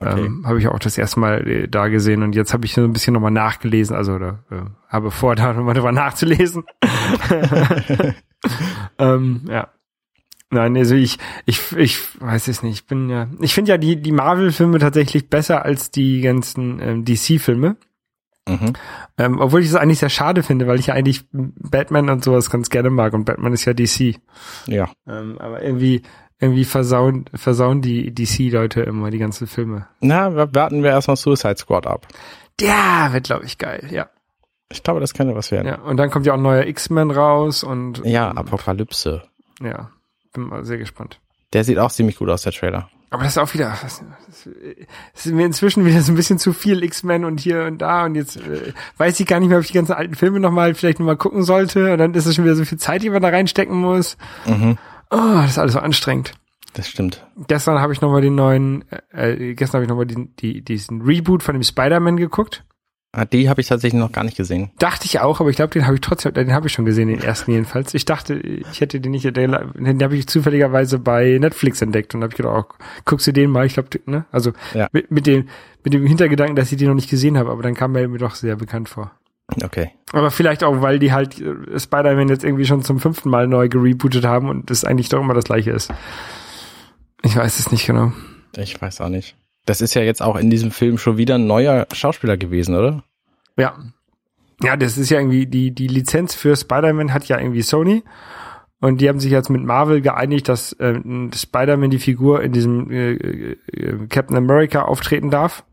Okay. 0.00 0.26
ähm, 0.26 0.46
habe 0.46 0.60
ich 0.60 0.68
auch 0.68 0.78
das 0.78 0.96
erste 0.96 1.18
Mal 1.18 1.46
äh, 1.48 1.68
da 1.68 1.88
gesehen 1.88 2.22
und 2.22 2.36
jetzt 2.36 2.52
habe 2.52 2.64
ich 2.64 2.72
so 2.72 2.82
ein 2.84 2.92
bisschen 2.92 3.14
nochmal 3.14 3.32
nachgelesen, 3.32 3.96
also 3.96 4.12
oder, 4.12 4.44
äh, 4.48 4.60
habe 4.88 5.10
vor, 5.10 5.34
da 5.36 5.52
nochmal 5.52 5.74
drüber 5.74 5.90
nachzulesen. 5.90 6.62
ähm, 8.98 9.42
ja. 9.48 9.68
Nein, 10.50 10.76
also 10.76 10.94
ich, 10.94 11.18
ich, 11.46 11.72
ich 11.76 11.98
weiß 12.20 12.46
es 12.46 12.62
nicht. 12.62 12.74
Ich 12.74 12.86
bin 12.86 13.10
ja, 13.10 13.26
ich 13.40 13.52
finde 13.52 13.72
ja 13.72 13.76
die, 13.76 14.00
die 14.00 14.12
Marvel-Filme 14.12 14.78
tatsächlich 14.78 15.28
besser 15.28 15.64
als 15.64 15.90
die 15.90 16.20
ganzen 16.20 16.80
ähm, 16.80 17.04
DC-Filme. 17.04 17.76
Mhm. 18.48 18.72
Ähm, 19.18 19.40
obwohl 19.40 19.60
ich 19.62 19.68
es 19.68 19.74
eigentlich 19.74 19.98
sehr 19.98 20.08
schade 20.10 20.42
finde, 20.42 20.66
weil 20.66 20.78
ich 20.80 20.86
ja 20.88 20.94
eigentlich 20.94 21.24
Batman 21.32 22.08
und 22.10 22.24
sowas 22.24 22.50
ganz 22.50 22.70
gerne 22.70 22.90
mag 22.90 23.12
und 23.14 23.24
Batman 23.24 23.52
ist 23.52 23.64
ja 23.64 23.74
DC. 23.74 24.16
Ja. 24.66 24.88
Ähm, 25.06 25.38
aber 25.38 25.62
irgendwie, 25.62 26.02
irgendwie 26.40 26.64
versauen, 26.64 27.24
versauen 27.34 27.82
die 27.82 28.14
DC-Leute 28.14 28.82
immer 28.82 29.10
die 29.10 29.18
ganzen 29.18 29.46
Filme. 29.46 29.86
Na, 30.00 30.34
wa- 30.34 30.48
warten 30.52 30.82
wir 30.82 30.90
erstmal 30.90 31.16
Suicide 31.16 31.56
Squad 31.56 31.86
ab. 31.86 32.06
Der 32.60 33.08
wird, 33.12 33.24
glaube 33.24 33.44
ich, 33.44 33.58
geil, 33.58 33.88
ja. 33.90 34.08
Ich 34.70 34.82
glaube, 34.82 35.00
das 35.00 35.14
könnte 35.14 35.34
was 35.34 35.50
werden. 35.50 35.66
ja. 35.66 35.76
Und 35.80 35.96
dann 35.96 36.10
kommt 36.10 36.26
ja 36.26 36.32
auch 36.32 36.36
ein 36.36 36.42
neuer 36.42 36.66
X-Men 36.66 37.10
raus 37.10 37.64
und 37.64 38.02
Ja, 38.04 38.30
ähm, 38.30 38.38
Apokalypse. 38.38 39.22
ja, 39.62 39.90
bin 40.32 40.44
mal 40.44 40.64
sehr 40.64 40.78
gespannt. 40.78 41.20
Der 41.54 41.64
sieht 41.64 41.78
auch 41.78 41.90
ziemlich 41.90 42.16
gut 42.18 42.28
aus, 42.28 42.42
der 42.42 42.52
Trailer. 42.52 42.90
Aber 43.10 43.22
das 43.22 43.32
ist 43.32 43.38
auch 43.38 43.54
wieder, 43.54 43.74
das, 43.82 44.02
ist 45.14 45.26
mir 45.26 45.46
inzwischen 45.46 45.86
wieder 45.86 46.02
so 46.02 46.12
ein 46.12 46.16
bisschen 46.16 46.38
zu 46.38 46.52
viel 46.52 46.82
X-Men 46.82 47.24
und 47.24 47.40
hier 47.40 47.64
und 47.64 47.78
da 47.78 48.04
und 48.04 48.14
jetzt 48.14 48.36
äh, 48.36 48.74
weiß 48.98 49.18
ich 49.18 49.26
gar 49.26 49.40
nicht 49.40 49.48
mehr, 49.48 49.58
ob 49.58 49.64
ich 49.64 49.70
die 49.70 49.78
ganzen 49.78 49.94
alten 49.94 50.14
Filme 50.14 50.40
nochmal 50.40 50.74
vielleicht 50.74 50.98
nochmal 50.98 51.16
gucken 51.16 51.42
sollte 51.42 51.92
und 51.92 51.98
dann 51.98 52.12
ist 52.12 52.26
es 52.26 52.34
schon 52.34 52.44
wieder 52.44 52.56
so 52.56 52.66
viel 52.66 52.78
Zeit, 52.78 53.02
die 53.02 53.10
man 53.10 53.22
da 53.22 53.30
reinstecken 53.30 53.76
muss. 53.76 54.18
Mhm. 54.46 54.76
Oh, 55.10 55.16
das 55.16 55.52
ist 55.52 55.58
alles 55.58 55.72
so 55.72 55.78
anstrengend. 55.78 56.34
Das 56.74 56.88
stimmt. 56.88 57.26
Gestern 57.46 57.80
habe 57.80 57.94
ich 57.94 58.02
nochmal 58.02 58.20
den 58.20 58.34
neuen, 58.34 58.84
äh, 59.10 59.54
gestern 59.54 59.78
habe 59.78 59.84
ich 59.84 59.88
nochmal 59.88 60.06
die, 60.06 60.28
die, 60.38 60.62
diesen 60.62 61.00
Reboot 61.00 61.42
von 61.42 61.54
dem 61.54 61.62
Spider-Man 61.62 62.18
geguckt. 62.18 62.64
Ah, 63.12 63.24
die 63.24 63.48
habe 63.48 63.60
ich 63.62 63.66
tatsächlich 63.66 63.98
noch 63.98 64.12
gar 64.12 64.22
nicht 64.22 64.36
gesehen. 64.36 64.70
Dachte 64.78 65.06
ich 65.06 65.18
auch, 65.20 65.40
aber 65.40 65.48
ich 65.48 65.56
glaube, 65.56 65.72
den 65.72 65.86
habe 65.86 65.94
ich 65.94 66.02
trotzdem, 66.02 66.34
den 66.34 66.52
habe 66.52 66.66
ich 66.66 66.74
schon 66.74 66.84
gesehen, 66.84 67.08
den 67.08 67.20
ersten 67.22 67.50
jedenfalls. 67.52 67.94
Ich 67.94 68.04
dachte, 68.04 68.34
ich 68.34 68.82
hätte 68.82 69.00
den 69.00 69.12
nicht, 69.12 69.24
den, 69.24 69.32
den 69.74 70.02
habe 70.02 70.14
ich 70.16 70.26
zufälligerweise 70.26 70.98
bei 70.98 71.38
Netflix 71.40 71.80
entdeckt 71.80 72.14
und 72.14 72.22
habe 72.22 72.32
ich 72.32 72.36
gedacht, 72.36 72.66
oh, 72.70 72.74
guckst 73.06 73.26
du 73.26 73.32
den 73.32 73.50
mal? 73.50 73.64
Ich 73.64 73.74
glaube, 73.74 73.88
ne? 74.04 74.26
Also 74.30 74.52
Ja. 74.74 74.88
mit, 74.92 75.10
mit 75.10 75.26
dem 75.26 75.48
mit 75.84 75.94
dem 75.94 76.06
Hintergedanken, 76.06 76.54
dass 76.54 76.70
ich 76.70 76.76
den 76.76 76.88
noch 76.88 76.94
nicht 76.94 77.08
gesehen 77.08 77.38
habe, 77.38 77.50
aber 77.50 77.62
dann 77.62 77.74
kam 77.74 77.96
er 77.96 78.06
mir 78.08 78.18
doch 78.18 78.34
sehr 78.34 78.56
bekannt 78.56 78.90
vor. 78.90 79.10
Okay. 79.62 79.92
Aber 80.12 80.30
vielleicht 80.30 80.62
auch, 80.62 80.82
weil 80.82 80.98
die 80.98 81.12
halt 81.12 81.40
äh, 81.40 81.78
Spider-Man 81.80 82.28
jetzt 82.28 82.44
irgendwie 82.44 82.66
schon 82.66 82.82
zum 82.82 82.98
fünften 82.98 83.30
Mal 83.30 83.46
neu 83.46 83.70
gerebootet 83.70 84.26
haben 84.26 84.50
und 84.50 84.68
das 84.68 84.84
eigentlich 84.84 85.08
doch 85.08 85.20
immer 85.22 85.32
das 85.32 85.44
gleiche 85.44 85.70
ist. 85.70 85.90
Ich 87.22 87.34
weiß 87.34 87.58
es 87.58 87.72
nicht 87.72 87.86
genau. 87.86 88.12
Ich 88.56 88.80
weiß 88.80 89.00
auch 89.00 89.08
nicht. 89.08 89.36
Das 89.68 89.82
ist 89.82 89.92
ja 89.92 90.00
jetzt 90.00 90.22
auch 90.22 90.36
in 90.36 90.48
diesem 90.48 90.70
Film 90.70 90.96
schon 90.96 91.18
wieder 91.18 91.34
ein 91.34 91.46
neuer 91.46 91.86
Schauspieler 91.92 92.38
gewesen, 92.38 92.74
oder? 92.74 93.04
Ja. 93.58 93.76
Ja, 94.62 94.78
das 94.78 94.96
ist 94.96 95.10
ja 95.10 95.18
irgendwie, 95.18 95.46
die, 95.46 95.72
die 95.72 95.88
Lizenz 95.88 96.34
für 96.34 96.56
Spider-Man 96.56 97.12
hat 97.12 97.28
ja 97.28 97.38
irgendwie 97.38 97.60
Sony. 97.60 98.02
Und 98.80 99.02
die 99.02 99.10
haben 99.10 99.20
sich 99.20 99.30
jetzt 99.30 99.50
mit 99.50 99.62
Marvel 99.62 100.00
geeinigt, 100.00 100.48
dass 100.48 100.72
äh, 100.74 100.98
Spider-Man 101.34 101.90
die 101.90 101.98
Figur 101.98 102.42
in 102.42 102.52
diesem 102.52 102.90
äh, 102.90 103.12
äh, 103.12 104.06
Captain 104.08 104.38
America 104.38 104.82
auftreten 104.82 105.30
darf. 105.30 105.64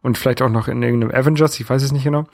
Und 0.00 0.16
vielleicht 0.16 0.40
auch 0.40 0.48
noch 0.48 0.66
in 0.66 0.82
irgendeinem 0.82 1.14
Avengers, 1.14 1.60
ich 1.60 1.68
weiß 1.68 1.82
es 1.82 1.92
nicht 1.92 2.04
genau. 2.04 2.24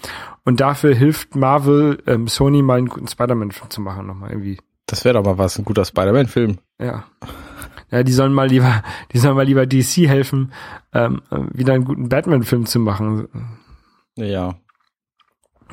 Und 0.44 0.60
dafür 0.60 0.94
hilft 0.94 1.34
Marvel 1.34 2.00
ähm, 2.06 2.28
Sony 2.28 2.62
mal 2.62 2.78
einen 2.78 2.88
guten 2.88 3.08
Spider-Man-Film 3.08 3.70
zu 3.70 3.80
machen, 3.80 4.06
nochmal 4.06 4.30
irgendwie. 4.30 4.58
Das 4.86 5.04
wäre 5.04 5.14
doch 5.14 5.24
mal 5.24 5.36
was, 5.36 5.58
ein 5.58 5.64
guter 5.64 5.84
Spider-Man-Film. 5.84 6.58
Ja. 6.80 7.04
Ja, 7.90 8.02
die 8.02 8.12
sollen 8.12 8.32
mal 8.32 8.48
lieber, 8.48 8.82
die 9.12 9.18
sollen 9.18 9.36
mal 9.36 9.46
lieber 9.46 9.66
DC 9.66 10.08
helfen, 10.08 10.52
ähm, 10.92 11.22
äh, 11.30 11.38
wieder 11.52 11.74
einen 11.74 11.84
guten 11.84 12.08
Batman-Film 12.08 12.66
zu 12.66 12.80
machen. 12.80 13.28
Ja. 14.16 14.56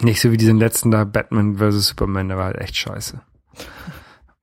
Nicht 0.02 0.22
so 0.22 0.32
wie 0.32 0.38
diesen 0.38 0.58
letzten 0.58 0.92
da, 0.92 1.06
Batman 1.06 1.58
vs. 1.58 1.88
Superman, 1.88 2.28
der 2.28 2.38
war 2.38 2.46
halt 2.46 2.58
echt 2.58 2.76
scheiße. 2.76 3.22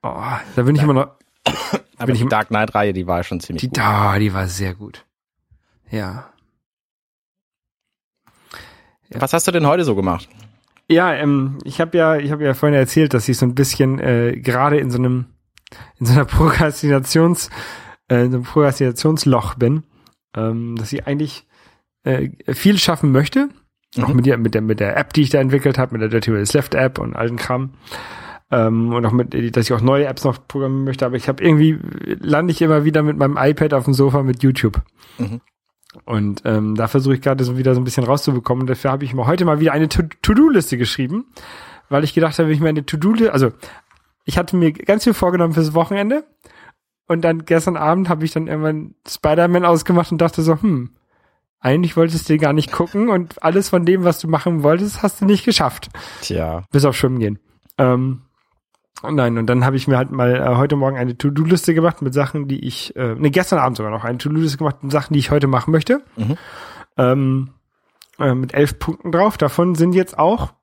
Oh, 0.05 0.21
da 0.57 0.63
bin 0.63 0.75
ich 0.75 0.83
immer 0.83 0.95
noch, 0.95 1.13
Aber 1.99 2.13
die 2.13 2.27
Dark 2.27 2.49
Knight-Reihe, 2.49 2.93
die 2.93 3.07
war 3.07 3.23
schon 3.23 3.41
ziemlich 3.41 3.61
die 3.61 3.69
gut. 3.69 3.79
da, 3.79 4.19
die 4.19 4.33
war 4.33 4.49
sehr 4.49 4.75
gut. 4.75 5.05
Ja. 5.91 6.33
Was 9.11 9.33
hast 9.33 9.47
du 9.47 9.53
denn 9.53 9.67
heute 9.67 9.85
so 9.85 9.95
gemacht? 9.95 10.29
Ja, 10.89 11.13
ähm, 11.13 11.59
ich 11.65 11.81
habe 11.81 11.97
ja, 11.97 12.17
ich 12.17 12.33
habe 12.33 12.45
ja 12.45 12.55
vorhin 12.55 12.79
erzählt, 12.79 13.15
dass 13.15 13.29
ich 13.29 13.37
so 13.37 13.47
ein 13.47 13.55
bisschen 13.55 13.99
äh, 13.99 14.37
gerade 14.41 14.79
in 14.79 14.91
so 14.91 14.99
einem, 14.99 15.27
in 15.99 16.07
so 16.07 16.13
einer 16.13 16.25
Prokrastinations, 16.25 17.51
äh, 18.09 18.25
in 18.25 18.31
so 18.31 18.37
einem 18.39 18.45
Prokrastinationsloch 18.45 19.55
bin, 19.55 19.83
ähm, 20.37 20.77
dass 20.77 20.93
ich 20.93 21.07
eigentlich 21.07 21.47
äh, 22.05 22.31
viel 22.53 22.79
schaffen 22.79 23.13
möchte, 23.13 23.49
auch 24.01 24.09
Mhm. 24.09 24.17
mit 24.17 24.27
der, 24.27 24.39
mit 24.39 24.55
der, 24.55 24.63
mit 24.63 24.81
der 24.81 24.97
App, 24.97 25.13
die 25.13 25.23
ich 25.23 25.31
da 25.31 25.39
entwickelt 25.39 25.79
habe, 25.79 25.93
mit 25.93 26.01
der 26.03 26.09
Dirty 26.09 26.33
Wales 26.33 26.53
Left 26.55 26.75
App 26.75 26.99
und 26.99 27.15
allen 27.15 27.37
Kram. 27.37 27.75
Ähm, 28.51 28.93
und 28.93 29.07
auch 29.07 29.13
mit, 29.13 29.35
dass 29.57 29.67
ich 29.67 29.73
auch 29.73 29.81
neue 29.81 30.07
Apps 30.07 30.25
noch 30.25 30.47
programmieren 30.47 30.85
möchte, 30.85 31.07
aber 31.07 31.17
ich 31.17 31.29
habe 31.29 31.43
irgendwie 31.43 31.79
lande 32.21 32.53
ich 32.53 32.61
immer 32.61 32.85
wieder 32.85 33.03
mit 33.03 33.17
meinem 33.17 33.37
iPad 33.39 33.73
auf 33.75 33.85
dem 33.85 33.95
Sofa 33.95 34.23
mit 34.23 34.43
YouTube. 34.43 34.83
Mhm. 35.19 35.41
Und 36.07 36.43
ähm, 36.47 36.75
da 36.75 36.89
versuche 36.89 37.15
ich 37.15 37.21
gerade 37.21 37.45
so 37.45 37.57
wieder 37.59 37.75
so 37.75 37.81
ein 37.81 37.85
bisschen 37.85 38.05
rauszubekommen. 38.05 38.67
Dafür 38.67 38.91
habe 38.91 39.05
ich 39.05 39.13
mir 39.15 39.27
heute 39.27 39.45
mal 39.45 39.61
wieder 39.61 39.73
eine 39.73 39.89
To- 39.89 40.03
To-Do-Liste 40.23 40.79
geschrieben, 40.79 41.27
weil 41.91 42.03
ich 42.05 42.15
gedacht 42.15 42.39
habe, 42.39 42.49
wenn 42.49 42.55
ich 42.55 42.61
mir 42.63 42.71
eine 42.71 42.85
To-Do-Liste, 42.87 43.33
also 43.33 43.53
ich 44.25 44.39
hatte 44.39 44.57
mir 44.57 44.73
ganz 44.73 45.05
viel 45.05 45.15
vorgenommen 45.15 45.55
fürs 45.55 45.75
Wochenende 45.75 46.25
und 47.07 47.23
dann 47.23 47.45
gestern 47.45 47.77
Abend 47.77 48.09
habe 48.09 48.25
ich 48.25 48.33
dann 48.33 48.47
irgendwann 48.47 48.95
Spider-Man 49.09 49.65
ausgemacht 49.65 50.13
und 50.13 50.19
dachte 50.19 50.43
so, 50.43 50.61
hm, 50.61 50.91
eigentlich 51.61 51.97
wolltest 51.97 52.29
du 52.29 52.39
gar 52.39 52.53
nicht 52.53 52.73
gucken 52.73 53.09
und 53.09 53.43
alles 53.43 53.69
von 53.69 53.85
dem, 53.85 54.05
was 54.05 54.19
du 54.19 54.29
machen 54.29 54.63
wolltest, 54.63 55.03
hast 55.03 55.21
du 55.21 55.25
nicht 55.25 55.45
geschafft. 55.45 55.91
Tja. 56.21 56.65
Bis 56.73 56.85
auf 56.85 56.97
Schwimmen 56.97 57.21
gehen. 57.21 57.39
Ähm, 57.79 58.23
nein, 59.09 59.39
und 59.39 59.47
dann 59.47 59.65
habe 59.65 59.77
ich 59.77 59.87
mir 59.87 59.97
halt 59.97 60.11
mal 60.11 60.35
äh, 60.35 60.57
heute 60.57 60.77
Morgen 60.77 60.97
eine 60.97 61.17
To-Do-Liste 61.17 61.75
gemacht 61.75 62.03
mit 62.03 62.15
Sachen, 62.15 62.49
die 62.49 62.67
ich, 62.67 62.97
äh, 62.97 63.15
ne, 63.15 63.31
gestern 63.31 63.59
Abend 63.59 63.77
sogar 63.77 63.93
noch 63.93 64.05
eine 64.05 64.19
To-Do-Liste 64.19 64.59
gemacht 64.59 64.83
mit 64.83 64.93
Sachen, 64.93 65.15
die 65.15 65.21
ich 65.21 65.31
heute 65.31 65.47
machen 65.47 65.71
möchte. 65.71 66.03
Mhm. 66.17 66.37
Ähm, 66.97 67.51
äh, 68.19 68.35
mit 68.35 68.55
elf 68.55 68.79
Punkten 68.79 69.13
drauf. 69.13 69.39
Davon 69.39 69.75
sind 69.75 69.95
jetzt 69.95 70.19
auch 70.19 70.55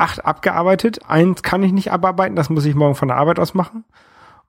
acht 0.00 0.24
abgearbeitet. 0.24 1.00
Eins 1.08 1.42
kann 1.42 1.62
ich 1.62 1.72
nicht 1.72 1.92
abarbeiten, 1.92 2.36
das 2.36 2.50
muss 2.50 2.64
ich 2.64 2.74
morgen 2.74 2.94
von 2.94 3.08
der 3.08 3.16
Arbeit 3.16 3.38
aus 3.38 3.54
machen. 3.54 3.84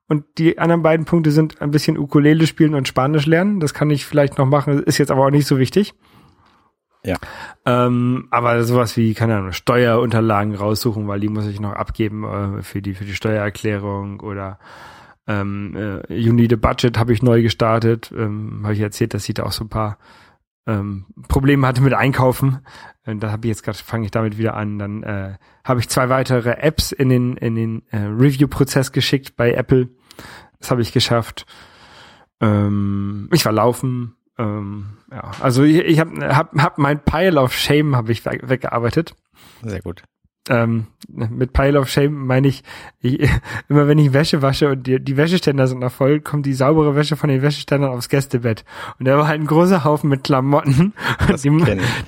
Und 0.08 0.26
die 0.38 0.58
anderen 0.60 0.82
beiden 0.82 1.06
Punkte 1.06 1.32
sind 1.32 1.62
ein 1.62 1.72
bisschen 1.72 1.98
Ukulele 1.98 2.46
spielen 2.46 2.76
und 2.76 2.88
Spanisch 2.88 3.26
lernen. 3.26 3.60
Das 3.60 3.74
kann 3.74 3.90
ich 3.90 4.06
vielleicht 4.06 4.38
noch 4.38 4.46
machen, 4.46 4.84
ist 4.84 4.98
jetzt 4.98 5.12
aber 5.12 5.26
auch 5.26 5.32
nicht 5.32 5.48
so 5.48 5.58
wichtig. 5.58 5.94
Ja. 7.04 7.16
Ähm, 7.66 8.28
aber 8.30 8.64
sowas 8.64 8.96
wie, 8.98 9.14
keine 9.14 9.38
Ahnung, 9.38 9.54
Steuerunterlagen 9.54 10.54
raussuchen, 10.54 11.08
weil 11.08 11.20
die 11.20 11.30
muss 11.30 11.48
ich 11.48 11.60
noch 11.60 11.74
abgeben 11.74 12.24
äh, 12.26 12.62
für 12.62 12.82
die 12.82 12.94
für 12.94 13.06
die 13.06 13.16
Steuererklärung 13.16 14.20
oder 14.20 14.60
ähm, 15.28 15.76
äh, 15.76 16.14
You 16.14 16.34
Need 16.34 16.54
a 16.54 16.56
Budget 16.58 16.98
habe 16.98 17.14
ich 17.14 17.24
neu 17.24 17.42
gestartet. 17.42 18.12
Ähm, 18.16 18.62
habe 18.64 18.74
ich 18.74 18.82
erzählt, 18.82 19.14
dass 19.14 19.28
ich 19.28 19.36
da 19.36 19.44
auch 19.44 19.52
so 19.52 19.64
ein 19.64 19.70
paar 19.70 19.98
ähm, 20.68 21.06
Probleme 21.28 21.66
hatte 21.68 21.82
mit 21.82 21.94
Einkaufen. 21.94 22.60
Und 23.06 23.22
da 23.22 23.32
habe 23.32 23.48
ich 23.48 23.50
jetzt 23.50 23.64
gerade 23.64 23.78
fange 23.78 24.06
ich 24.06 24.12
damit 24.12 24.38
wieder 24.38 24.56
an. 24.56 24.78
Dann 24.80 25.04
äh, 25.04 25.38
habe 25.64 25.80
ich 25.80 25.90
zwei 25.90 26.10
weitere 26.10 26.52
Apps 26.52 26.92
in 26.92 27.10
den 27.10 27.38
in 27.38 27.56
den 27.56 27.84
äh, 27.90 27.98
Review-Prozess 27.98 28.92
geschickt 28.92 29.36
bei 29.36 29.54
Apple. 29.54 29.90
Das 30.60 30.72
habe 30.72 30.82
ich 30.82 30.92
geschafft. 30.92 31.46
Ähm, 32.40 33.30
ich 33.34 33.46
war 33.46 33.52
laufen. 33.52 34.16
Ähm, 34.38 34.98
ja, 35.12 35.32
also 35.40 35.64
ich, 35.64 35.78
ich 35.80 36.00
habe 36.00 36.36
hab, 36.36 36.56
hab 36.58 36.78
mein 36.78 37.04
Pile 37.04 37.40
of 37.40 37.54
Shame 37.54 37.96
habe 37.96 38.12
ich 38.12 38.26
weg, 38.26 38.42
weggearbeitet. 38.44 39.16
Sehr 39.64 39.82
gut. 39.82 40.04
Ähm, 40.50 40.88
mit 41.08 41.54
Pile 41.54 41.80
of 41.80 41.88
Shame 41.88 42.26
meine 42.26 42.48
ich, 42.48 42.64
ich, 43.00 43.30
immer 43.70 43.88
wenn 43.88 44.00
ich 44.00 44.12
Wäsche 44.12 44.42
wasche 44.42 44.70
und 44.70 44.88
die, 44.88 45.00
die 45.00 45.16
Wäscheständer 45.16 45.68
sind 45.68 45.80
noch 45.80 45.92
voll, 45.92 46.20
kommt 46.20 46.48
die 46.48 46.54
saubere 46.54 46.96
Wäsche 46.96 47.16
von 47.16 47.30
den 47.30 47.44
Wäscheständern 47.44 47.92
aufs 47.92 48.10
Gästebett. 48.10 48.66
Und 48.98 49.08
da 49.08 49.16
war 49.20 49.28
halt 49.28 49.40
ein 49.40 49.46
großer 49.46 49.84
Haufen 49.84 50.10
mit 50.10 50.24
Klamotten. 50.24 50.94
Das 51.28 51.44
die, 51.44 51.52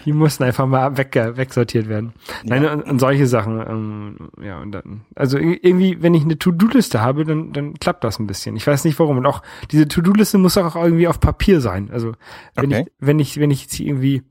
die 0.06 0.14
mussten 0.14 0.44
einfach 0.44 0.66
mal 0.66 0.98
weg, 0.98 1.14
wegsortiert 1.16 1.88
werden. 1.88 2.14
Nein, 2.44 2.66
und, 2.66 2.82
und 2.82 3.00
solche 3.00 3.28
Sachen. 3.28 3.60
Ähm, 3.62 4.18
ja, 4.44 4.60
und 4.60 4.72
dann, 4.72 5.02
also 5.16 5.38
ir- 5.38 5.60
irgendwie, 5.62 6.02
wenn 6.02 6.16
ich 6.16 6.24
eine 6.24 6.40
To-Do-Liste 6.40 7.02
habe, 7.02 7.26
dann, 7.26 7.54
dann 7.54 7.76
klappt 7.76 8.04
das 8.04 8.18
ein 8.20 8.26
bisschen. 8.26 8.56
Ich 8.56 8.66
weiß 8.66 8.84
nicht 8.86 8.98
warum. 8.98 9.18
Und 9.18 9.26
auch 9.28 9.44
diese 9.72 9.88
To-Do-Liste 9.88 10.40
muss 10.40 10.58
auch 10.58 10.76
irgendwie 10.76 11.08
auf 11.08 11.20
Papier 11.20 11.62
sein. 11.62 11.90
Also 11.92 12.14
wenn 12.56 12.72
Okay. 12.74 12.86
ich, 12.88 12.94
wenn 13.00 13.20
ich, 13.20 13.40
wenn 13.40 13.52
ich 13.52 13.68
sie 13.70 13.88
irgendwie 13.88 14.24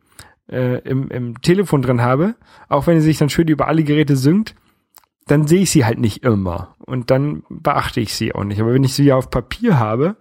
äh, 0.53 0.79
im, 0.89 1.11
im 1.11 1.41
Telefon 1.43 1.83
drin 1.83 2.03
habe, 2.03 2.35
auch 2.69 2.87
wenn 2.87 3.01
sie 3.01 3.07
sich 3.07 3.19
dann 3.19 3.31
schön 3.31 3.49
über 3.49 3.69
alle 3.69 3.85
Geräte 3.85 4.17
synkt, 4.17 4.55
dann 5.27 5.47
sehe 5.47 5.63
ich 5.63 5.71
sie 5.71 5.85
halt 5.85 5.99
nicht 5.99 6.25
immer. 6.25 6.75
Und 6.79 7.11
dann 7.11 7.45
beachte 7.49 8.01
ich 8.01 8.15
sie 8.15 8.35
auch 8.35 8.45
nicht. 8.45 8.61
Aber 8.61 8.75
wenn 8.75 8.85
ich 8.85 8.95
sie 8.95 9.05
ja 9.05 9.17
auf 9.17 9.31
Papier 9.31 9.79
habe, 9.79 10.17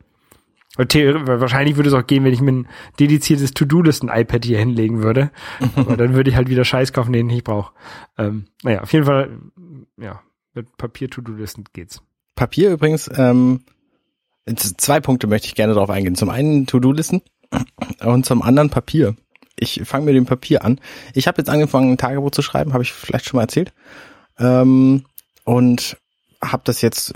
und 0.78 0.94
wahrscheinlich 0.96 1.76
würde 1.76 1.90
es 1.90 1.96
auch 1.96 2.08
gehen, 2.08 2.24
wenn 2.24 2.34
ich 2.34 2.42
mir 2.42 2.54
ein 2.54 2.68
dediziertes 3.00 3.54
To-Do-Listen-iPad 3.54 4.46
hier 4.46 4.58
hinlegen 4.58 5.04
würde. 5.04 5.32
Aber 5.76 5.98
dann 5.98 6.14
würde 6.14 6.30
ich 6.30 6.38
halt 6.38 6.50
wieder 6.50 6.64
Scheiß 6.64 6.94
kaufen, 6.94 7.12
den 7.12 7.28
ich 7.28 7.36
nicht 7.36 7.44
brauche. 7.44 7.74
Ähm, 8.18 8.46
naja, 8.64 8.82
auf 8.82 8.94
jeden 8.94 9.06
Fall, 9.06 9.38
ja, 9.98 10.22
Mit 10.54 10.78
Papier-To-Do-Listen 10.78 11.66
geht's. 11.74 12.02
Papier 12.36 12.72
übrigens, 12.72 13.10
ähm, 13.16 13.62
zwei 14.56 15.02
Punkte 15.02 15.28
möchte 15.28 15.48
ich 15.48 15.56
gerne 15.56 15.74
drauf 15.74 15.90
eingehen. 15.90 16.16
Zum 16.16 16.30
einen 16.30 16.66
To-Do-Listen 16.68 17.22
und 18.06 18.26
zum 18.26 18.42
anderen 18.42 18.70
Papier. 18.70 19.16
Ich 19.58 19.82
fange 19.86 20.06
mit 20.06 20.16
dem 20.16 20.26
Papier 20.26 20.64
an. 20.64 20.80
Ich 21.14 21.28
habe 21.28 21.40
jetzt 21.40 21.50
angefangen, 21.50 21.92
ein 21.92 21.98
Tagebuch 21.98 22.32
zu 22.32 22.42
schreiben, 22.42 22.74
habe 22.74 22.84
ich 22.84 22.94
vielleicht 22.94 23.26
schon 23.26 23.38
mal 23.38 23.44
erzählt. 23.44 23.74
Ähm, 24.40 25.06
und 25.44 25.98
habe 26.44 26.64
das 26.66 26.82
jetzt, 26.82 27.14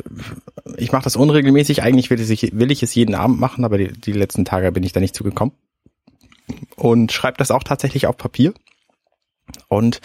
ich 0.77 0.91
mache 0.91 1.03
das 1.03 1.15
unregelmäßig. 1.15 1.81
Eigentlich 1.81 2.09
will 2.09 2.19
ich, 2.19 2.51
will 2.53 2.71
ich 2.71 2.83
es 2.83 2.93
jeden 2.93 3.15
Abend 3.15 3.39
machen, 3.39 3.65
aber 3.65 3.77
die, 3.77 3.91
die 3.91 4.11
letzten 4.11 4.45
Tage 4.45 4.71
bin 4.71 4.83
ich 4.83 4.93
da 4.93 4.99
nicht 4.99 5.15
zugekommen. 5.15 5.55
Und 6.75 7.11
schreibe 7.11 7.38
das 7.38 7.51
auch 7.51 7.63
tatsächlich 7.63 8.05
auf 8.05 8.17
Papier. 8.17 8.53
Und 9.67 10.01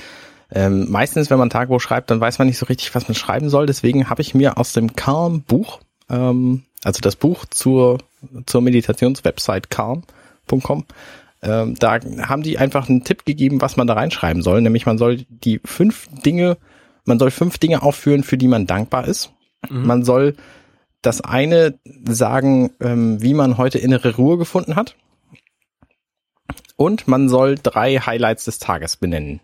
ähm, 0.52 0.90
meistens, 0.90 1.30
wenn 1.30 1.38
man 1.38 1.50
Tagebuch 1.50 1.80
schreibt, 1.80 2.10
dann 2.10 2.20
weiß 2.20 2.38
man 2.38 2.48
nicht 2.48 2.58
so 2.58 2.66
richtig, 2.66 2.94
was 2.94 3.08
man 3.08 3.14
schreiben 3.14 3.50
soll. 3.50 3.66
Deswegen 3.66 4.08
habe 4.08 4.22
ich 4.22 4.34
mir 4.34 4.58
aus 4.58 4.72
dem 4.72 4.94
Calm-Buch, 4.94 5.80
ähm, 6.08 6.64
also 6.82 7.00
das 7.00 7.16
Buch 7.16 7.44
zur, 7.44 7.98
zur 8.46 8.62
Meditationswebsite 8.62 9.68
calm.com, 9.68 10.84
ähm, 11.42 11.74
da 11.78 11.98
haben 12.28 12.42
die 12.42 12.58
einfach 12.58 12.88
einen 12.88 13.04
Tipp 13.04 13.24
gegeben, 13.24 13.60
was 13.60 13.76
man 13.76 13.86
da 13.86 13.94
reinschreiben 13.94 14.42
soll. 14.42 14.60
Nämlich 14.60 14.86
man 14.86 14.98
soll 14.98 15.24
die 15.28 15.60
fünf 15.64 16.08
Dinge 16.24 16.56
man 17.04 17.18
soll 17.18 17.30
fünf 17.30 17.58
Dinge 17.58 17.82
aufführen, 17.82 18.22
für 18.22 18.38
die 18.38 18.48
man 18.48 18.66
dankbar 18.66 19.06
ist. 19.06 19.32
Mhm. 19.68 19.86
Man 19.86 20.04
soll 20.04 20.36
das 21.02 21.20
eine 21.20 21.78
sagen, 22.04 22.70
ähm, 22.80 23.22
wie 23.22 23.34
man 23.34 23.58
heute 23.58 23.78
innere 23.78 24.16
Ruhe 24.16 24.38
gefunden 24.38 24.76
hat. 24.76 24.96
Und 26.76 27.08
man 27.08 27.28
soll 27.28 27.56
drei 27.56 27.96
Highlights 27.98 28.44
des 28.46 28.58
Tages 28.58 28.96
benennen. 28.96 29.40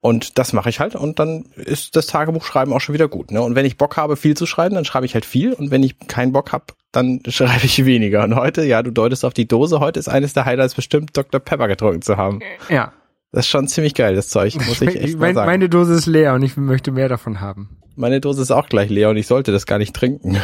Und 0.00 0.38
das 0.38 0.52
mache 0.52 0.70
ich 0.70 0.80
halt 0.80 0.94
und 0.94 1.18
dann 1.18 1.42
ist 1.56 1.94
das 1.94 2.06
Tagebuchschreiben 2.06 2.72
auch 2.72 2.80
schon 2.80 2.94
wieder 2.94 3.08
gut. 3.08 3.32
Ne? 3.32 3.42
Und 3.42 3.54
wenn 3.54 3.66
ich 3.66 3.76
Bock 3.76 3.98
habe, 3.98 4.16
viel 4.16 4.34
zu 4.34 4.46
schreiben, 4.46 4.74
dann 4.74 4.86
schreibe 4.86 5.04
ich 5.04 5.12
halt 5.12 5.26
viel. 5.26 5.52
Und 5.52 5.70
wenn 5.70 5.82
ich 5.82 5.98
keinen 5.98 6.32
Bock 6.32 6.52
habe, 6.52 6.66
dann 6.92 7.20
schreibe 7.28 7.64
ich 7.64 7.84
weniger. 7.84 8.24
Und 8.24 8.34
heute, 8.34 8.64
ja, 8.64 8.82
du 8.82 8.90
deutest 8.90 9.24
auf 9.24 9.34
die 9.34 9.46
Dose, 9.46 9.80
heute 9.80 10.00
ist 10.00 10.08
eines 10.08 10.32
der 10.32 10.44
Highlights 10.44 10.74
bestimmt, 10.74 11.16
Dr. 11.16 11.40
Pepper 11.40 11.68
getrunken 11.68 12.02
zu 12.02 12.16
haben. 12.16 12.40
Ja. 12.68 12.92
Das 13.32 13.46
ist 13.46 13.50
schon 13.50 13.68
ziemlich 13.68 13.94
geil, 13.94 14.16
das 14.16 14.28
Zeug, 14.28 14.56
muss 14.56 14.80
ich 14.80 14.96
echt 14.96 15.18
mein, 15.18 15.18
mal 15.18 15.34
sagen. 15.34 15.46
Meine 15.46 15.68
Dose 15.68 15.94
ist 15.94 16.06
leer 16.06 16.34
und 16.34 16.42
ich 16.42 16.56
möchte 16.56 16.90
mehr 16.90 17.08
davon 17.08 17.40
haben. 17.40 17.78
Meine 17.94 18.20
Dose 18.20 18.42
ist 18.42 18.50
auch 18.50 18.68
gleich 18.68 18.90
leer 18.90 19.10
und 19.10 19.16
ich 19.16 19.28
sollte 19.28 19.52
das 19.52 19.66
gar 19.66 19.78
nicht 19.78 19.94
trinken. 19.94 20.36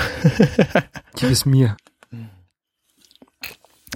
Gib 1.17 1.31
es 1.31 1.47
mir. 1.47 1.77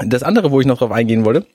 Das 0.05 0.22
andere, 0.22 0.51
wo 0.51 0.61
ich 0.61 0.66
noch 0.66 0.78
drauf 0.78 0.90
eingehen 0.90 1.24
wollte, 1.24 1.46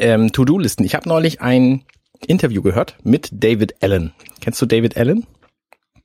ähm, 0.00 0.32
To-Do-Listen. 0.32 0.84
Ich 0.84 0.94
habe 0.94 1.08
neulich 1.08 1.40
ein 1.40 1.84
Interview 2.26 2.62
gehört 2.62 2.96
mit 3.04 3.28
David 3.32 3.82
Allen. 3.82 4.12
Kennst 4.40 4.60
du 4.60 4.66
David 4.66 4.96
Allen? 4.96 5.26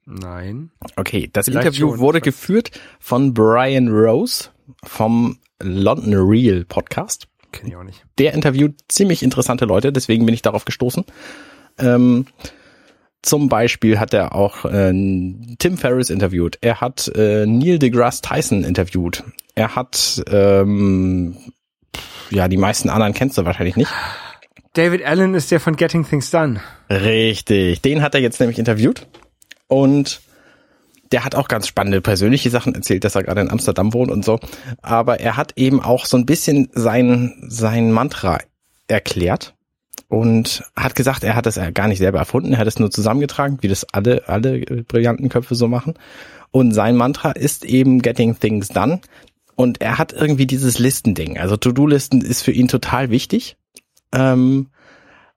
Nein. 0.05 0.71
Okay, 0.95 1.29
das 1.31 1.45
Vielleicht 1.45 1.67
Interview 1.67 1.91
schon. 1.91 1.99
wurde 1.99 2.21
geführt 2.21 2.71
von 2.99 3.33
Brian 3.33 3.87
Rose 3.87 4.49
vom 4.83 5.37
London 5.61 6.13
Real 6.15 6.65
Podcast. 6.65 7.27
Kenn 7.51 7.67
ich 7.67 7.75
auch 7.75 7.83
nicht. 7.83 8.05
Der 8.17 8.33
interviewt 8.33 8.75
ziemlich 8.87 9.23
interessante 9.23 9.65
Leute, 9.65 9.91
deswegen 9.91 10.25
bin 10.25 10.33
ich 10.33 10.41
darauf 10.41 10.65
gestoßen. 10.65 11.05
Ähm, 11.77 12.25
zum 13.21 13.49
Beispiel 13.49 13.99
hat 13.99 14.13
er 14.13 14.33
auch 14.33 14.65
äh, 14.65 14.91
Tim 15.59 15.77
Ferriss 15.77 16.09
interviewt. 16.09 16.57
Er 16.61 16.81
hat 16.81 17.07
äh, 17.15 17.45
Neil 17.45 17.77
deGrasse 17.77 18.21
Tyson 18.21 18.63
interviewt. 18.63 19.23
Er 19.53 19.75
hat 19.75 20.23
ähm, 20.31 21.37
ja 22.31 22.47
die 22.47 22.57
meisten 22.57 22.89
anderen 22.89 23.13
kennst 23.13 23.37
du 23.37 23.45
wahrscheinlich 23.45 23.75
nicht. 23.75 23.91
David 24.73 25.03
Allen 25.03 25.35
ist 25.35 25.51
der 25.51 25.59
von 25.59 25.75
Getting 25.75 26.07
Things 26.07 26.31
Done. 26.31 26.61
Richtig, 26.89 27.81
den 27.81 28.01
hat 28.01 28.15
er 28.15 28.21
jetzt 28.21 28.39
nämlich 28.39 28.57
interviewt 28.57 29.05
und 29.71 30.19
der 31.13 31.23
hat 31.23 31.33
auch 31.33 31.47
ganz 31.47 31.65
spannende 31.65 32.01
persönliche 32.01 32.49
Sachen 32.49 32.75
erzählt, 32.75 33.05
dass 33.05 33.15
er 33.15 33.23
gerade 33.23 33.39
in 33.39 33.49
Amsterdam 33.49 33.93
wohnt 33.93 34.11
und 34.11 34.25
so. 34.25 34.37
Aber 34.81 35.21
er 35.21 35.37
hat 35.37 35.53
eben 35.55 35.81
auch 35.81 36.05
so 36.05 36.17
ein 36.17 36.25
bisschen 36.25 36.67
sein, 36.73 37.33
sein 37.47 37.93
Mantra 37.93 38.39
erklärt 38.89 39.55
und 40.09 40.65
hat 40.75 40.93
gesagt, 40.95 41.23
er 41.23 41.35
hat 41.35 41.45
das 41.45 41.57
gar 41.73 41.87
nicht 41.87 41.99
selber 41.99 42.19
erfunden, 42.19 42.51
er 42.51 42.59
hat 42.59 42.67
es 42.67 42.79
nur 42.79 42.91
zusammengetragen, 42.91 43.59
wie 43.61 43.69
das 43.69 43.85
alle, 43.93 44.27
alle 44.27 44.59
brillanten 44.59 45.29
Köpfe 45.29 45.55
so 45.55 45.69
machen. 45.69 45.93
Und 46.51 46.73
sein 46.73 46.97
Mantra 46.97 47.31
ist 47.31 47.63
eben 47.63 48.01
Getting 48.01 48.37
Things 48.37 48.67
Done. 48.67 48.99
Und 49.55 49.79
er 49.79 49.97
hat 49.97 50.11
irgendwie 50.11 50.47
dieses 50.47 50.79
Listending. 50.79 51.37
Also 51.37 51.55
To-Do-Listen 51.55 52.19
ist 52.19 52.41
für 52.41 52.51
ihn 52.51 52.67
total 52.67 53.09
wichtig. 53.09 53.55
Ähm, 54.11 54.67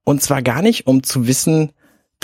und 0.03 0.23
zwar 0.23 0.43
gar 0.43 0.61
nicht, 0.61 0.89
um 0.89 1.05
zu 1.05 1.29
wissen, 1.29 1.71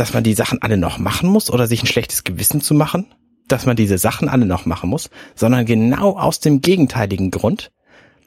dass 0.01 0.15
man 0.15 0.25
die 0.25 0.33
Sachen 0.33 0.63
alle 0.63 0.79
noch 0.79 0.99
machen 0.99 1.29
muss 1.29 1.51
oder 1.51 1.67
sich 1.67 1.83
ein 1.83 1.87
schlechtes 1.87 2.25
Gewissen 2.25 2.63
zu 2.63 2.73
machen, 2.73 3.05
dass 3.49 3.67
man 3.67 3.77
diese 3.77 3.99
Sachen 3.99 4.31
alle 4.31 4.47
noch 4.47 4.65
machen 4.65 4.89
muss, 4.89 5.11
sondern 5.35 5.67
genau 5.67 6.17
aus 6.17 6.41
dem 6.41 6.63
gegenteiligen 6.63 7.31
Grund, 7.31 7.71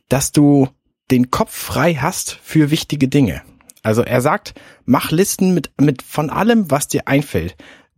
dass 0.07 0.31
du 0.31 0.67
den 1.09 1.31
Kopf 1.31 1.51
frei 1.51 1.95
hast 1.95 2.37
für 2.43 2.69
wichtige 2.69 3.07
Dinge. 3.07 3.41
Also 3.81 4.03
er 4.03 4.21
sagt, 4.21 4.53
mach 4.85 5.09
Listen 5.09 5.55
mit, 5.55 5.71
mit 5.81 6.03
von 6.03 6.29
allem, 6.29 6.69
was 6.69 6.89
dir 6.89 7.07
einfällt. 7.07 7.55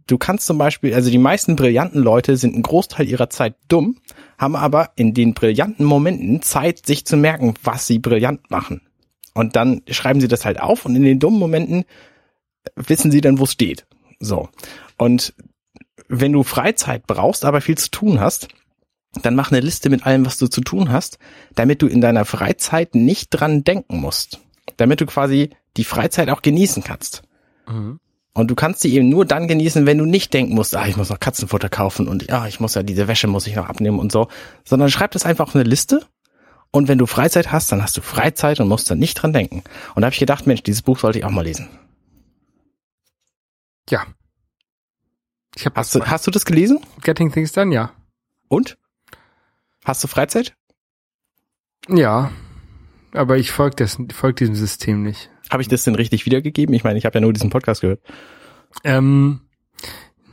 Du 0.07 0.17
kannst 0.17 0.45
zum 0.45 0.57
Beispiel, 0.57 0.93
also 0.93 1.09
die 1.09 1.17
meisten 1.17 1.57
brillanten 1.57 2.01
Leute 2.01 2.38
sind 2.38 2.53
einen 2.53 2.63
Großteil 2.63 3.09
ihrer 3.09 3.30
Zeit 3.30 3.55
dumm, 3.67 3.97
haben 4.38 4.55
aber 4.55 4.91
in 4.95 5.13
den 5.13 5.34
brillanten 5.34 5.86
Momenten 5.86 6.41
Zeit, 6.41 6.86
sich 6.86 7.05
zu 7.05 7.17
merken, 7.17 7.55
was 7.61 7.88
sie 7.88 7.99
brillant 7.99 8.49
machen. 8.49 8.84
Und 9.34 9.57
dann 9.57 9.82
schreiben 9.89 10.21
sie 10.21 10.30
das 10.30 10.45
halt 10.45 10.61
auf 10.61 10.86
und 10.86 10.95
in 10.95 11.03
den 11.03 11.19
dummen 11.19 11.39
Momenten 11.39 11.84
wissen 12.76 13.11
sie 13.11 13.22
dann, 13.22 13.39
wo 13.39 13.43
es 13.43 13.51
steht. 13.51 13.86
So. 14.20 14.49
Und 14.97 15.34
wenn 16.07 16.34
du 16.34 16.43
Freizeit 16.43 17.07
brauchst, 17.07 17.45
aber 17.45 17.61
viel 17.61 17.78
zu 17.78 17.89
tun 17.89 18.20
hast, 18.20 18.47
dann 19.22 19.36
mach 19.36 19.51
eine 19.51 19.61
Liste 19.61 19.89
mit 19.89 20.05
allem, 20.05 20.26
was 20.26 20.38
du 20.38 20.47
zu 20.47 20.61
tun 20.61 20.91
hast, 20.91 21.20
damit 21.55 21.82
du 21.82 21.88
in 21.88 22.01
deiner 22.01 22.26
Freizeit 22.26 22.95
nicht 22.95 23.30
dran 23.30 23.63
denken 23.63 23.97
musst. 23.97 24.39
Damit 24.78 25.01
du 25.01 25.05
quasi 25.05 25.51
die 25.78 25.86
Freizeit 25.86 26.30
auch 26.30 26.41
genießen 26.41 26.84
kannst. 26.84 27.24
Mhm. 27.68 27.99
Und 28.34 28.51
du 28.51 28.55
kannst 28.55 28.82
sie 28.82 28.93
eben 28.93 29.07
nur 29.07 29.26
dann 29.26 29.47
genießen, 29.47 29.86
wenn 29.86 29.97
du 29.97 30.05
nicht 30.05 30.34
denken 30.34 30.55
musst, 30.55 30.76
ah, 30.76 30.86
ich 30.88 30.97
muss 30.97 31.09
noch 31.09 31.22
Katzenfutter 31.22 31.70
kaufen 31.70 32.09
und 32.09 32.28
ja, 32.28 32.45
ich 32.47 32.59
muss 32.59 32.76
ja 32.76 32.84
diese 32.84 33.07
Wäsche 33.07 33.28
muss 33.28 33.47
ich 33.47 33.55
noch 33.55 33.70
abnehmen 33.70 33.97
und 33.97 34.11
so, 34.11 34.28
sondern 34.66 34.89
schreib 34.89 35.11
das 35.11 35.26
einfach 35.26 35.47
auf 35.47 35.55
eine 35.55 35.63
Liste 35.63 36.01
und 36.72 36.89
wenn 36.89 36.97
du 36.97 37.05
Freizeit 37.05 37.53
hast, 37.53 37.72
dann 37.72 37.82
hast 37.82 37.95
du 37.95 38.01
Freizeit 38.01 38.59
und 38.59 38.68
musst 38.68 38.91
dann 38.91 38.99
nicht 38.99 39.13
dran 39.13 39.32
denken. 39.32 39.63
Und 39.95 40.01
da 40.01 40.07
habe 40.07 40.13
ich 40.13 40.20
gedacht, 40.20 40.45
Mensch, 40.47 40.63
dieses 40.63 40.82
Buch 40.82 40.99
sollte 40.99 41.18
ich 41.18 41.24
auch 41.24 41.30
mal 41.30 41.45
lesen. 41.45 41.70
Ja. 43.89 44.05
Ich 45.55 45.65
habe 45.65 45.75
Hast 45.75 45.95
du, 45.95 46.05
hast 46.05 46.27
du 46.27 46.31
das 46.31 46.45
gelesen? 46.45 46.79
Getting 47.01 47.31
Things 47.31 47.51
Done, 47.51 47.73
ja. 47.73 47.91
Und? 48.47 48.77
Hast 49.86 50.03
du 50.03 50.07
Freizeit? 50.07 50.55
Ja. 51.88 52.31
Aber 53.13 53.38
ich 53.38 53.51
folge 53.51 53.88
folg 54.13 54.36
diesem 54.38 54.55
System 54.55 55.03
nicht. 55.03 55.29
Habe 55.49 55.61
ich 55.61 55.67
das 55.69 55.83
denn 55.83 55.95
richtig 55.95 56.25
wiedergegeben? 56.25 56.73
Ich 56.75 56.83
meine, 56.83 56.97
ich 56.97 57.05
habe 57.05 57.15
ja 57.15 57.21
nur 57.21 57.31
diesen 57.31 57.49
Podcast 57.51 57.81
gehört. 57.81 58.01
Ähm, 58.83 59.41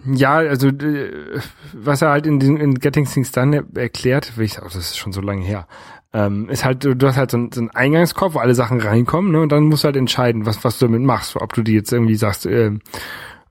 ja, 0.05 0.36
also 0.38 0.68
äh, 0.68 1.40
was 1.72 2.03
er 2.03 2.11
halt 2.11 2.26
in, 2.26 2.40
den, 2.40 2.57
in 2.57 2.74
Getting 2.74 3.07
Things 3.07 3.30
Done 3.30 3.64
erklärt, 3.76 4.36
will 4.36 4.46
ich 4.46 4.59
auch, 4.59 4.64
das 4.64 4.74
ist 4.76 4.98
schon 4.98 5.12
so 5.12 5.20
lange 5.20 5.44
her, 5.44 5.68
ähm, 6.12 6.48
ist 6.48 6.64
halt, 6.64 6.82
du 6.84 6.96
hast 7.07 7.16
halt 7.16 7.30
so, 7.30 7.36
einen- 7.36 7.53
so 7.53 7.61
einen 7.61 7.70
Eingangskopf, 7.70 8.34
wo 8.34 8.38
alle 8.40 8.55
Sachen 8.57 8.80
reinkommen, 8.80 9.30
ne? 9.30 9.40
Und 9.42 9.53
dann 9.53 9.64
musst 9.64 9.84
du 9.84 9.86
halt 9.86 9.96
entscheiden, 9.96 10.44
was, 10.46 10.64
was 10.64 10.78
du 10.78 10.86
damit 10.86 11.03
machst. 11.03 11.36
Ob 11.36 11.53
du 11.53 11.62
die 11.62 11.74
jetzt 11.74 11.92
irgendwie 11.92 12.16
sagst, 12.16 12.46
ähm, 12.46 12.80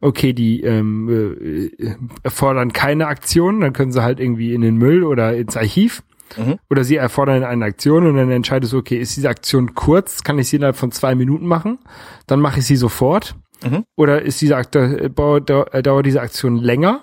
okay, 0.01 0.33
die 0.33 0.61
ähm, 0.61 1.71
äh, 1.79 1.95
erfordern 2.23 2.73
keine 2.73 3.07
Aktion, 3.07 3.61
dann 3.61 3.73
können 3.73 3.91
sie 3.91 4.03
halt 4.03 4.19
irgendwie 4.19 4.53
in 4.53 4.61
den 4.61 4.75
Müll 4.75 5.03
oder 5.03 5.35
ins 5.35 5.55
Archiv. 5.55 6.03
Mhm. 6.37 6.59
Oder 6.69 6.83
sie 6.83 6.95
erfordern 6.95 7.43
eine 7.43 7.65
Aktion 7.65 8.07
und 8.07 8.15
dann 8.15 8.31
entscheidest 8.31 8.73
du, 8.73 8.77
okay, 8.77 8.97
ist 8.97 9.15
diese 9.15 9.29
Aktion 9.29 9.75
kurz, 9.75 10.23
kann 10.23 10.39
ich 10.39 10.49
sie 10.49 10.55
innerhalb 10.55 10.77
von 10.77 10.91
zwei 10.91 11.13
Minuten 11.13 11.45
machen, 11.45 11.79
dann 12.25 12.39
mache 12.39 12.59
ich 12.59 12.65
sie 12.65 12.77
sofort. 12.77 13.35
Mhm. 13.63 13.85
Oder 13.95 14.21
ist 14.21 14.41
diese 14.41 14.57
Akt 14.57 14.75
äh, 14.75 15.09
dauert, 15.09 15.49
dauert 15.49 15.85
dauert 15.85 16.05
diese 16.05 16.21
Aktion 16.21 16.57
länger, 16.57 17.01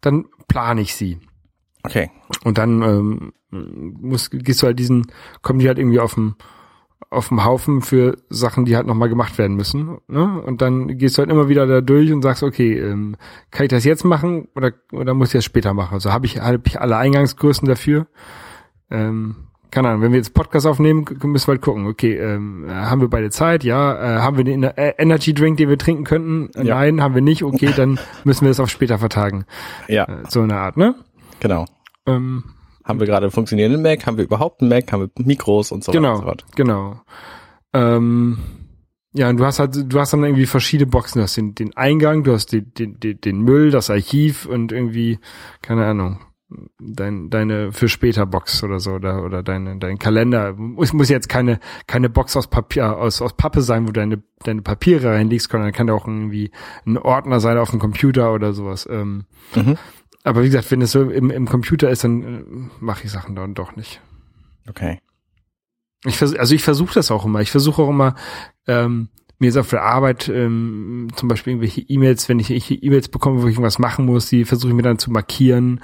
dann 0.00 0.26
plane 0.48 0.80
ich 0.80 0.94
sie. 0.94 1.18
Okay. 1.82 2.10
Und 2.44 2.58
dann 2.58 2.82
ähm, 2.82 3.32
muss, 3.50 4.30
gehst 4.30 4.62
du 4.62 4.66
halt 4.66 4.78
diesen, 4.78 5.06
kommen 5.42 5.58
die 5.58 5.68
halt 5.68 5.78
irgendwie 5.78 6.00
auf 6.00 6.14
dem 6.14 6.34
auf 7.10 7.28
dem 7.28 7.44
Haufen 7.44 7.82
für 7.82 8.16
Sachen, 8.28 8.64
die 8.64 8.76
halt 8.76 8.86
nochmal 8.86 9.08
gemacht 9.08 9.38
werden 9.38 9.56
müssen. 9.56 9.98
Ne? 10.08 10.42
Und 10.42 10.60
dann 10.60 10.98
gehst 10.98 11.16
du 11.16 11.20
halt 11.20 11.30
immer 11.30 11.48
wieder 11.48 11.66
da 11.66 11.80
durch 11.80 12.12
und 12.12 12.22
sagst, 12.22 12.42
okay, 12.42 12.78
ähm, 12.78 13.16
kann 13.50 13.64
ich 13.64 13.70
das 13.70 13.84
jetzt 13.84 14.04
machen 14.04 14.48
oder, 14.54 14.72
oder 14.92 15.14
muss 15.14 15.28
ich 15.28 15.34
das 15.34 15.44
später 15.44 15.72
machen? 15.74 15.94
Also 15.94 16.12
habe 16.12 16.26
ich, 16.26 16.40
hab 16.40 16.66
ich 16.66 16.80
alle 16.80 16.96
Eingangsgrößen 16.96 17.68
dafür. 17.68 18.06
Ähm, 18.90 19.36
keine 19.70 19.88
Ahnung, 19.88 20.02
wenn 20.02 20.12
wir 20.12 20.18
jetzt 20.18 20.32
Podcast 20.32 20.66
aufnehmen, 20.66 21.04
müssen 21.22 21.48
wir 21.48 21.52
halt 21.54 21.62
gucken, 21.62 21.86
okay, 21.86 22.16
ähm, 22.16 22.66
haben 22.68 23.00
wir 23.00 23.08
beide 23.08 23.30
Zeit? 23.30 23.62
Ja. 23.62 24.16
Äh, 24.16 24.20
haben 24.20 24.36
wir 24.36 24.44
den 24.44 24.62
äh, 24.62 24.94
Energy 24.96 25.34
Drink, 25.34 25.58
den 25.58 25.68
wir 25.68 25.76
trinken 25.78 26.04
könnten? 26.04 26.50
Ja. 26.56 26.76
Nein, 26.76 27.02
haben 27.02 27.14
wir 27.14 27.22
nicht. 27.22 27.42
Okay, 27.44 27.70
dann 27.76 27.98
müssen 28.24 28.42
wir 28.42 28.48
das 28.48 28.60
auf 28.60 28.70
später 28.70 28.98
vertagen. 28.98 29.44
Ja, 29.88 30.04
Äh, 30.04 30.22
so 30.28 30.40
eine 30.40 30.56
Art, 30.56 30.76
ne? 30.76 30.94
genau. 31.40 31.66
Ähm, 32.06 32.44
Haben 32.86 33.00
wir 33.00 33.06
gerade 33.06 33.26
einen 33.26 33.32
funktionierenden 33.32 33.82
Mac? 33.82 34.06
Haben 34.06 34.16
wir 34.16 34.24
überhaupt 34.24 34.62
einen 34.62 34.70
Mac? 34.70 34.90
Haben 34.92 35.10
wir 35.16 35.24
Mikros 35.26 35.72
und 35.72 35.84
so 35.84 35.92
weiter 35.92 35.98
und 35.98 36.04
Genau, 36.04 36.16
so 36.16 36.22
fort? 36.22 36.44
genau. 36.54 37.00
Ähm, 37.74 38.38
Ja, 39.12 39.28
und 39.30 39.38
du 39.38 39.44
hast 39.44 39.58
halt, 39.58 39.76
du 39.92 39.98
hast 40.00 40.12
dann 40.12 40.24
irgendwie 40.24 40.46
verschiedene 40.46 40.90
Boxen. 40.90 41.18
Du 41.18 41.22
hast 41.24 41.36
den, 41.36 41.54
den 41.54 41.76
Eingang, 41.76 42.22
du 42.22 42.32
hast 42.32 42.52
den, 42.52 42.72
den, 42.74 42.98
den, 43.00 43.40
Müll, 43.40 43.70
das 43.70 43.90
Archiv 43.90 44.46
und 44.46 44.72
irgendwie, 44.72 45.18
keine 45.62 45.86
Ahnung, 45.86 46.20
dein, 46.78 47.28
deine 47.30 47.72
für 47.72 47.88
später 47.88 48.24
Box 48.26 48.62
oder 48.62 48.78
so 48.78 48.92
oder 48.92 49.24
oder 49.24 49.42
deine 49.42 49.78
dein 49.78 49.98
Kalender 49.98 50.52
muss 50.52 50.92
muss 50.92 51.08
jetzt 51.08 51.28
keine 51.28 51.58
keine 51.88 52.08
Box 52.08 52.36
aus 52.36 52.46
Papier 52.46 52.96
aus 52.98 53.20
aus 53.20 53.34
Pappe 53.36 53.62
sein, 53.62 53.88
wo 53.88 53.90
deine 53.92 54.22
deine 54.44 54.62
Papiere 54.62 55.08
reinlegst, 55.10 55.50
sondern 55.50 55.72
kann 55.72 55.90
auch 55.90 56.06
irgendwie 56.06 56.52
ein 56.86 56.98
Ordner 56.98 57.40
sein 57.40 57.58
auf 57.58 57.70
dem 57.70 57.80
Computer 57.80 58.32
oder 58.32 58.52
sowas. 58.52 58.86
Ähm, 58.88 59.24
Mhm. 59.56 59.76
Aber 60.26 60.42
wie 60.42 60.46
gesagt, 60.46 60.70
wenn 60.72 60.82
es 60.82 60.90
so 60.90 61.08
im, 61.08 61.30
im 61.30 61.46
Computer 61.46 61.88
ist, 61.88 62.02
dann 62.02 62.22
äh, 62.22 62.42
mache 62.80 63.04
ich 63.04 63.12
Sachen 63.12 63.36
dann 63.36 63.54
doch 63.54 63.76
nicht. 63.76 64.00
Okay. 64.68 64.98
Ich 66.04 66.18
vers 66.18 66.34
also 66.34 66.54
ich 66.54 66.62
versuche 66.62 66.94
das 66.94 67.10
auch 67.10 67.24
immer. 67.24 67.40
Ich 67.40 67.50
versuche 67.52 67.82
auch 67.82 67.88
immer 67.88 68.16
ähm, 68.66 69.08
mir 69.38 69.48
ist 69.50 69.56
auf 69.56 69.70
der 69.70 69.82
Arbeit 69.82 70.28
ähm, 70.28 71.08
zum 71.14 71.28
Beispiel 71.28 71.52
irgendwelche 71.52 71.82
E-Mails, 71.82 72.28
wenn 72.28 72.40
ich 72.40 72.50
ich 72.50 72.82
E-Mails 72.82 73.08
bekomme, 73.08 73.42
wo 73.42 73.46
ich 73.46 73.54
irgendwas 73.54 73.78
machen 73.78 74.06
muss, 74.06 74.28
die 74.28 74.44
versuche 74.44 74.70
ich 74.70 74.74
mir 74.74 74.82
dann 74.82 74.98
zu 74.98 75.10
markieren 75.10 75.80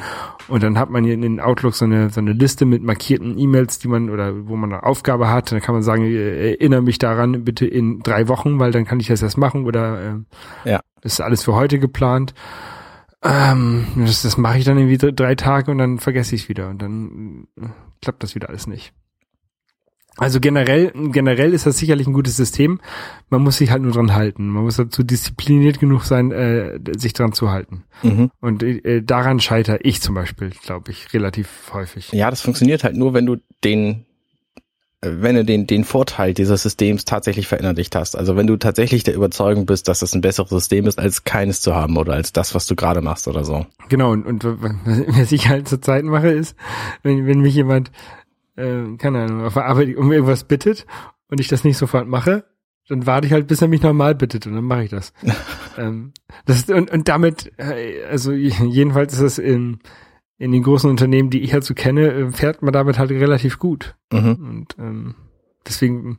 und 0.48 0.62
dann 0.62 0.78
hat 0.78 0.90
man 0.90 1.04
hier 1.04 1.14
in 1.14 1.22
den 1.22 1.38
Outlook 1.38 1.74
so 1.74 1.84
eine 1.84 2.10
so 2.10 2.20
eine 2.20 2.32
Liste 2.32 2.64
mit 2.64 2.82
markierten 2.82 3.38
E-Mails, 3.38 3.78
die 3.78 3.88
man 3.88 4.10
oder 4.10 4.48
wo 4.48 4.56
man 4.56 4.72
eine 4.72 4.82
Aufgabe 4.82 5.28
hat. 5.28 5.52
Dann 5.52 5.60
kann 5.60 5.74
man 5.74 5.82
sagen, 5.82 6.02
äh, 6.04 6.52
erinnere 6.52 6.82
mich 6.82 6.98
daran 6.98 7.44
bitte 7.44 7.66
in 7.66 8.00
drei 8.00 8.26
Wochen, 8.26 8.58
weil 8.58 8.72
dann 8.72 8.86
kann 8.86 8.98
ich 8.98 9.06
das 9.06 9.22
erst 9.22 9.38
machen 9.38 9.66
oder 9.66 10.02
ähm, 10.02 10.26
Ja. 10.64 10.80
ist 11.02 11.20
alles 11.20 11.44
für 11.44 11.54
heute 11.54 11.78
geplant. 11.78 12.34
Ähm, 13.22 13.86
das, 13.96 14.22
das 14.22 14.36
mache 14.36 14.58
ich 14.58 14.64
dann 14.64 14.78
irgendwie 14.78 14.98
dr- 14.98 15.12
drei 15.12 15.34
Tage 15.34 15.70
und 15.70 15.78
dann 15.78 15.98
vergesse 15.98 16.34
ich 16.34 16.42
es 16.42 16.48
wieder 16.48 16.68
und 16.68 16.82
dann 16.82 17.46
äh, 17.56 17.66
klappt 18.00 18.22
das 18.22 18.34
wieder 18.34 18.48
alles 18.48 18.66
nicht. 18.66 18.92
Also 20.18 20.40
generell, 20.40 20.92
generell 21.10 21.54
ist 21.54 21.64
das 21.64 21.78
sicherlich 21.78 22.06
ein 22.06 22.12
gutes 22.12 22.36
System. 22.36 22.80
Man 23.30 23.42
muss 23.42 23.56
sich 23.56 23.70
halt 23.70 23.80
nur 23.80 23.92
dran 23.92 24.12
halten. 24.12 24.48
Man 24.48 24.64
muss 24.64 24.76
dazu 24.76 25.02
diszipliniert 25.02 25.80
genug 25.80 26.02
sein, 26.02 26.32
äh, 26.32 26.78
sich 26.98 27.14
dran 27.14 27.32
zu 27.32 27.50
halten. 27.50 27.84
Mhm. 28.02 28.30
Und 28.40 28.62
äh, 28.62 29.02
daran 29.02 29.40
scheitere 29.40 29.78
ich 29.82 30.02
zum 30.02 30.14
Beispiel, 30.14 30.50
glaube 30.50 30.90
ich, 30.90 31.14
relativ 31.14 31.70
häufig. 31.72 32.12
Ja, 32.12 32.28
das 32.28 32.42
funktioniert 32.42 32.84
halt 32.84 32.94
nur, 32.94 33.14
wenn 33.14 33.24
du 33.24 33.36
den, 33.64 33.90
äh, 33.90 34.04
wenn 35.02 35.34
du 35.34 35.44
den, 35.44 35.66
den 35.66 35.84
Vorteil 35.84 36.32
dieses 36.32 36.62
Systems 36.62 37.04
tatsächlich 37.04 37.48
verinnerlicht 37.48 37.96
hast. 37.96 38.16
Also 38.16 38.36
wenn 38.36 38.46
du 38.46 38.56
tatsächlich 38.56 39.02
der 39.02 39.14
Überzeugung 39.14 39.66
bist, 39.66 39.88
dass 39.88 40.00
es 40.00 40.14
ein 40.14 40.20
besseres 40.20 40.50
System 40.50 40.86
ist, 40.86 40.98
als 40.98 41.24
keines 41.24 41.60
zu 41.60 41.74
haben 41.74 41.96
oder 41.96 42.12
als 42.12 42.32
das, 42.32 42.54
was 42.54 42.66
du 42.66 42.76
gerade 42.76 43.02
machst 43.02 43.26
oder 43.26 43.44
so. 43.44 43.66
Genau, 43.88 44.12
und, 44.12 44.24
und 44.24 44.44
was 44.44 45.32
ich 45.32 45.48
halt 45.48 45.68
zur 45.68 45.82
Zeit 45.82 46.04
mache, 46.04 46.28
ist, 46.28 46.56
wenn, 47.02 47.26
wenn 47.26 47.40
mich 47.40 47.54
jemand, 47.54 47.90
äh, 48.56 48.96
keine 48.96 49.24
Ahnung, 49.24 49.44
auf 49.44 49.54
der 49.54 49.66
Arbeit 49.66 49.96
um 49.96 50.12
irgendwas 50.12 50.44
bittet 50.44 50.86
und 51.28 51.40
ich 51.40 51.48
das 51.48 51.64
nicht 51.64 51.78
sofort 51.78 52.06
mache, 52.06 52.44
dann 52.88 53.04
warte 53.06 53.26
ich 53.26 53.32
halt, 53.32 53.48
bis 53.48 53.60
er 53.60 53.68
mich 53.68 53.82
normal 53.82 54.14
bittet 54.14 54.46
und 54.46 54.54
dann 54.54 54.64
mache 54.64 54.84
ich 54.84 54.90
das. 54.90 55.12
ähm, 55.78 56.12
das 56.46 56.68
und, 56.68 56.92
und 56.92 57.08
damit, 57.08 57.52
äh, 57.58 58.04
also 58.04 58.30
jedenfalls 58.32 59.14
ist 59.14 59.22
das 59.22 59.38
in, 59.38 59.80
in 60.38 60.52
den 60.52 60.62
großen 60.62 60.90
Unternehmen, 60.90 61.30
die 61.30 61.42
ich 61.42 61.52
halt 61.52 61.64
so 61.64 61.74
kenne, 61.74 62.12
äh, 62.12 62.30
fährt 62.32 62.62
man 62.62 62.72
damit 62.72 62.98
halt 62.98 63.10
relativ 63.10 63.58
gut. 63.58 63.94
Mhm. 64.12 64.34
Und 64.48 64.76
ähm, 64.78 65.14
deswegen, 65.66 66.18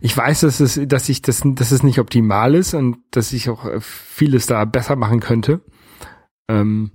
ich 0.00 0.16
weiß, 0.16 0.40
dass 0.40 0.60
es, 0.60 0.80
dass 0.86 1.08
ich 1.08 1.22
das, 1.22 1.42
dass 1.44 1.70
es 1.70 1.82
nicht 1.82 1.98
optimal 1.98 2.54
ist 2.54 2.74
und 2.74 2.98
dass 3.10 3.32
ich 3.32 3.48
auch 3.48 3.64
äh, 3.64 3.80
vieles 3.80 4.46
da 4.46 4.64
besser 4.64 4.96
machen 4.96 5.20
könnte. 5.20 5.60
Ähm, 6.48 6.90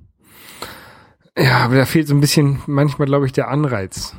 ja, 1.37 1.59
aber 1.59 1.75
da 1.75 1.85
fehlt 1.85 2.07
so 2.07 2.13
ein 2.13 2.21
bisschen 2.21 2.61
manchmal, 2.67 3.07
glaube 3.07 3.25
ich, 3.25 3.31
der 3.31 3.49
Anreiz. 3.49 4.15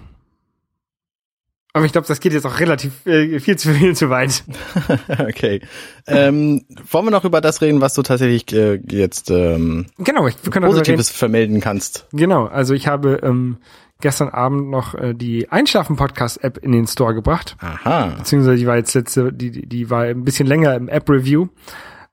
Aber 1.75 1.87
ich 1.87 1.93
glaube, 1.93 2.07
das 2.07 2.21
geht 2.21 2.35
jetzt 2.35 2.45
auch 2.47 2.61
relativ 2.61 3.07
äh, 3.07 3.41
viel 3.41 3.57
zu 3.57 3.73
viel 3.73 3.97
zu 3.97 4.11
weit. 4.11 4.45
okay. 5.09 5.61
Ähm, 6.07 6.65
wollen 6.91 7.07
wir 7.07 7.11
noch 7.11 7.25
über 7.25 7.41
das 7.41 7.63
reden, 7.63 7.81
was 7.81 7.95
du 7.95 8.03
tatsächlich 8.03 8.53
äh, 8.53 8.79
jetzt 8.91 9.31
ähm, 9.31 9.87
Genau, 9.99 10.27
ich, 10.27 10.37
wir 10.43 10.51
können 10.53 10.67
Positives 10.67 11.09
vermelden 11.11 11.61
kannst? 11.61 12.07
Genau, 12.13 12.45
also 12.45 12.75
ich 12.75 12.89
habe 12.89 13.21
ähm, 13.23 13.57
gestern 14.03 14.29
Abend 14.29 14.69
noch 14.69 14.95
äh, 14.95 15.15
die 15.15 15.51
Einschlafen-Podcast-App 15.51 16.59
in 16.59 16.73
den 16.73 16.87
Store 16.87 17.15
gebracht. 17.15 17.57
Aha. 17.61 18.17
beziehungsweise 18.19 18.59
die 18.59 18.67
war 18.67 18.77
jetzt 18.77 18.93
letzte, 18.95 19.33
die, 19.33 19.51
die- 19.51 19.67
die 19.67 19.89
war 19.89 20.03
ein 20.03 20.25
bisschen 20.25 20.47
länger 20.47 20.75
im 20.75 20.89
App-Review, 20.91 21.47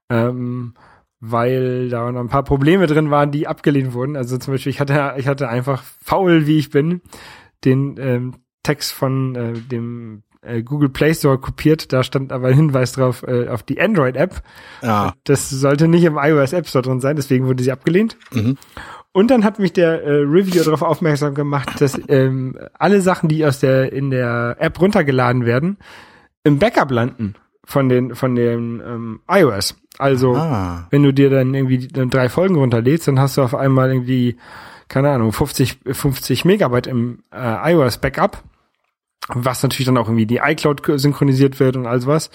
ähm, 0.10 0.74
weil 1.20 1.89
da 1.89 2.10
noch 2.12 2.22
ein 2.22 2.30
paar 2.30 2.43
Probleme 2.43 2.88
drin 2.88 3.12
waren, 3.12 3.32
die 3.32 3.47
abgelehnt 3.47 3.93
wurden. 3.93 4.16
Also 4.16 4.38
zum 4.38 4.53
Beispiel, 4.53 4.70
ich 4.70 4.80
hatte, 4.80 5.16
ich 5.18 5.28
hatte 5.28 5.49
einfach 5.49 5.84
faul, 6.01 6.47
wie 6.47 6.57
ich 6.60 6.70
bin, 6.70 7.01
den 7.66 7.97
ähm, 7.99 8.36
Text 8.64 8.91
von 8.93 9.36
äh, 9.36 9.53
dem 9.53 10.24
äh, 10.41 10.62
Google 10.64 10.89
Play 10.89 11.14
Store 11.14 11.38
kopiert. 11.38 11.91
Da 11.93 12.03
stand 12.03 12.32
aber 12.32 12.47
ein 12.49 12.53
Hinweis 12.55 12.93
drauf 12.93 13.24
äh, 13.28 13.47
auf 13.47 13.64
die 13.64 13.80
Android-App. 13.80 14.41
Ah. 14.82 15.14
Das 15.24 15.49
sollte 15.49 15.88
nicht 15.88 16.03
im 16.03 16.18
iOS 16.18 16.53
App 16.53 16.68
Store 16.68 16.82
drin 16.82 16.99
sein, 17.01 17.16
deswegen 17.16 17.45
wurde 17.47 17.64
sie 17.64 17.72
abgelehnt. 17.72 18.18
Mhm. 18.32 18.57
Und 19.12 19.32
dann 19.32 19.43
hat 19.43 19.60
mich 19.60 19.74
der 19.74 20.03
äh, 20.03 20.10
Reviewer 20.22 20.64
darauf 20.64 20.82
aufmerksam 20.84 21.34
gemacht, 21.34 21.82
dass 21.82 21.99
ähm, 22.10 22.57
alle 22.78 23.01
Sachen, 23.01 23.28
die 23.28 23.43
aus 23.45 23.60
der 23.60 23.91
in 23.91 24.12
der 24.12 24.57
App 24.60 24.80
runtergeladen 24.80 25.45
werden, 25.45 25.78
im 26.43 26.60
Backup 26.60 26.91
landen 26.91 27.36
von 27.66 27.89
den 27.89 28.16
von 28.16 28.36
den 28.36 28.82
ähm, 28.86 29.20
iOS. 29.30 29.76
Also 29.97 30.36
Ah. 30.36 30.88
wenn 30.91 31.03
du 31.03 31.12
dir 31.12 31.30
dann 31.30 31.53
irgendwie 31.53 31.88
dann 31.88 32.10
drei 32.10 32.30
Folgen 32.30 32.55
runterlädst, 32.55 33.07
dann 33.07 33.20
hast 33.20 33.38
du 33.38 33.41
auf 33.41 33.55
einmal 33.55 33.91
irgendwie 33.91 34.38
keine 34.89 35.11
Ahnung 35.11 35.31
50 35.31 35.79
50 35.91 36.45
Megabyte 36.45 36.87
im 36.87 37.23
äh, 37.33 37.71
iOS 37.73 37.99
Backup, 37.99 38.43
was 39.29 39.63
natürlich 39.63 39.85
dann 39.85 39.97
auch 39.97 40.07
irgendwie 40.07 40.25
die 40.25 40.41
iCloud 40.43 40.81
synchronisiert 40.99 41.59
wird 41.59 41.77
und 41.77 41.85
all 41.87 42.01
sowas, 42.01 42.29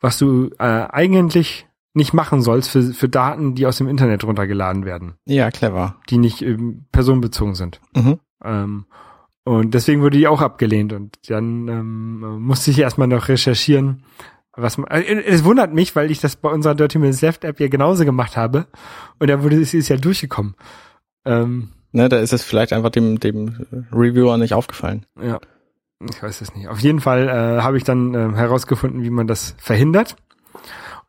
was 0.00 0.18
du 0.18 0.50
äh, 0.58 0.64
eigentlich 0.64 1.66
nicht 1.92 2.12
machen 2.14 2.40
sollst 2.40 2.70
für, 2.70 2.82
für 2.82 3.08
Daten, 3.08 3.54
die 3.54 3.66
aus 3.66 3.78
dem 3.78 3.88
Internet 3.88 4.24
runtergeladen 4.24 4.84
werden 4.84 5.14
Ja, 5.26 5.50
clever. 5.50 5.96
die 6.08 6.18
nicht 6.18 6.40
ähm, 6.42 6.86
personenbezogen 6.92 7.54
sind. 7.54 7.80
Mhm. 7.94 8.20
Ähm, 8.44 8.86
und 9.44 9.74
deswegen 9.74 10.00
wurde 10.02 10.16
die 10.18 10.28
auch 10.28 10.40
abgelehnt. 10.40 10.92
Und 10.92 11.18
dann 11.28 11.66
ähm, 11.68 12.20
musste 12.42 12.70
ich 12.70 12.78
erstmal 12.78 13.08
noch 13.08 13.28
recherchieren. 13.28 14.04
Was 14.54 14.78
man, 14.78 14.88
äh, 14.90 15.02
es 15.22 15.42
wundert 15.44 15.74
mich, 15.74 15.96
weil 15.96 16.10
ich 16.12 16.20
das 16.20 16.36
bei 16.36 16.48
unserer 16.50 16.74
Dirty 16.76 16.98
Minutes 16.98 17.22
Left 17.22 17.44
App 17.44 17.58
ja 17.58 17.66
genauso 17.68 18.04
gemacht 18.04 18.36
habe. 18.36 18.66
Und 19.18 19.28
da 19.28 19.42
wurde 19.42 19.60
es 19.60 19.74
ist 19.74 19.88
ja 19.88 19.96
durchgekommen. 19.96 20.54
Ähm, 21.24 21.70
Ne, 21.92 22.08
da 22.08 22.18
ist 22.18 22.32
es 22.32 22.42
vielleicht 22.42 22.72
einfach 22.72 22.90
dem, 22.90 23.18
dem 23.20 23.66
Reviewer 23.92 24.36
nicht 24.38 24.54
aufgefallen. 24.54 25.06
ja, 25.20 25.38
ich 26.08 26.22
weiß 26.22 26.40
es 26.40 26.54
nicht. 26.54 26.68
Auf 26.68 26.78
jeden 26.80 27.00
Fall 27.00 27.28
äh, 27.28 27.62
habe 27.62 27.76
ich 27.76 27.84
dann 27.84 28.14
äh, 28.14 28.32
herausgefunden, 28.36 29.02
wie 29.02 29.10
man 29.10 29.26
das 29.26 29.54
verhindert. 29.58 30.16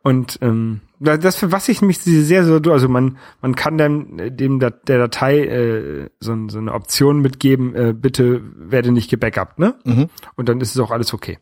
Und 0.02 0.38
ähm, 0.42 0.80
da- 0.98 1.16
das 1.16 1.36
für 1.36 1.52
was 1.52 1.68
ich 1.68 1.80
mich 1.80 1.98
sehr 2.00 2.44
so 2.44 2.56
also 2.72 2.88
man 2.88 3.18
man 3.40 3.54
kann 3.54 3.78
dann 3.78 4.18
äh, 4.18 4.32
dem 4.32 4.58
Dat- 4.58 4.88
der 4.88 4.98
Datei 4.98 5.38
äh, 5.44 6.08
so, 6.18 6.36
so 6.48 6.58
eine 6.58 6.72
Option 6.74 7.20
mitgeben, 7.20 7.74
äh, 7.76 7.94
bitte 7.96 8.42
werde 8.56 8.90
nicht 8.90 9.08
gebackupt, 9.08 9.60
ne? 9.60 9.76
Mhm. 9.84 10.08
Und 10.34 10.48
dann 10.48 10.60
ist 10.60 10.74
es 10.74 10.80
auch 10.80 10.90
alles 10.90 11.14
okay. 11.14 11.38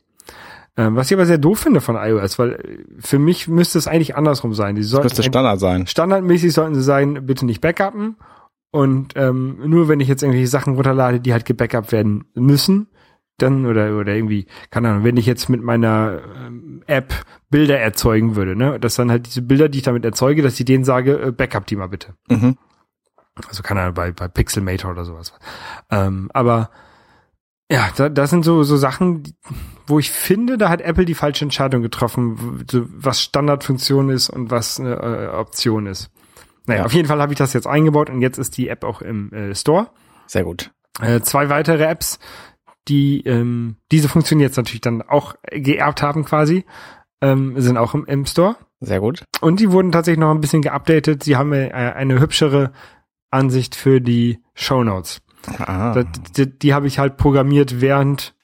Ähm, 0.77 0.95
was 0.95 1.07
ich 1.11 1.15
aber 1.17 1.25
sehr 1.27 1.39
doof 1.39 1.59
finde 1.61 1.81
von 1.81 1.97
iOS, 1.97 2.39
weil 2.39 2.53
äh, 2.53 2.85
für 3.01 3.19
mich 3.19 3.49
müsste 3.49 3.79
es 3.79 3.89
eigentlich 3.89 4.15
andersrum 4.15 4.53
sein. 4.53 4.75
Die 4.77 4.83
Das 4.83 4.91
sollten 4.91 5.07
müsste 5.07 5.23
Standard 5.23 5.59
sein. 5.59 5.87
standardmäßig 5.87 6.53
sollten 6.53 6.75
sie 6.75 6.83
sein, 6.83 7.25
bitte 7.27 7.47
nicht 7.47 7.63
backuppen. 7.63 8.17
Und 8.71 9.15
ähm, 9.17 9.59
nur 9.65 9.89
wenn 9.89 10.01
ich 10.01 10.09
jetzt 10.09 10.23
irgendwelche 10.23 10.49
Sachen 10.49 10.75
runterlade, 10.75 11.21
die 11.21 11.33
halt 11.33 11.45
gebackupt 11.45 11.93
werden 11.93 12.25
müssen, 12.35 12.89
dann 13.39 13.67
oder 13.67 13.97
oder 13.97 14.15
irgendwie, 14.15 14.47
keine 14.71 14.91
Ahnung, 14.91 15.05
wenn 15.05 15.17
ich 15.17 15.27
jetzt 15.27 15.49
mit 15.49 15.63
meiner 15.63 16.21
ähm, 16.37 16.83
App 16.87 17.15
Bilder 17.49 17.79
erzeugen 17.79 18.37
würde, 18.37 18.55
ne, 18.55 18.79
dass 18.79 18.95
dann 18.95 19.11
halt 19.11 19.27
diese 19.27 19.43
Bilder, 19.43 19.69
die 19.69 19.79
ich 19.79 19.85
damit 19.85 20.05
erzeuge, 20.05 20.43
dass 20.43 20.59
ich 20.59 20.67
denen 20.67 20.85
sage, 20.85 21.21
äh, 21.21 21.33
backup 21.33 21.67
die 21.67 21.77
mal 21.77 21.89
bitte. 21.89 22.15
Mhm. 22.29 22.57
Also 23.49 23.63
keine 23.63 23.81
Ahnung, 23.81 23.95
bei, 23.95 24.13
bei 24.13 24.29
Pixelmator 24.29 24.91
oder 24.91 25.05
sowas. 25.05 25.33
Ähm, 25.91 26.31
aber 26.35 26.71
ja, 27.71 27.89
da, 27.97 28.09
das 28.09 28.31
sind 28.31 28.45
so, 28.45 28.63
so 28.65 28.77
Sachen, 28.77 29.23
wo 29.87 29.99
ich 29.99 30.11
finde, 30.11 30.59
da 30.59 30.69
hat 30.69 30.81
Apple 30.81 31.05
die 31.05 31.15
falsche 31.15 31.45
Entscheidung 31.45 31.83
getroffen, 31.83 32.65
was 32.97 33.23
Standardfunktion 33.23 34.11
ist 34.11 34.29
und 34.29 34.51
was 34.51 34.81
eine 34.81 34.97
äh, 34.97 35.29
Option 35.29 35.87
ist. 35.87 36.11
Naja, 36.67 36.81
Ja. 36.81 36.87
auf 36.87 36.93
jeden 36.93 37.09
Fall 37.09 37.21
habe 37.21 37.33
ich 37.33 37.39
das 37.39 37.53
jetzt 37.53 37.67
eingebaut 37.67 38.11
und 38.11 38.21
jetzt 38.21 38.39
ist 38.39 38.57
die 38.57 38.69
App 38.69 38.85
auch 38.85 39.03
im 39.03 39.33
äh, 39.33 39.55
Store. 39.55 39.91
Sehr 40.27 40.45
gut. 40.45 40.71
Äh, 41.01 41.21
zwei 41.21 41.49
weitere 41.49 41.85
Apps, 41.85 42.19
die 42.89 43.23
ähm, 43.27 43.77
diese 43.91 44.09
Funktion 44.09 44.41
jetzt 44.41 44.57
natürlich 44.57 44.81
dann 44.81 45.03
auch 45.03 45.35
geerbt 45.51 46.03
haben 46.03 46.25
quasi, 46.25 46.65
ähm, 47.21 47.55
sind 47.61 47.77
auch 47.77 47.95
im, 47.95 48.05
im 48.07 48.27
Store. 48.27 48.57
Sehr 48.81 49.01
gut. 49.01 49.25
Und 49.41 49.61
die 49.61 49.71
wurden 49.73 49.93
tatsächlich 49.93 50.21
noch 50.21 50.31
ein 50.31 50.41
bisschen 50.41 50.63
geupdatet. 50.63 51.23
Sie 51.23 51.37
haben 51.37 51.53
äh, 51.53 51.71
eine 51.73 52.19
hübschere 52.21 52.73
Ansicht 53.31 53.75
für 53.75 54.01
die 54.01 54.39
Shownotes. 54.55 55.21
Ah. 55.59 55.93
Das, 55.95 56.07
die 56.37 56.59
die 56.59 56.75
habe 56.75 56.87
ich 56.87 56.99
halt 56.99 57.17
programmiert, 57.17 57.81
während 57.81 58.35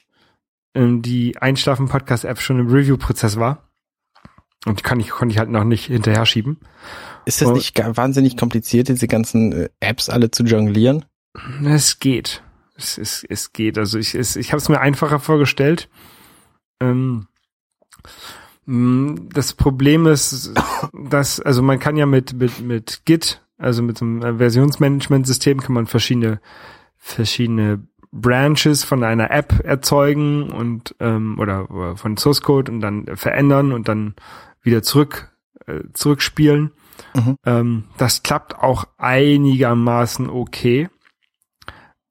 ähm, 0.74 1.02
die 1.02 1.36
Einschlafen-Podcast-App 1.38 2.38
schon 2.40 2.58
im 2.60 2.68
Review-Prozess 2.68 3.38
war. 3.38 3.65
Und 4.66 4.80
die 4.80 4.82
kann 4.82 5.00
ich, 5.00 5.10
konnte 5.10 5.32
ich 5.32 5.38
halt 5.38 5.48
noch 5.48 5.64
nicht 5.64 5.86
hinterher 5.86 6.26
schieben. 6.26 6.58
Ist 7.24 7.40
das 7.40 7.48
Oh. 7.48 7.52
nicht 7.52 7.78
wahnsinnig 7.96 8.36
kompliziert, 8.36 8.88
diese 8.88 9.06
ganzen 9.08 9.52
äh, 9.52 9.68
Apps 9.80 10.10
alle 10.10 10.30
zu 10.30 10.44
jonglieren? 10.44 11.04
Es 11.64 11.98
geht. 11.98 12.42
Es, 12.76 12.98
es, 12.98 13.24
es 13.28 13.52
geht. 13.54 13.78
Also 13.78 13.98
ich, 13.98 14.14
es, 14.14 14.36
ich 14.36 14.52
habe 14.52 14.58
es 14.58 14.68
mir 14.68 14.80
einfacher 14.80 15.20
vorgestellt. 15.20 15.88
Ähm, 16.80 17.26
Mm, 18.66 19.28
Das 19.32 19.52
Problem 19.52 20.06
ist, 20.06 20.52
dass, 20.92 21.40
also 21.40 21.62
man 21.62 21.78
kann 21.78 21.96
ja 21.96 22.06
mit, 22.06 22.32
mit, 22.34 22.60
mit 22.60 23.02
Git, 23.04 23.40
also 23.58 23.82
mit 23.82 23.96
so 23.98 24.04
einem 24.04 24.22
äh, 24.22 24.34
Versionsmanagement-System 24.38 25.60
kann 25.60 25.74
man 25.74 25.86
verschiedene, 25.86 26.40
verschiedene 26.96 27.86
Branches 28.12 28.82
von 28.84 29.04
einer 29.04 29.30
App 29.30 29.60
erzeugen 29.64 30.50
und, 30.50 30.94
ähm, 31.00 31.38
oder, 31.38 31.70
oder 31.70 31.96
von 31.96 32.16
Source 32.16 32.42
Code 32.42 32.72
und 32.72 32.80
dann 32.80 33.06
verändern 33.14 33.72
und 33.72 33.88
dann 33.88 34.14
wieder 34.66 34.82
zurück, 34.82 35.32
äh, 35.66 35.80
zurückspielen. 35.94 36.72
Mhm. 37.14 37.36
Ähm, 37.44 37.84
das 37.96 38.22
klappt 38.22 38.56
auch 38.58 38.84
einigermaßen 38.98 40.28
okay. 40.28 40.88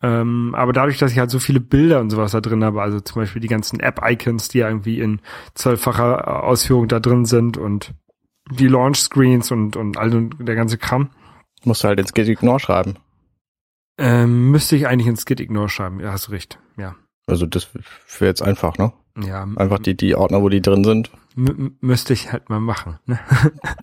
Ähm, 0.01 0.53
aber 0.55 0.73
dadurch, 0.73 0.97
dass 0.99 1.11
ich 1.11 1.19
halt 1.19 1.31
so 1.31 1.39
viele 1.39 1.59
Bilder 1.59 1.99
und 1.99 2.09
sowas 2.09 2.31
da 2.31 2.41
drin 2.41 2.63
habe, 2.63 2.81
also 2.81 2.99
zum 2.99 3.21
Beispiel 3.21 3.41
die 3.41 3.47
ganzen 3.47 3.79
App-Icons, 3.79 4.49
die 4.49 4.59
ja 4.59 4.67
irgendwie 4.67 4.99
in 4.99 5.21
zwölffacher 5.55 6.43
Ausführung 6.43 6.87
da 6.87 6.99
drin 6.99 7.25
sind 7.25 7.57
und 7.57 7.93
die 8.51 8.67
Launch-Screens 8.67 9.51
und, 9.51 9.75
und 9.75 9.97
all 9.97 10.29
der 10.39 10.55
ganze 10.55 10.77
Kram, 10.77 11.09
Musst 11.63 11.83
du 11.83 11.87
halt 11.87 11.99
ins 11.99 12.13
Git 12.13 12.27
Ignore 12.27 12.59
schreiben. 12.59 12.95
ähm, 13.97 14.51
müsste 14.51 14.75
ich 14.75 14.85
eigentlich 14.85 15.07
ins 15.07 15.25
Git 15.25 15.39
Ignore 15.39 15.69
schreiben. 15.69 15.99
Ja, 15.99 16.11
hast 16.11 16.27
du 16.27 16.31
recht. 16.31 16.59
Ja. 16.77 16.95
Also 17.25 17.47
das 17.47 17.73
wäre 17.73 18.29
jetzt 18.29 18.43
einfach, 18.43 18.77
ne? 18.77 18.93
Ja, 19.19 19.47
Einfach 19.55 19.79
die, 19.79 19.97
die 19.97 20.13
Ordner, 20.13 20.43
wo 20.43 20.49
die 20.49 20.61
drin 20.61 20.83
sind. 20.83 21.09
Müsste 21.35 22.13
ich 22.13 22.31
halt 22.31 22.49
mal 22.49 22.59
machen. 22.59 22.97
Ne? 23.05 23.19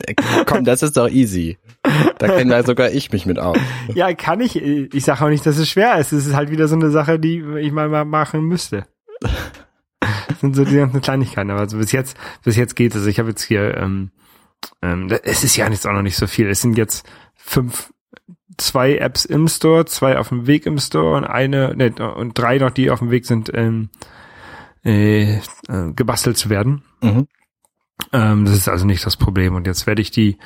Äh, 0.07 0.15
Komm, 0.47 0.65
das 0.65 0.83
ist 0.83 0.97
doch 0.97 1.09
easy. 1.09 1.59
Da 2.19 2.29
kenne 2.29 2.53
ja 2.53 2.63
sogar 2.63 2.91
ich 2.91 3.13
mich 3.13 3.27
mit 3.27 3.39
aus. 3.39 3.59
Ja, 3.95 4.13
kann 4.15 4.41
ich. 4.41 4.57
Ich 4.57 5.05
sage 5.05 5.25
auch 5.25 5.29
nicht, 5.29 5.45
dass 5.45 5.59
es 5.59 5.69
schwer 5.69 5.99
ist. 5.99 6.13
Es 6.13 6.27
ist 6.27 6.35
halt 6.35 6.51
wieder 6.51 6.69
so 6.69 6.77
eine 6.77 6.91
Sache, 6.91 7.19
die 7.19 7.43
ich 7.61 7.73
mal, 7.73 7.89
mal 7.89 8.05
machen 8.05 8.43
müsste. 8.43 8.87
Das 10.01 10.41
sind 10.41 10.57
so 10.57 10.65
die 10.65 10.77
ganzen 10.77 11.01
Kleinigkeiten. 11.01 11.51
Aber 11.51 11.61
also 11.61 11.79
bis 11.79 11.93
jetzt, 11.93 12.17
bis 12.45 12.57
jetzt 12.57 12.75
geht 12.77 12.95
es. 12.95 13.07
Ich 13.07 13.19
habe 13.19 13.29
jetzt 13.31 13.43
hier, 13.43 13.77
ähm, 13.77 14.11
ähm, 14.81 15.09
da- 15.09 15.17
es 15.23 15.45
ist 15.45 15.57
ja 15.57 15.69
jetzt 15.69 15.87
auch 15.87 15.93
noch 15.93 16.03
nicht 16.03 16.17
so 16.17 16.27
viel. 16.27 16.49
Es 16.49 16.61
sind 16.63 16.79
jetzt 16.79 17.07
fünf, 17.35 17.93
zwei 18.57 18.97
Apps 18.97 19.25
im 19.25 19.49
Store, 19.49 19.85
zwei 19.85 20.19
auf 20.19 20.29
dem 20.31 20.47
Weg 20.47 20.67
im 20.67 20.79
Store 20.79 21.17
und 21.17 21.25
eine, 21.25 21.75
ne, 21.77 21.93
und 22.15 22.39
drei 22.39 22.59
noch, 22.59 22.71
die 22.71 22.91
auf 22.91 22.99
dem 23.01 23.11
Weg 23.11 23.27
sind, 23.27 23.51
ähm, 23.55 23.91
äh, 24.85 25.37
äh, 25.37 25.41
gebastelt 25.95 26.37
zu 26.37 26.51
werden. 26.51 26.83
Mhm. 27.01 27.29
Ähm, 28.13 28.45
das 28.45 28.55
ist 28.55 28.69
also 28.69 28.87
nicht 28.87 29.05
das 29.05 29.17
Problem. 29.17 29.55
Und 29.55 29.67
jetzt 29.67 29.87
werde 29.87 30.03
ich 30.03 30.11
die 30.11 30.39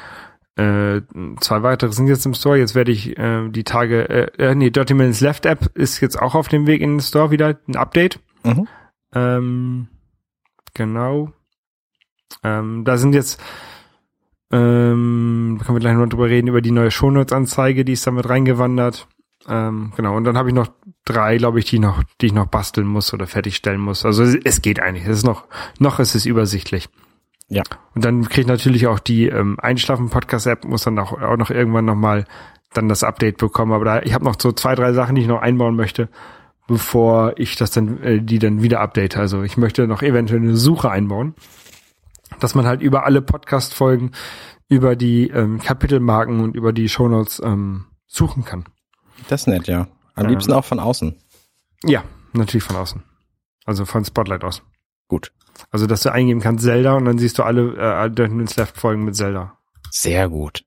äh, 0.57 1.03
zwei 1.41 1.63
weitere 1.63 1.93
sind 1.93 2.09
jetzt 2.09 2.25
im 2.25 2.35
Store. 2.35 2.59
Jetzt 2.59 2.75
werde 2.75 2.91
ich 2.91 3.19
äh, 3.19 3.49
die 3.49 3.65
Tage, 3.65 4.09
äh, 4.09 4.51
äh, 4.51 4.55
nee, 4.55 4.71
Dirty 4.71 4.95
Minutes 4.95 5.21
Left 5.21 5.45
App 5.45 5.71
ist 5.75 6.01
jetzt 6.01 6.21
auch 6.21 6.35
auf 6.35 6.49
dem 6.49 6.67
Weg 6.67 6.81
in 6.81 6.95
den 6.95 7.01
Store 7.01 7.31
wieder, 7.31 7.59
ein 7.69 7.77
Update. 7.77 8.21
Mhm. 8.43 8.67
Ähm, 9.15 9.89
genau. 10.73 11.33
Ähm, 12.43 12.85
da 12.85 12.97
sind 12.97 13.15
jetzt, 13.15 13.41
ähm, 14.51 15.57
da 15.59 15.65
können 15.65 15.77
wir 15.77 15.81
gleich 15.81 15.97
noch 15.97 16.09
drüber 16.09 16.29
reden, 16.29 16.49
über 16.49 16.63
die 16.63 16.71
neue 16.71 16.91
Shownotes-Anzeige, 16.91 17.85
die 17.85 17.93
ist 17.93 18.07
damit 18.07 18.29
reingewandert. 18.29 19.09
Ähm, 19.49 19.93
genau, 19.95 20.17
und 20.17 20.25
dann 20.25 20.39
habe 20.39 20.49
ich 20.49 20.55
noch 20.55 20.69
drei, 21.05 21.37
glaube 21.37 21.59
ich, 21.59 21.67
die 21.67 21.79
noch, 21.79 22.03
die 22.21 22.27
ich 22.27 22.33
noch 22.33 22.47
basteln 22.47 22.87
muss 22.87 23.13
oder 23.13 23.27
fertigstellen 23.27 23.81
muss. 23.81 24.05
Also 24.05 24.23
es, 24.23 24.35
es 24.43 24.63
geht 24.63 24.81
eigentlich. 24.81 25.07
Es 25.07 25.19
ist 25.19 25.27
noch, 25.27 25.45
noch 25.79 26.01
ist 26.01 26.15
es 26.15 26.27
übersichtlich. 26.27 26.89
Ja. 27.49 27.63
Und 27.95 28.05
dann 28.05 28.25
kriege 28.29 28.43
ich 28.43 28.47
natürlich 28.47 28.87
auch 28.87 28.99
die 28.99 29.27
ähm, 29.29 29.57
Einschlafen-Podcast-App, 29.61 30.65
muss 30.65 30.83
dann 30.83 30.99
auch, 30.99 31.13
auch 31.21 31.37
noch 31.37 31.51
irgendwann 31.51 31.85
nochmal 31.85 32.25
dann 32.73 32.89
das 32.89 33.05
Update 33.05 33.39
bekommen. 33.39 33.73
Aber 33.73 33.85
da, 33.85 34.03
ich 34.03 34.15
habe 34.15 34.25
noch 34.25 34.37
so 34.41 34.53
zwei, 34.53 34.75
drei 34.75 34.93
Sachen, 34.93 35.15
die 35.15 35.23
ich 35.23 35.29
noch 35.29 35.41
einbauen 35.41 35.77
möchte, 35.77 36.09
bevor 36.67 37.35
ich 37.39 37.57
das 37.57 37.71
dann, 37.71 38.03
äh, 38.03 38.21
die 38.21 38.39
dann 38.39 38.63
wieder 38.63 38.81
update. 38.81 39.17
Also 39.17 39.43
ich 39.43 39.57
möchte 39.57 39.87
noch 39.87 40.03
eventuell 40.03 40.41
eine 40.41 40.57
Suche 40.57 40.91
einbauen, 40.91 41.35
dass 42.41 42.55
man 42.55 42.67
halt 42.67 42.83
über 42.83 43.07
alle 43.07 43.23
Podcast-Folgen, 43.23 44.11
über 44.69 44.97
die 44.97 45.29
ähm, 45.29 45.61
Kapitelmarken 45.61 46.41
und 46.41 46.57
über 46.57 46.73
die 46.73 46.89
Shownotes 46.89 47.41
ähm, 47.45 47.87
suchen 48.07 48.45
kann. 48.45 48.65
Das 49.29 49.43
ist 49.43 49.47
nett, 49.47 49.69
ja. 49.69 49.87
Am 50.17 50.25
Ähm. 50.25 50.31
liebsten 50.31 50.53
auch 50.53 50.65
von 50.65 50.81
außen. 50.81 51.15
Ja, 51.85 52.03
natürlich 52.33 52.65
von 52.65 52.77
außen. 52.77 53.03
Also 53.65 53.85
von 53.85 54.05
Spotlight 54.05 54.43
aus. 54.43 54.63
Gut. 55.07 55.33
Also 55.71 55.87
dass 55.87 56.03
du 56.03 56.13
eingeben 56.13 56.41
kannst 56.41 56.65
Zelda 56.65 56.95
und 56.95 57.05
dann 57.05 57.19
siehst 57.19 57.39
du 57.39 57.43
alle 57.43 57.77
äh, 57.77 58.29
Minutes 58.29 58.57
Left 58.57 58.77
Folgen 58.77 59.05
mit 59.05 59.17
Zelda. 59.17 59.57
Sehr 59.91 60.29
gut. 60.29 60.65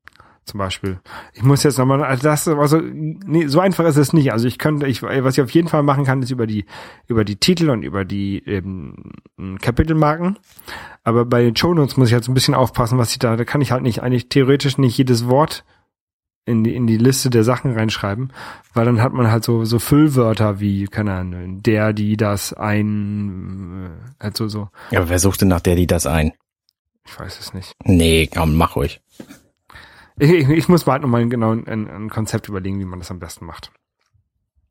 zum 0.49 0.57
Beispiel. 0.57 0.99
Ich 1.33 1.43
muss 1.43 1.63
jetzt 1.63 1.77
nochmal, 1.77 2.03
also 2.03 2.23
das, 2.23 2.47
also, 2.47 2.81
nee, 2.81 3.47
so 3.47 3.59
einfach 3.59 3.85
ist 3.85 3.97
es 3.97 4.11
nicht. 4.11 4.33
Also 4.33 4.47
ich 4.47 4.57
könnte, 4.57 4.87
ich, 4.87 5.01
was 5.01 5.37
ich 5.37 5.43
auf 5.43 5.51
jeden 5.51 5.67
Fall 5.67 5.83
machen 5.83 6.03
kann, 6.03 6.21
ist 6.21 6.31
über 6.31 6.47
die, 6.47 6.65
über 7.07 7.23
die 7.23 7.37
Titel 7.37 7.69
und 7.69 7.83
über 7.83 8.03
die 8.03 8.43
eben, 8.45 9.13
Kapitelmarken. 9.61 10.37
Aber 11.03 11.25
bei 11.25 11.43
den 11.43 11.55
Shownotes 11.55 11.95
muss 11.95 12.09
ich 12.09 12.13
halt 12.13 12.23
so 12.23 12.31
ein 12.31 12.35
bisschen 12.35 12.55
aufpassen, 12.55 12.97
was 12.97 13.11
ich 13.11 13.19
da, 13.19 13.37
da 13.37 13.45
kann 13.45 13.61
ich 13.61 13.71
halt 13.71 13.83
nicht, 13.83 14.01
eigentlich 14.01 14.29
theoretisch 14.29 14.77
nicht 14.77 14.97
jedes 14.97 15.27
Wort 15.27 15.63
in 16.49 16.63
die, 16.63 16.75
in 16.75 16.87
die 16.87 16.97
Liste 16.97 17.29
der 17.29 17.43
Sachen 17.43 17.73
reinschreiben, 17.73 18.33
weil 18.73 18.85
dann 18.85 19.01
hat 19.01 19.13
man 19.13 19.31
halt 19.31 19.43
so, 19.43 19.63
so 19.65 19.79
Füllwörter 19.79 20.59
wie, 20.59 20.85
keine 20.85 21.13
Ahnung, 21.13 21.61
der, 21.61 21.93
die, 21.93 22.17
das, 22.17 22.53
ein, 22.53 23.91
äh, 24.19 24.23
halt 24.23 24.37
so, 24.37 24.47
so, 24.47 24.69
Ja, 24.91 24.99
aber 24.99 25.09
wer 25.09 25.19
sucht 25.19 25.41
denn 25.41 25.47
nach 25.47 25.61
der, 25.61 25.75
die 25.75 25.87
das 25.87 26.05
ein? 26.05 26.33
ich 27.05 27.19
weiß 27.19 27.39
es 27.39 27.53
nicht. 27.53 27.73
Nee, 27.83 28.27
komm, 28.27 28.55
mach 28.55 28.75
ruhig. 28.75 29.01
Ich, 30.19 30.29
ich, 30.31 30.49
ich 30.49 30.69
muss 30.69 30.85
mal 30.85 30.93
halt 30.93 31.01
nochmal 31.01 31.27
genau 31.27 31.53
ein, 31.53 31.67
ein 31.67 32.09
Konzept 32.09 32.49
überlegen, 32.49 32.79
wie 32.79 32.85
man 32.85 32.99
das 32.99 33.09
am 33.09 33.19
besten 33.19 33.45
macht. 33.45 33.71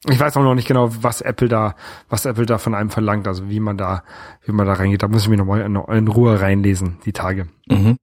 Ich 0.07 0.21
weiß 0.21 0.37
auch 0.37 0.43
noch 0.43 0.55
nicht 0.55 0.69
genau, 0.69 0.91
was 1.03 1.21
Apple 1.21 1.49
da, 1.49 1.75
was 2.09 2.25
Apple 2.25 2.47
da 2.47 2.59
von 2.59 2.75
einem 2.75 2.91
verlangt, 2.91 3.27
also 3.27 3.49
wie 3.51 3.59
man 3.59 3.77
da, 3.77 4.05
wie 4.45 4.53
man 4.53 4.67
da 4.67 4.75
reingeht. 4.75 5.03
Da 5.03 5.09
muss 5.09 5.23
ich 5.23 5.29
mir 5.29 5.37
nochmal 5.37 5.63
in, 5.63 5.75
in 5.75 6.09
Ruhe 6.09 6.41
reinlesen, 6.41 6.99
die 7.05 7.13
Tage. 7.13 7.49
Mhm. 7.67 7.97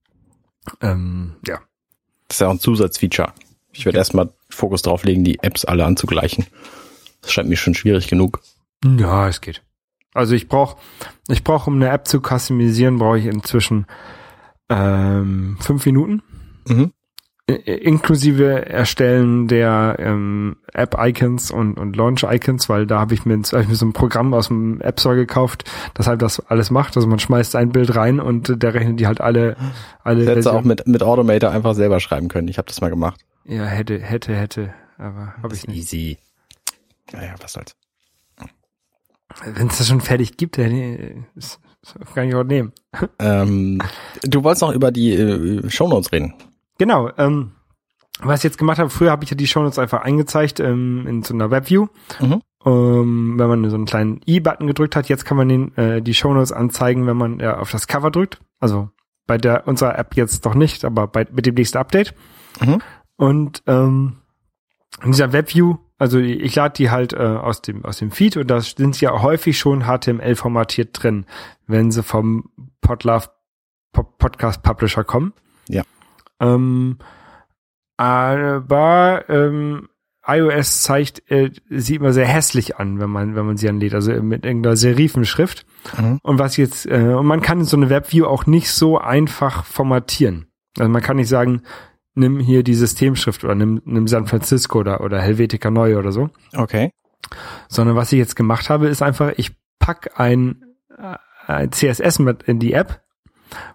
Ähm, 0.81 1.35
ja. 1.47 1.59
Das 2.27 2.37
ist 2.37 2.41
ja 2.41 2.47
auch 2.47 2.51
ein 2.51 2.59
Zusatzfeature. 2.59 3.31
Ich 3.77 3.85
werde 3.85 3.97
erstmal 3.97 4.29
Fokus 4.49 4.81
drauf 4.81 5.03
legen, 5.03 5.23
die 5.23 5.39
Apps 5.43 5.65
alle 5.65 5.85
anzugleichen. 5.85 6.45
Das 7.21 7.31
scheint 7.31 7.49
mir 7.49 7.57
schon 7.57 7.73
schwierig 7.73 8.07
genug. 8.07 8.41
Ja, 8.83 9.27
es 9.27 9.41
geht. 9.41 9.63
Also 10.13 10.33
ich 10.33 10.47
brauche, 10.47 10.77
ich 11.27 11.43
brauche, 11.43 11.69
um 11.69 11.75
eine 11.75 11.89
App 11.89 12.07
zu 12.07 12.21
customisieren, 12.21 12.99
brauche 12.99 13.19
ich 13.19 13.25
inzwischen 13.25 13.85
ähm, 14.69 15.57
fünf 15.59 15.85
Minuten. 15.85 16.23
Mhm. 16.67 16.93
Inklusive 17.47 18.65
Erstellen 18.65 19.47
der 19.47 19.97
ähm, 19.99 20.55
App-Icons 20.73 21.51
und, 21.51 21.77
und 21.77 21.95
Launch-Icons, 21.95 22.69
weil 22.69 22.87
da 22.87 22.99
habe 22.99 23.13
ich, 23.13 23.23
mir, 23.25 23.37
hab 23.37 23.61
ich 23.61 23.67
mir 23.67 23.75
so 23.75 23.85
ein 23.85 23.93
Programm 23.93 24.33
aus 24.33 24.47
dem 24.47 24.81
App 24.81 24.99
Store 24.99 25.15
gekauft, 25.15 25.63
das 25.93 26.07
halt 26.07 26.23
das 26.23 26.39
alles 26.39 26.71
macht. 26.71 26.95
Also 26.95 27.07
man 27.07 27.19
schmeißt 27.19 27.55
ein 27.55 27.71
Bild 27.71 27.95
rein 27.95 28.19
und 28.19 28.63
der 28.63 28.73
rechnet 28.73 28.99
die 28.99 29.05
halt 29.05 29.21
alle, 29.21 29.57
alle 30.03 30.21
Ich 30.23 30.27
hätte 30.27 30.41
Versionen. 30.41 30.57
auch 30.57 30.63
mit, 30.63 30.87
mit 30.87 31.03
Automator 31.03 31.51
einfach 31.51 31.75
selber 31.75 31.99
schreiben 31.99 32.29
können. 32.29 32.47
Ich 32.47 32.57
habe 32.57 32.67
das 32.67 32.81
mal 32.81 32.89
gemacht. 32.89 33.21
Ja, 33.43 33.65
hätte, 33.65 33.99
hätte, 33.99 34.35
hätte, 34.35 34.73
aber 34.97 35.35
habe 35.43 35.53
ich 35.53 35.67
nicht. 35.67 35.77
Easy. 35.77 36.17
Naja, 37.13 37.35
was 37.39 37.53
soll's. 37.53 37.75
Wenn 39.43 39.67
es 39.67 39.77
das 39.77 39.87
schon 39.87 40.01
fertig 40.01 40.37
gibt, 40.37 40.57
dann 40.57 41.25
ist, 41.35 41.59
ist, 41.83 42.15
kann 42.15 42.27
ich 42.27 42.33
auch 42.33 42.43
nehmen. 42.43 42.71
Ähm, 43.19 43.81
du 44.23 44.43
wolltest 44.43 44.63
noch 44.63 44.71
über 44.73 44.91
die 44.91 45.13
äh, 45.13 45.69
Shownotes 45.69 46.11
reden. 46.11 46.33
Genau, 46.77 47.09
ähm, 47.17 47.51
was 48.19 48.39
ich 48.39 48.43
jetzt 48.45 48.57
gemacht 48.57 48.79
habe, 48.79 48.89
früher 48.89 49.11
habe 49.11 49.23
ich 49.23 49.29
ja 49.29 49.35
die 49.35 49.47
Shownotes 49.47 49.79
einfach 49.79 50.01
eingezeigt 50.01 50.59
ähm, 50.59 51.05
in 51.07 51.23
so 51.23 51.33
einer 51.33 51.51
Webview. 51.51 51.87
Mhm. 52.19 52.41
Ähm, 52.65 53.35
wenn 53.37 53.47
man 53.47 53.69
so 53.69 53.75
einen 53.75 53.85
kleinen 53.85 54.21
i-Button 54.25 54.67
gedrückt 54.67 54.95
hat, 54.95 55.09
jetzt 55.09 55.25
kann 55.25 55.37
man 55.37 55.49
den, 55.49 55.77
äh, 55.77 56.01
die 56.01 56.13
Shownotes 56.13 56.51
anzeigen, 56.51 57.05
wenn 57.07 57.17
man 57.17 57.39
äh, 57.39 57.47
auf 57.47 57.71
das 57.71 57.87
Cover 57.87 58.11
drückt. 58.11 58.39
Also 58.59 58.89
bei 59.27 59.37
der 59.37 59.67
unserer 59.67 59.97
App 59.97 60.15
jetzt 60.15 60.45
noch 60.45 60.55
nicht, 60.55 60.85
aber 60.85 61.07
bei, 61.07 61.27
mit 61.31 61.45
dem 61.45 61.55
nächsten 61.55 61.77
Update. 61.77 62.15
Mhm. 62.61 62.81
Und 63.17 63.63
ähm, 63.67 64.17
in 65.03 65.11
dieser 65.11 65.33
Webview, 65.33 65.75
also 65.97 66.19
ich 66.19 66.55
lade 66.55 66.73
die 66.77 66.89
halt 66.89 67.13
äh, 67.13 67.17
aus 67.17 67.61
dem 67.61 67.85
aus 67.85 67.97
dem 67.97 68.11
Feed 68.11 68.37
und 68.37 68.47
da 68.47 68.61
sind 68.61 68.95
sie 68.95 69.05
ja 69.05 69.21
häufig 69.21 69.57
schon 69.57 69.85
HTML 69.85 70.35
formatiert 70.35 70.89
drin, 70.93 71.25
wenn 71.67 71.91
sie 71.91 72.03
vom 72.03 72.49
Podlove 72.81 73.29
Pod 73.91 74.17
Podcast 74.17 74.63
Publisher 74.63 75.03
kommen. 75.03 75.33
Ja. 75.69 75.83
Ähm, 76.39 76.97
aber 77.97 79.23
ähm, 79.29 79.87
iOS 80.27 80.81
zeigt 80.81 81.29
äh, 81.31 81.51
sie 81.69 81.95
immer 81.95 82.11
sehr 82.11 82.25
hässlich 82.25 82.77
an, 82.77 82.99
wenn 82.99 83.09
man 83.09 83.35
wenn 83.35 83.45
man 83.45 83.57
sie 83.57 83.69
anlädt, 83.69 83.93
also 83.93 84.11
mit 84.21 84.45
irgendeiner 84.45 84.75
Serifenschrift. 84.75 85.65
Mhm. 85.97 86.19
Und 86.23 86.39
was 86.39 86.57
jetzt 86.57 86.85
äh, 86.87 87.13
und 87.13 87.25
man 87.25 87.41
kann 87.41 87.63
so 87.63 87.77
eine 87.77 87.89
Webview 87.89 88.25
auch 88.25 88.45
nicht 88.45 88.71
so 88.71 88.97
einfach 88.97 89.65
formatieren. 89.65 90.47
Also 90.77 90.89
man 90.89 91.01
kann 91.01 91.17
nicht 91.17 91.29
sagen, 91.29 91.61
nimm 92.15 92.39
hier 92.39 92.63
die 92.63 92.73
Systemschrift 92.73 93.43
oder 93.43 93.55
nimm, 93.55 93.81
nimm 93.85 94.07
San 94.07 94.25
Francisco 94.27 94.79
oder 94.79 95.01
oder 95.01 95.21
Helvetica 95.21 95.69
Neue 95.69 95.97
oder 95.97 96.11
so, 96.11 96.29
Okay. 96.55 96.89
sondern 97.67 97.95
was 97.95 98.11
ich 98.11 98.17
jetzt 98.17 98.35
gemacht 98.35 98.69
habe, 98.69 98.87
ist 98.87 99.01
einfach, 99.01 99.33
ich 99.37 99.51
pack 99.79 100.11
ein, 100.19 100.63
äh, 100.97 101.17
ein 101.47 101.71
CSS 101.71 102.19
mit 102.19 102.43
in 102.43 102.59
die 102.59 102.73
App, 102.73 103.01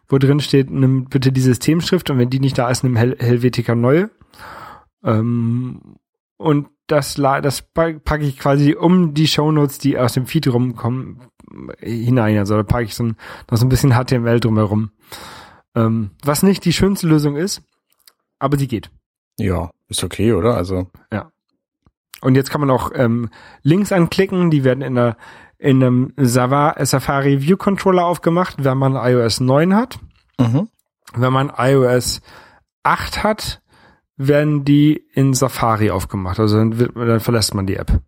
wo 0.09 0.18
drin 0.18 0.41
steht, 0.41 0.70
nimm 0.70 1.07
bitte 1.07 1.33
die 1.33 1.41
Systemschrift 1.41 2.11
und 2.11 2.18
wenn 2.18 2.31
die 2.31 2.41
nicht 2.41 2.59
da 2.59 2.68
ist, 2.70 2.83
nimm 2.85 2.97
Hel 2.97 3.16
Helvetica 3.18 3.74
Neue. 3.74 4.11
Ähm, 5.05 5.97
und 6.37 6.68
das, 6.87 7.14
das 7.14 7.62
pa- 7.62 7.93
packe 8.05 8.24
ich 8.24 8.39
quasi 8.39 8.74
um 8.74 9.14
die 9.14 9.28
Shownotes, 9.28 9.78
die 9.78 9.99
aus 9.99 10.14
dem 10.14 10.26
Feed 10.26 10.49
rumkommen, 10.53 11.20
hinein. 11.78 12.39
Also 12.39 12.57
da 12.57 12.62
packe 12.62 12.85
ich 12.85 12.95
so 12.95 13.05
ein, 13.05 13.16
noch 13.51 13.59
so 13.59 13.66
ein 13.66 13.68
bisschen 13.68 13.93
HTML 13.93 14.41
drumherum. 14.41 14.91
Ähm, 15.74 16.11
was 16.24 16.43
nicht 16.43 16.64
die 16.64 16.72
schönste 16.72 17.07
Lösung 17.07 17.37
ist, 17.37 17.62
aber 18.39 18.59
sie 18.59 18.68
geht. 18.68 18.91
Ja, 19.39 19.70
ist 19.89 20.03
okay, 20.05 20.33
oder? 20.33 20.57
Also, 20.57 20.89
Und 22.22 22.35
jetzt 22.35 22.51
kann 22.51 22.61
man 22.61 22.70
auch 22.70 22.91
ähm, 22.95 23.31
Links 23.62 23.93
anklicken, 23.93 24.51
die 24.51 24.64
werden 24.64 24.83
in 24.83 24.95
der 24.97 25.16
in 25.61 25.82
einem 25.82 26.12
Safari 26.16 27.42
View 27.42 27.56
Controller 27.56 28.06
aufgemacht, 28.06 28.64
wenn 28.64 28.78
man 28.78 28.94
iOS 28.94 29.40
9 29.40 29.74
hat. 29.74 29.98
mhm. 30.38 30.68
Wenn 31.14 31.32
man 31.32 31.52
iOS 31.56 32.20
8 32.82 33.24
hat, 33.24 33.61
werden 34.16 34.64
die 34.64 35.04
in 35.12 35.34
Safari 35.34 35.90
aufgemacht. 35.90 36.38
Also 36.38 36.56
dann, 36.56 36.78
wird, 36.78 36.96
dann 36.96 37.20
verlässt 37.20 37.54
man 37.54 37.66
die 37.66 37.76
App. 37.76 38.00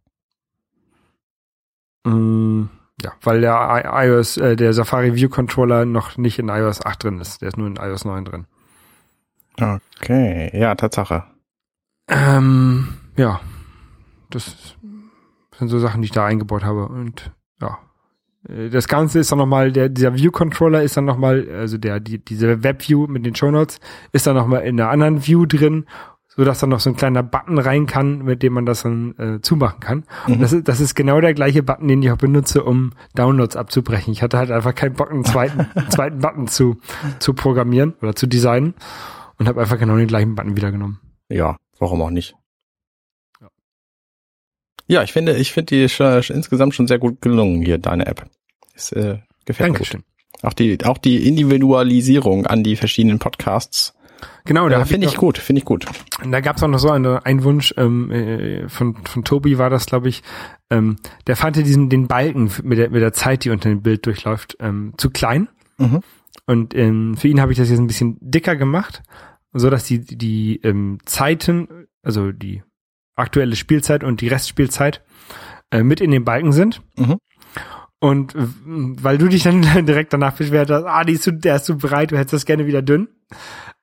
Mm, 2.04 2.64
ja, 3.02 3.12
weil 3.22 3.40
der 3.40 3.82
iOS, 3.84 4.36
äh, 4.36 4.56
der 4.56 4.72
Safari 4.72 5.14
View 5.14 5.28
Controller 5.28 5.84
noch 5.84 6.16
nicht 6.16 6.38
in 6.38 6.48
iOS 6.48 6.84
8 6.84 7.04
drin 7.04 7.20
ist. 7.20 7.42
Der 7.42 7.48
ist 7.48 7.58
nur 7.58 7.66
in 7.66 7.76
iOS 7.76 8.04
9 8.04 8.24
drin. 8.24 8.46
okay, 9.58 10.50
ja, 10.58 10.74
Tatsache. 10.74 11.24
Ähm, 12.08 12.94
ja, 13.16 13.40
das 14.30 14.76
sind 15.58 15.68
so 15.68 15.78
Sachen, 15.78 16.02
die 16.02 16.06
ich 16.06 16.12
da 16.12 16.24
eingebaut 16.24 16.64
habe. 16.64 16.86
Und 16.86 17.32
ja, 17.62 17.78
Äh, 18.48 18.70
das 18.70 18.88
Ganze 18.88 19.20
ist 19.20 19.30
dann 19.32 19.38
nochmal, 19.38 19.72
der, 19.72 19.88
dieser 19.88 20.14
View-Controller 20.14 20.82
ist 20.82 20.96
dann 20.96 21.04
nochmal, 21.04 21.48
also 21.50 21.78
der, 21.78 22.00
die, 22.00 22.18
diese 22.18 22.62
Web-View 22.62 23.06
mit 23.06 23.24
den 23.24 23.34
Shownotes 23.34 23.80
ist 24.12 24.26
dann 24.26 24.36
nochmal 24.36 24.62
in 24.62 24.80
einer 24.80 24.90
anderen 24.90 25.26
View 25.26 25.46
drin, 25.46 25.86
so 26.26 26.44
dass 26.44 26.60
dann 26.60 26.70
noch 26.70 26.80
so 26.80 26.88
ein 26.88 26.96
kleiner 26.96 27.22
Button 27.22 27.58
rein 27.58 27.86
kann, 27.86 28.22
mit 28.24 28.42
dem 28.42 28.54
man 28.54 28.64
das 28.64 28.82
dann 28.82 29.14
äh, 29.18 29.40
zumachen 29.42 29.80
kann. 29.80 30.04
Und 30.26 30.40
das 30.40 30.52
ist, 30.54 30.66
das 30.66 30.80
ist 30.80 30.94
genau 30.94 31.20
der 31.20 31.34
gleiche 31.34 31.62
Button, 31.62 31.88
den 31.88 32.02
ich 32.02 32.10
auch 32.10 32.16
benutze, 32.16 32.64
um 32.64 32.92
Downloads 33.14 33.54
abzubrechen. 33.54 34.12
Ich 34.14 34.22
hatte 34.22 34.38
halt 34.38 34.50
einfach 34.50 34.74
keinen 34.74 34.94
Bock, 34.94 35.10
einen 35.10 35.24
zweiten, 35.24 35.66
zweiten 35.90 36.20
Button 36.20 36.48
zu, 36.48 36.78
zu 37.18 37.34
programmieren 37.34 37.94
oder 38.00 38.16
zu 38.16 38.26
designen 38.26 38.74
und 39.38 39.46
habe 39.46 39.60
einfach 39.60 39.78
genau 39.78 39.96
den 39.96 40.06
gleichen 40.06 40.34
Button 40.34 40.56
wieder 40.56 40.72
genommen. 40.72 41.00
Ja, 41.28 41.56
warum 41.78 42.00
auch 42.00 42.10
nicht? 42.10 42.34
Ja. 44.92 45.02
Ich 45.02 45.12
finde, 45.12 45.36
ich 45.36 45.52
finde 45.52 45.74
die 45.74 45.88
schon, 45.88 46.22
insgesamt 46.28 46.74
schon 46.74 46.86
sehr 46.86 46.98
gut 46.98 47.20
gelungen 47.20 47.62
hier, 47.62 47.78
deine 47.78 48.06
App. 48.06 48.26
Ist, 48.74 48.92
äh, 48.92 49.18
gefällt 49.44 49.70
mir 49.70 49.78
Dankeschön. 49.78 50.00
gut. 50.00 50.44
Auch 50.44 50.52
die, 50.54 50.78
auch 50.84 50.98
die 50.98 51.26
Individualisierung 51.28 52.46
an 52.46 52.62
die 52.64 52.76
verschiedenen 52.76 53.18
Podcasts. 53.18 53.94
Genau, 54.44 54.68
da 54.68 54.74
Ja, 54.76 54.80
hab 54.82 54.88
finde 54.88 55.06
ich 55.06 55.14
noch- 55.14 55.20
gut, 55.20 55.38
finde 55.38 55.60
ich 55.60 55.64
gut. 55.64 55.86
Da 56.24 56.40
gab's 56.40 56.62
auch 56.62 56.68
noch 56.68 56.78
so 56.78 56.90
eine, 56.90 57.24
einen 57.26 57.42
Wunsch 57.44 57.74
ähm, 57.76 58.10
äh, 58.10 58.68
von, 58.68 58.96
von 59.04 59.24
Tobi 59.24 59.58
war 59.58 59.70
das, 59.70 59.86
glaube 59.86 60.08
ich. 60.08 60.22
Ähm, 60.70 60.96
der 61.26 61.36
fand 61.36 61.56
diesen 61.56 61.88
den 61.88 62.06
Balken 62.08 62.50
mit 62.62 62.78
der, 62.78 62.90
mit 62.90 63.02
der 63.02 63.12
Zeit, 63.12 63.44
die 63.44 63.50
unter 63.50 63.68
dem 63.68 63.82
Bild 63.82 64.06
durchläuft, 64.06 64.56
ähm, 64.60 64.94
zu 64.96 65.10
klein. 65.10 65.48
Mhm. 65.78 66.00
Und 66.46 66.74
ähm, 66.74 67.16
für 67.16 67.28
ihn 67.28 67.40
habe 67.40 67.52
ich 67.52 67.58
das 67.58 67.68
jetzt 67.70 67.78
ein 67.78 67.86
bisschen 67.86 68.16
dicker 68.20 68.56
gemacht, 68.56 69.02
so 69.52 69.70
dass 69.70 69.84
die 69.84 70.00
die 70.00 70.60
ähm, 70.62 70.98
Zeiten, 71.04 71.86
also 72.02 72.32
die 72.32 72.62
aktuelle 73.16 73.56
Spielzeit 73.56 74.04
und 74.04 74.20
die 74.20 74.28
Restspielzeit 74.28 75.02
äh, 75.70 75.82
mit 75.82 76.00
in 76.00 76.10
den 76.10 76.24
Balken 76.24 76.52
sind. 76.52 76.82
Mhm. 76.96 77.18
Und 77.98 78.34
äh, 78.34 78.48
weil 78.66 79.16
du 79.16 79.28
dich 79.28 79.44
dann 79.44 79.62
direkt 79.86 80.12
danach 80.12 80.34
beschwert 80.34 80.70
hast, 80.70 80.84
ah, 80.84 81.04
die 81.04 81.12
ist 81.12 81.22
zu, 81.22 81.32
der 81.32 81.56
ist 81.56 81.66
zu 81.66 81.78
breit, 81.78 82.10
du 82.10 82.18
hättest 82.18 82.32
das 82.32 82.46
gerne 82.46 82.66
wieder 82.66 82.82
dünn, 82.82 83.08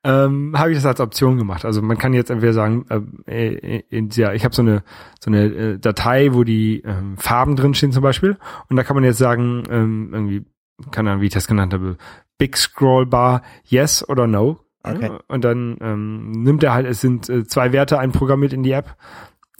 ähm, 0.04 0.58
habe 0.58 0.70
ich 0.70 0.76
das 0.76 0.84
als 0.84 1.00
Option 1.00 1.38
gemacht. 1.38 1.64
Also 1.64 1.80
man 1.80 1.96
kann 1.96 2.12
jetzt 2.12 2.30
entweder 2.30 2.52
sagen, 2.52 2.84
äh, 3.26 3.80
in 3.88 4.10
dieser, 4.10 4.34
ich 4.34 4.44
habe 4.44 4.54
so 4.54 4.62
eine 4.62 4.82
so 5.20 5.30
eine 5.30 5.44
äh, 5.44 5.78
Datei, 5.78 6.34
wo 6.34 6.44
die 6.44 6.82
ähm, 6.82 7.16
Farben 7.16 7.56
drin 7.56 7.74
stehen 7.74 7.92
zum 7.92 8.02
Beispiel, 8.02 8.36
und 8.68 8.76
da 8.76 8.82
kann 8.82 8.94
man 8.94 9.04
jetzt 9.04 9.18
sagen, 9.18 9.62
ähm, 9.70 10.10
irgendwie, 10.12 10.44
keine 10.90 11.10
Ahnung, 11.10 11.22
wie 11.22 11.26
ich 11.26 11.32
das 11.32 11.46
genannt 11.46 11.72
habe, 11.72 11.96
Big 12.36 12.56
Scroll 12.56 13.06
Bar, 13.06 13.42
Yes 13.64 14.06
oder 14.06 14.26
No. 14.26 14.60
Okay. 14.82 15.10
Und 15.28 15.44
dann 15.44 15.76
ähm, 15.80 16.30
nimmt 16.30 16.62
er 16.62 16.72
halt, 16.72 16.86
es 16.86 17.00
sind 17.00 17.28
äh, 17.28 17.44
zwei 17.46 17.72
Werte 17.72 17.98
einprogrammiert 17.98 18.52
in 18.52 18.62
die 18.62 18.72
App. 18.72 18.96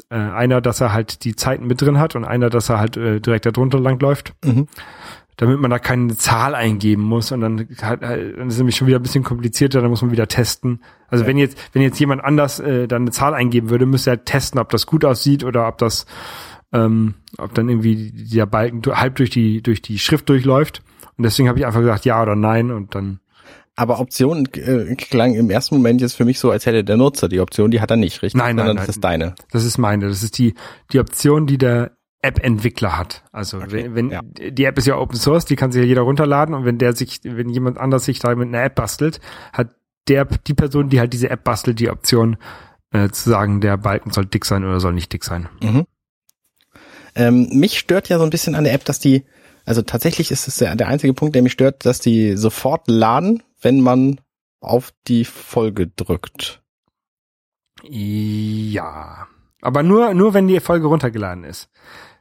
Äh, 0.09 0.15
einer, 0.17 0.61
dass 0.61 0.81
er 0.81 0.93
halt 0.93 1.25
die 1.25 1.37
Zeiten 1.37 1.67
mit 1.67 1.83
drin 1.83 1.99
hat 1.99 2.17
und 2.17 2.25
einer, 2.25 2.49
dass 2.51 2.69
er 2.71 2.81
halt 2.81 2.97
äh, 2.97 3.21
direkt 3.21 3.47
darunter 3.47 3.79
langläuft 3.79 4.33
Mhm. 4.45 4.67
damit 5.37 5.59
man 5.61 5.71
da 5.71 5.79
keine 5.79 6.17
Zahl 6.17 6.55
eingeben 6.55 7.03
muss 7.03 7.33
und 7.33 7.41
dann, 7.43 7.59
halt, 7.83 8.03
halt, 8.03 8.39
dann 8.39 8.49
ist 8.49 8.55
es 8.55 8.59
nämlich 8.59 8.77
schon 8.77 8.87
wieder 8.89 8.99
ein 8.99 9.03
bisschen 9.03 9.25
komplizierter, 9.25 9.81
dann 9.81 9.89
muss 9.91 10.03
man 10.03 10.11
wieder 10.11 10.27
testen. 10.29 10.83
Also 11.09 11.25
Ja. 11.25 11.29
wenn 11.29 11.39
jetzt, 11.39 11.59
wenn 11.75 11.83
jetzt 11.83 11.99
jemand 12.01 12.23
anders 12.25 12.59
äh, 12.61 12.87
dann 12.89 13.03
eine 13.03 13.11
Zahl 13.11 13.35
eingeben 13.35 13.71
würde, 13.71 13.87
müsste 13.87 14.11
er 14.11 14.17
halt 14.17 14.27
testen, 14.27 14.59
ob 14.61 14.69
das 14.71 14.87
gut 14.87 15.05
aussieht 15.05 15.45
oder 15.45 15.69
ob 15.69 15.79
das, 15.79 16.07
ähm, 16.73 17.15
ob 17.39 17.55
dann 17.55 17.69
irgendwie 17.69 18.11
dieser 18.11 18.47
Balken 18.47 18.83
halb 18.87 19.17
durch 19.17 19.31
die 19.31 19.63
durch 19.63 19.81
die 19.83 19.99
Schrift 19.99 20.29
durchläuft. 20.29 20.83
Und 21.17 21.25
deswegen 21.25 21.49
habe 21.49 21.59
ich 21.59 21.67
einfach 21.67 21.81
gesagt 21.81 22.05
ja 22.05 22.21
oder 22.23 22.37
nein 22.37 22.71
und 22.71 22.95
dann 22.95 23.21
Aber 23.81 23.99
Option 23.99 24.47
äh, 24.57 24.95
klang 24.95 25.33
im 25.33 25.49
ersten 25.49 25.75
Moment 25.75 26.03
jetzt 26.03 26.15
für 26.15 26.27
mich 26.27 26.39
so, 26.39 26.51
als 26.51 26.67
hätte 26.67 26.85
der 26.85 26.99
Nutzer 26.99 27.31
die 27.31 27.41
Option, 27.41 27.71
die 27.71 27.81
hat 27.81 27.91
er 27.91 27.97
nicht, 27.97 28.21
richtig? 28.21 28.39
Nein, 28.39 28.57
nein, 28.57 28.67
Sondern 28.67 28.77
nein. 28.77 28.87
das 28.87 28.97
ist 28.97 29.03
deine. 29.03 29.35
Das 29.53 29.65
ist 29.65 29.79
meine. 29.79 30.07
Das 30.07 30.23
ist 30.23 30.37
die, 30.37 30.53
die 30.93 31.01
Option, 31.01 31.47
die 31.47 31.57
der 31.57 31.93
App-Entwickler 32.21 32.99
hat. 32.99 33.25
Also 33.33 33.57
Okay, 33.57 33.71
wenn, 33.71 33.95
wenn 33.95 34.11
ja. 34.11 34.21
die 34.23 34.65
App 34.65 34.77
ist 34.77 34.87
ja 34.87 34.99
Open 34.99 35.17
Source, 35.17 35.47
die 35.47 35.57
kann 35.57 35.73
sich 35.73 35.81
ja 35.81 35.89
jeder 35.89 36.03
runterladen 36.03 36.55
und 36.55 36.67
wenn 36.67 36.77
der 36.77 36.95
sich, 36.95 37.21
wenn 37.23 37.49
jemand 37.49 37.79
anders 37.79 38.05
sich 38.05 38.19
da 38.19 38.35
mit 38.35 38.49
einer 38.49 38.63
App 38.63 38.75
bastelt, 38.75 39.19
hat 39.55 39.71
der 40.09 40.27
die 40.27 40.53
Person, 40.53 40.91
die 40.91 41.01
halt 41.01 41.15
diese 41.15 41.31
App 41.31 41.43
bastelt, 41.43 41.81
die 41.81 41.89
Option 41.89 42.37
äh, 42.93 43.09
zu 43.09 43.31
sagen, 43.31 43.63
der 43.63 43.79
Balken 43.79 44.11
soll 44.11 44.27
dick 44.27 44.45
sein 44.45 44.63
oder 44.63 44.79
soll 44.79 44.93
nicht 44.93 45.11
dick 45.11 45.25
sein. 45.25 45.49
Mhm. 45.63 45.87
Ähm, 47.15 47.49
mich 47.55 47.79
stört 47.79 48.11
ja 48.11 48.19
so 48.19 48.25
ein 48.25 48.31
bisschen 48.31 48.55
an 48.55 48.65
der 48.65 48.75
App, 48.75 48.85
dass 48.85 48.99
die, 48.99 49.25
also 49.71 49.83
tatsächlich 49.83 50.33
ist 50.33 50.49
es 50.49 50.57
der, 50.57 50.75
der 50.75 50.89
einzige 50.89 51.15
Punkt, 51.15 51.37
der 51.37 51.43
mich 51.43 51.53
stört, 51.53 51.87
dass 51.87 52.01
die 52.01 52.37
sofort 52.37 52.89
laden, 52.89 53.41
wenn 53.63 53.81
man 53.81 54.21
auf 54.61 54.91
die 55.07 55.25
Folge 55.25 55.87
drückt. 55.87 56.61
Ja. 57.85 59.29
Aber 59.63 59.83
nur, 59.85 60.13
nur 60.15 60.35
wenn 60.35 60.49
die 60.49 60.59
Folge 60.59 60.89
runtergeladen 60.89 61.45
ist. 61.45 61.69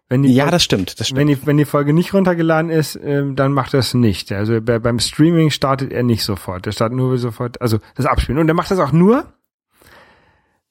Wenn 0.09 0.21
die 0.23 0.33
Ja, 0.33 0.43
Folge- 0.43 0.51
das 0.51 0.63
stimmt, 0.63 0.99
das 0.99 1.07
stimmt. 1.07 1.19
wenn 1.19 1.27
die, 1.27 1.45
wenn 1.47 1.57
die 1.57 1.65
Folge 1.65 1.91
nicht 1.93 2.13
runtergeladen 2.13 2.69
ist, 2.69 2.99
ähm, 3.01 3.35
dann 3.35 3.51
macht 3.51 3.73
er 3.73 3.79
es 3.79 3.93
nicht. 3.93 4.31
Also 4.31 4.61
bei, 4.61 4.77
beim 4.77 4.99
Streaming 4.99 5.49
startet 5.49 5.91
er 5.91 6.03
nicht 6.03 6.23
sofort. 6.23 6.65
Der 6.67 6.71
startet 6.71 6.97
nur 6.97 7.17
sofort, 7.17 7.61
also 7.61 7.79
das 7.95 8.05
Abspielen. 8.05 8.39
Und 8.39 8.47
er 8.47 8.53
macht 8.53 8.69
das 8.71 8.79
auch 8.79 8.91
nur, 8.91 9.25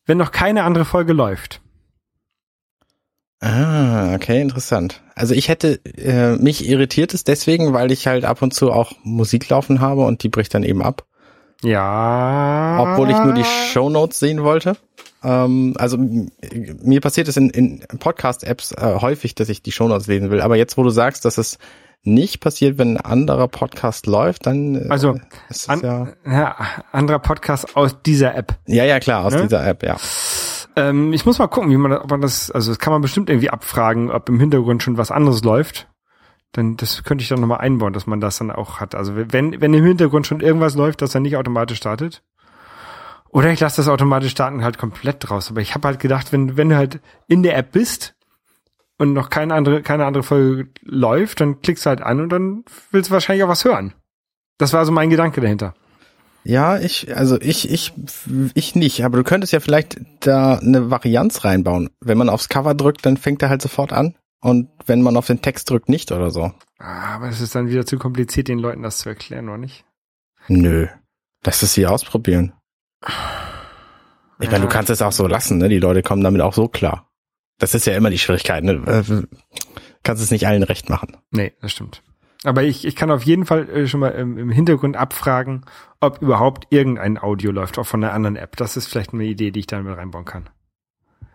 wenn 0.07 0.19
noch 0.19 0.31
keine 0.31 0.63
andere 0.63 0.85
Folge 0.85 1.13
läuft. 1.13 1.61
Ah, 3.41 4.15
okay, 4.15 4.41
interessant. 4.41 5.01
Also 5.15 5.35
ich 5.35 5.49
hätte, 5.49 5.81
äh, 5.97 6.37
mich 6.37 6.69
irritiert 6.69 7.15
es 7.15 7.23
deswegen, 7.25 7.73
weil 7.73 7.93
ich 7.93 8.07
halt 8.07 8.25
ab 8.25 8.43
und 8.43 8.53
zu 8.53 8.73
auch 8.73 8.93
Musik 9.05 9.49
laufen 9.49 9.81
habe 9.81 10.05
und 10.05 10.23
die 10.23 10.29
bricht 10.29 10.55
dann 10.55 10.65
eben 10.65 10.83
ab. 10.83 11.05
Ja. 11.63 12.79
Obwohl 12.81 13.11
ich 13.11 13.19
nur 13.19 13.35
die 13.35 13.45
Shownotes 13.45 14.19
sehen 14.19 14.43
wollte. 14.43 14.77
Ähm, 15.25 15.75
also 15.79 15.99
mir 15.99 17.01
passiert 17.01 17.29
es 17.29 17.37
in, 17.37 17.51
in 17.51 17.81
Podcast-Apps 17.99 18.73
äh, 18.73 18.95
häufig, 19.01 19.35
dass 19.35 19.49
ich 19.49 19.63
die 19.63 19.73
Shownotes 19.73 20.07
lesen 20.07 20.31
will. 20.31 20.41
Aber 20.41 20.57
jetzt, 20.57 20.77
wo 20.77 20.83
du 20.85 20.91
sagst, 20.91 21.25
dass 21.25 21.39
es 21.39 21.59
nicht 22.05 22.41
passiert, 22.41 22.79
wenn 22.79 22.97
ein 22.97 23.01
anderer 23.01 23.49
Podcast 23.49 24.07
läuft, 24.07 24.47
dann 24.47 24.77
äh, 24.77 24.89
Also, 24.89 25.15
ist 25.49 25.63
es 25.63 25.69
An, 25.69 25.81
ja, 25.83 26.09
ja, 26.25 26.57
anderer 26.93 27.19
Podcast 27.19 27.77
aus 27.77 27.97
dieser 28.07 28.37
App. 28.37 28.55
ja, 28.67 28.85
ja, 28.85 29.01
klar, 29.01 29.25
aus 29.25 29.35
Ne? 29.35 29.43
dieser 29.43 29.67
App, 29.67 29.83
ja. 29.83 29.97
Ähm, 30.79 31.13
ich 31.13 31.27
muss 31.27 31.39
mal 31.39 31.49
gucken, 31.49 31.71
wie 31.71 31.77
man, 31.77 31.91
das- 31.91 32.01
ob 32.03 32.11
man 32.11 32.21
das, 32.21 32.51
also 32.51 32.71
das 32.71 32.79
kann 32.79 32.93
man 32.93 33.03
bestimmt 33.03 33.29
irgendwie 33.29 33.51
abfragen, 33.51 34.11
ob 34.11 34.29
im 34.29 34.39
Hintergrund 34.39 34.83
schon 34.83 34.97
was 34.97 35.11
anderes 35.11 35.43
läuft. 35.43 35.89
Dann, 36.53 36.77
das 36.77 37.03
könnte 37.05 37.23
ich 37.23 37.29
dann 37.29 37.41
nochmal 37.41 37.59
einbauen, 37.59 37.93
dass 37.93 38.07
man 38.07 38.21
das 38.21 38.39
dann 38.39 38.51
auch 38.51 38.81
hat. 38.81 38.95
Also 38.95 39.15
wenn, 39.17 39.61
wenn 39.61 39.75
im 39.75 39.85
Hintergrund 39.85 40.27
schon 40.27 40.41
irgendwas 40.41 40.77
läuft, 40.77 41.03
dass 41.03 41.15
er 41.15 41.21
nicht 41.21 41.37
automatisch 41.37 41.79
startet. 41.79 42.23
Oder 43.31 43.51
ich 43.51 43.61
lasse 43.61 43.77
das 43.77 43.89
automatisch 43.89 44.31
starten 44.33 44.65
halt 44.65 44.79
komplett 44.79 45.17
draus. 45.29 45.51
Aber 45.51 45.61
ich 45.61 45.75
habe 45.75 45.87
halt 45.89 46.01
gedacht, 46.01 46.33
wenn, 46.33 46.57
wenn 46.57 46.71
du 46.71 46.77
halt 46.77 47.01
in 47.27 47.43
der 47.43 47.57
App 47.59 47.73
bist 47.73 48.15
und 48.97 49.13
noch 49.13 49.29
keine 49.31 49.55
andere, 49.55 49.83
keine 49.83 50.07
andere 50.07 50.23
Folge 50.23 50.69
läuft, 50.83 51.41
dann 51.41 51.61
klickst 51.61 51.85
du 51.85 51.91
halt 51.91 52.01
an 52.03 52.21
und 52.21 52.31
dann 52.31 52.65
willst 52.91 53.11
du 53.11 53.13
wahrscheinlich 53.15 53.45
auch 53.45 53.49
was 53.51 53.65
hören. 53.67 53.93
Das 54.57 54.73
war 54.73 54.87
so 54.87 54.93
mein 54.93 55.11
Gedanke 55.11 55.41
dahinter. 55.43 55.75
Ja, 56.49 56.79
ich, 56.79 57.15
also 57.15 57.39
ich, 57.43 57.71
ich, 57.71 57.93
ich 58.55 58.75
nicht, 58.75 59.05
aber 59.05 59.19
du 59.19 59.23
könntest 59.23 59.53
ja 59.53 59.61
vielleicht 59.61 60.01
da 60.21 60.55
eine 60.55 60.91
Varianz 60.91 61.45
reinbauen. 61.45 61.91
Wenn 62.01 62.17
man 62.17 62.31
aufs 62.31 62.49
Cover 62.49 62.73
drückt, 62.75 63.05
dann 63.05 63.19
fängt 63.19 63.43
er 63.43 63.51
halt 63.51 63.61
sofort 63.61 63.93
an. 63.93 64.15
Und 64.41 64.71
wenn 64.87 65.03
man 65.03 65.19
auf 65.19 65.27
den 65.27 65.43
Text 65.43 65.69
drückt, 65.69 65.91
nicht 65.91 66.11
oder 66.11 66.31
so. 66.31 66.55
Ah, 66.79 67.17
Aber 67.17 67.29
es 67.29 67.43
ist 67.43 67.55
dann 67.55 67.69
wieder 67.69 67.85
zu 67.85 67.99
kompliziert, 67.99 68.49
den 68.49 68.59
Leuten 68.59 68.83
das 68.83 69.01
zu 69.01 69.11
erklären, 69.11 69.47
oder 69.51 69.59
nicht? 69.59 69.85
Nö. 70.47 70.87
Lass 71.45 71.63
es 71.63 71.75
sie 71.75 71.87
ausprobieren. 71.87 72.55
Ich 74.41 74.51
meine, 74.51 74.65
du 74.65 74.71
kannst 74.71 74.89
es 74.89 75.03
auch 75.03 75.13
so 75.13 75.27
lassen, 75.27 75.59
ne? 75.59 75.69
Die 75.69 75.79
Leute 75.81 76.03
kommen 76.03 76.25
damit 76.25 76.41
auch 76.41 76.55
so 76.55 76.67
klar. 76.67 77.11
Das 77.59 77.75
ist 77.75 77.85
ja 77.85 77.95
immer 77.95 78.09
die 78.09 78.19
Schwierigkeit, 78.19 78.65
ne? 78.65 78.73
Äh, 78.87 79.23
Kannst 80.03 80.23
es 80.23 80.31
nicht 80.31 80.47
allen 80.47 80.63
recht 80.63 80.89
machen. 80.89 81.19
Nee, 81.31 81.53
das 81.61 81.73
stimmt. 81.73 82.03
Aber 82.45 82.63
ich, 82.63 82.85
ich 82.85 82.95
kann 82.95 83.11
auf 83.11 83.25
jeden 83.25 83.47
Fall 83.47 83.69
äh, 83.69 83.87
schon 83.89 84.01
mal 84.01 84.11
im, 84.11 84.39
im 84.39 84.51
Hintergrund 84.51 84.97
abfragen, 84.97 85.65
ob 86.01 86.23
überhaupt 86.23 86.69
irgendein 86.71 87.19
Audio 87.19 87.51
läuft, 87.51 87.79
auch 87.79 87.87
von 87.87 88.03
einer 88.03 88.13
anderen 88.13 88.37
App. 88.37 88.57
Das 88.57 88.77
ist 88.77 88.87
vielleicht 88.87 89.13
eine 89.13 89.25
Idee, 89.25 89.51
die 89.51 89.61
ich 89.61 89.67
dann 89.67 89.85
mit 89.85 89.97
reinbauen 89.97 90.25
kann. 90.25 90.49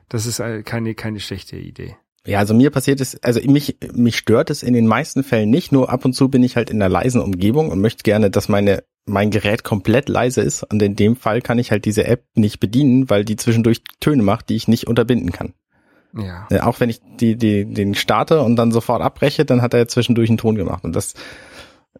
Das 0.07 0.25
ist 0.25 0.39
äh, 0.39 0.63
keine, 0.63 0.95
keine 0.95 1.19
schlechte 1.19 1.57
Idee. 1.57 1.97
Ja, 2.25 2.39
also 2.39 2.53
mir 2.53 2.69
passiert 2.69 3.01
es, 3.01 3.21
also 3.21 3.41
mich, 3.43 3.77
mich 3.93 4.15
stört 4.15 4.49
es 4.49 4.63
in 4.63 4.73
den 4.73 4.87
meisten 4.87 5.25
Fällen 5.25 5.49
nicht, 5.49 5.73
nur 5.73 5.89
ab 5.89 6.05
und 6.05 6.13
zu 6.13 6.29
bin 6.29 6.41
ich 6.41 6.55
halt 6.55 6.69
in 6.69 6.81
einer 6.81 6.87
leisen 6.87 7.19
Umgebung 7.19 7.69
und 7.69 7.81
möchte 7.81 8.03
gerne, 8.03 8.31
dass 8.31 8.47
meine, 8.47 8.83
mein 9.05 9.29
Gerät 9.29 9.65
komplett 9.65 10.07
leise 10.07 10.41
ist. 10.41 10.63
Und 10.63 10.81
in 10.81 10.95
dem 10.95 11.17
Fall 11.17 11.41
kann 11.41 11.59
ich 11.59 11.71
halt 11.71 11.83
diese 11.83 12.05
App 12.05 12.23
nicht 12.35 12.61
bedienen, 12.61 13.09
weil 13.09 13.25
die 13.25 13.35
zwischendurch 13.35 13.81
Töne 13.99 14.23
macht, 14.23 14.47
die 14.47 14.55
ich 14.55 14.69
nicht 14.69 14.87
unterbinden 14.87 15.33
kann. 15.33 15.53
Ja. 16.15 16.47
Ja, 16.51 16.63
Auch 16.65 16.79
wenn 16.79 16.89
ich 16.89 16.99
die, 17.19 17.35
die, 17.35 17.65
den 17.65 17.95
starte 17.95 18.41
und 18.41 18.55
dann 18.55 18.71
sofort 18.71 19.01
abbreche, 19.01 19.45
dann 19.45 19.61
hat 19.61 19.73
er 19.73 19.87
zwischendurch 19.87 20.29
einen 20.29 20.37
Ton 20.37 20.55
gemacht. 20.55 20.83
Und 20.83 20.95
das, 20.95 21.13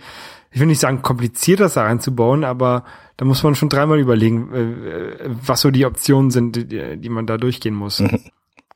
ich 0.51 0.61
will 0.61 0.67
nicht 0.67 0.81
sagen 0.81 1.03
kompliziert, 1.03 1.61
das 1.61 1.75
da 1.75 1.83
reinzubauen, 1.83 2.45
aber 2.45 2.85
da 3.17 3.25
muss 3.25 3.43
man 3.43 3.55
schon 3.55 3.69
dreimal 3.69 3.99
überlegen, 3.99 4.53
äh, 4.53 4.61
äh, 4.61 5.37
was 5.45 5.61
so 5.61 5.71
die 5.71 5.87
Optionen 5.87 6.31
sind, 6.31 6.57
die, 6.57 6.97
die 6.97 7.09
man 7.09 7.27
da 7.27 7.37
durchgehen 7.37 7.75
muss. 7.75 8.03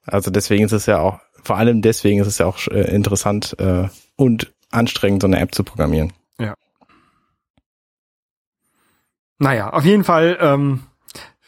Also 0.06 0.30
deswegen 0.30 0.66
ist 0.66 0.72
es 0.72 0.84
ja 0.84 0.98
auch, 0.98 1.18
vor 1.42 1.56
allem 1.56 1.80
deswegen 1.80 2.20
ist 2.20 2.26
es 2.26 2.36
ja 2.36 2.44
auch 2.44 2.58
äh, 2.68 2.94
interessant 2.94 3.56
äh, 3.58 3.88
und 4.16 4.52
anstrengend, 4.70 5.22
so 5.22 5.28
eine 5.28 5.40
App 5.40 5.54
zu 5.54 5.64
programmieren. 5.64 6.12
Naja, 9.38 9.70
auf 9.70 9.84
jeden 9.84 10.04
Fall, 10.04 10.38
ähm, 10.40 10.80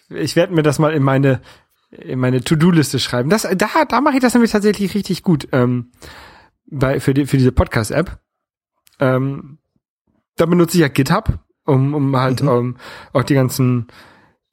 ich 0.08 0.36
werde 0.36 0.54
mir 0.54 0.62
das 0.62 0.78
mal 0.78 0.92
in 0.92 1.02
meine 1.02 1.40
in 1.90 2.18
meine 2.18 2.42
To-Do-Liste 2.42 2.98
schreiben. 2.98 3.30
Das, 3.30 3.42
da, 3.42 3.68
da 3.88 4.00
mache 4.00 4.16
ich 4.16 4.20
das 4.20 4.34
nämlich 4.34 4.50
tatsächlich 4.50 4.94
richtig 4.94 5.22
gut. 5.22 5.48
Ähm, 5.52 5.92
bei, 6.66 7.00
für, 7.00 7.14
die, 7.14 7.26
für 7.26 7.38
diese 7.38 7.52
Podcast-App. 7.52 8.18
Ähm, 8.98 9.55
da 10.36 10.46
benutze 10.46 10.76
ich 10.76 10.82
ja 10.82 10.88
GitHub, 10.88 11.38
um, 11.64 11.94
um 11.94 12.16
halt 12.16 12.42
Mhm. 12.42 12.48
ähm, 12.48 12.76
auch 13.12 13.24
die 13.24 13.34
ganzen, 13.34 13.88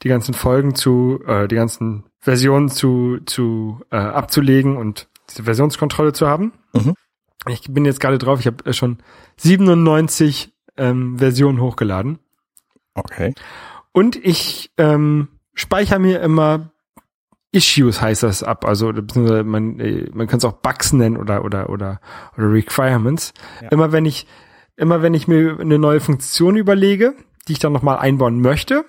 die 0.01 0.07
ganzen 0.09 0.33
Folgen 0.33 0.75
zu, 0.75 1.21
äh, 1.27 1.47
die 1.47 1.55
ganzen 1.55 2.05
Versionen 2.19 2.69
zu, 2.69 3.19
zu 3.25 3.81
äh, 3.91 3.97
abzulegen 3.97 4.77
und 4.77 5.09
diese 5.29 5.43
Versionskontrolle 5.43 6.13
zu 6.13 6.27
haben. 6.27 6.53
Mhm. 6.73 6.93
Ich 7.47 7.61
bin 7.69 7.85
jetzt 7.85 7.99
gerade 7.99 8.17
drauf, 8.17 8.39
ich 8.39 8.47
habe 8.47 8.73
schon 8.73 8.99
97 9.37 10.53
ähm, 10.77 11.17
Versionen 11.19 11.59
hochgeladen. 11.59 12.19
Okay. 12.93 13.33
Und 13.91 14.15
ich 14.15 14.71
ähm, 14.77 15.27
speichere 15.53 15.99
mir 15.99 16.21
immer 16.21 16.71
Issues 17.51 18.01
heißt 18.01 18.23
das 18.23 18.41
ab, 18.41 18.65
also 18.65 18.91
beziehungsweise 18.91 19.43
man, 19.43 19.79
äh, 19.79 20.09
man 20.11 20.27
kann 20.27 20.37
es 20.39 20.45
auch 20.45 20.53
Bugs 20.53 20.91
nennen 20.91 21.17
oder 21.17 21.45
oder 21.45 21.69
oder 21.69 21.99
oder 22.35 22.51
Requirements. 22.51 23.33
Ja. 23.61 23.69
Immer 23.69 23.91
wenn 23.91 24.05
ich 24.05 24.25
immer 24.75 25.01
wenn 25.01 25.13
ich 25.13 25.27
mir 25.27 25.59
eine 25.59 25.79
neue 25.79 25.99
Funktion 25.99 26.55
überlege, 26.55 27.13
die 27.47 27.53
ich 27.53 27.59
dann 27.59 27.73
noch 27.73 27.81
mal 27.83 27.97
einbauen 27.97 28.41
möchte, 28.41 28.85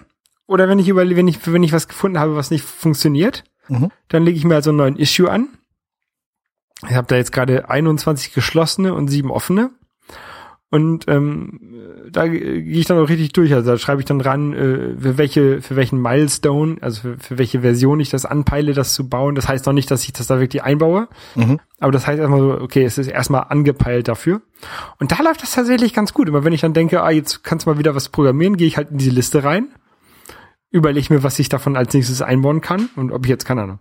oder 0.46 0.68
wenn 0.68 0.78
ich 0.78 0.88
überlege, 0.88 1.16
wenn 1.16 1.28
ich 1.28 1.38
wenn 1.50 1.62
ich 1.62 1.72
was 1.72 1.88
gefunden 1.88 2.18
habe, 2.18 2.36
was 2.36 2.50
nicht 2.50 2.64
funktioniert, 2.64 3.44
Mhm. 3.68 3.90
dann 4.08 4.24
lege 4.24 4.36
ich 4.36 4.44
mir 4.44 4.56
also 4.56 4.70
einen 4.70 4.76
neuen 4.76 4.96
Issue 4.96 5.30
an. 5.30 5.48
Ich 6.86 6.94
habe 6.94 7.06
da 7.06 7.16
jetzt 7.16 7.32
gerade 7.32 7.70
21 7.70 8.34
geschlossene 8.34 8.92
und 8.92 9.08
sieben 9.08 9.30
offene. 9.30 9.70
Und 10.74 11.04
ähm, 11.06 11.60
da 12.10 12.26
gehe 12.26 12.60
ich 12.64 12.86
dann 12.86 12.98
auch 12.98 13.08
richtig 13.08 13.32
durch. 13.32 13.54
Also 13.54 13.70
da 13.70 13.78
schreibe 13.78 14.00
ich 14.00 14.06
dann 14.06 14.20
ran, 14.20 14.52
äh, 14.54 15.00
für 15.00 15.18
welche, 15.18 15.62
für 15.62 15.76
welchen 15.76 16.02
Milestone, 16.02 16.78
also 16.80 17.02
für, 17.02 17.16
für 17.16 17.38
welche 17.38 17.60
Version 17.60 18.00
ich 18.00 18.10
das 18.10 18.24
anpeile, 18.24 18.72
das 18.72 18.92
zu 18.92 19.08
bauen. 19.08 19.36
Das 19.36 19.46
heißt 19.46 19.66
noch 19.66 19.72
nicht, 19.72 19.88
dass 19.92 20.02
ich 20.02 20.12
das 20.12 20.26
da 20.26 20.40
wirklich 20.40 20.64
einbaue. 20.64 21.06
Mhm. 21.36 21.60
Aber 21.78 21.92
das 21.92 22.08
heißt 22.08 22.18
erstmal 22.18 22.40
so, 22.40 22.60
okay, 22.60 22.82
es 22.82 22.98
ist 22.98 23.06
erstmal 23.06 23.46
angepeilt 23.50 24.08
dafür. 24.08 24.42
Und 24.98 25.12
da 25.12 25.22
läuft 25.22 25.44
das 25.44 25.52
tatsächlich 25.52 25.94
ganz 25.94 26.12
gut. 26.12 26.26
Immer 26.26 26.42
wenn 26.42 26.52
ich 26.52 26.62
dann 26.62 26.72
denke, 26.72 27.04
ah, 27.04 27.10
jetzt 27.12 27.44
kannst 27.44 27.66
du 27.66 27.70
mal 27.70 27.78
wieder 27.78 27.94
was 27.94 28.08
programmieren, 28.08 28.56
gehe 28.56 28.66
ich 28.66 28.76
halt 28.76 28.90
in 28.90 28.98
diese 28.98 29.12
Liste 29.12 29.44
rein, 29.44 29.68
überlege 30.72 31.14
mir, 31.14 31.22
was 31.22 31.38
ich 31.38 31.48
davon 31.48 31.76
als 31.76 31.94
nächstes 31.94 32.20
einbauen 32.20 32.60
kann 32.60 32.88
und 32.96 33.12
ob 33.12 33.26
ich 33.26 33.30
jetzt, 33.30 33.44
keine 33.44 33.62
Ahnung, 33.62 33.78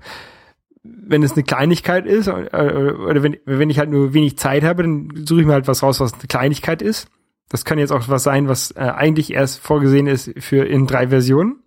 wenn 0.84 1.24
es 1.24 1.34
eine 1.34 1.44
Kleinigkeit 1.44 2.06
ist, 2.06 2.28
äh, 2.28 2.32
oder 2.32 3.24
wenn, 3.24 3.38
wenn 3.46 3.70
ich 3.70 3.80
halt 3.80 3.90
nur 3.90 4.14
wenig 4.14 4.38
Zeit 4.38 4.64
habe, 4.64 4.84
dann 4.84 5.26
suche 5.26 5.42
ich 5.42 5.48
mir 5.48 5.54
halt 5.54 5.68
was 5.68 5.82
raus, 5.82 6.00
was 6.00 6.14
eine 6.14 6.28
Kleinigkeit 6.28 6.82
ist. 6.82 7.08
Das 7.50 7.66
kann 7.66 7.80
jetzt 7.80 7.92
auch 7.92 8.10
was 8.10 8.24
sein, 8.24 8.48
was 8.48 8.72
äh, 8.72 8.80
eigentlich 8.80 9.34
erst 9.34 9.60
vorgesehen 9.60 10.08
ist 10.08 10.32
für 10.40 10.66
in 10.66 10.88
drei 10.88 11.08
Versionen. 11.08 11.60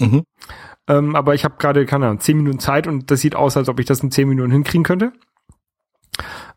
Mhm. 0.00 0.24
Ähm, 0.88 1.16
aber 1.16 1.34
ich 1.34 1.44
habe 1.44 1.56
gerade, 1.58 1.84
keine 1.86 2.06
Ahnung, 2.06 2.20
zehn 2.20 2.36
Minuten 2.36 2.58
Zeit 2.58 2.86
und 2.86 3.10
das 3.10 3.20
sieht 3.20 3.34
aus, 3.34 3.56
als 3.56 3.68
ob 3.68 3.78
ich 3.80 3.86
das 3.86 4.02
in 4.02 4.10
zehn 4.10 4.28
Minuten 4.28 4.50
hinkriegen 4.50 4.84
könnte. 4.84 5.12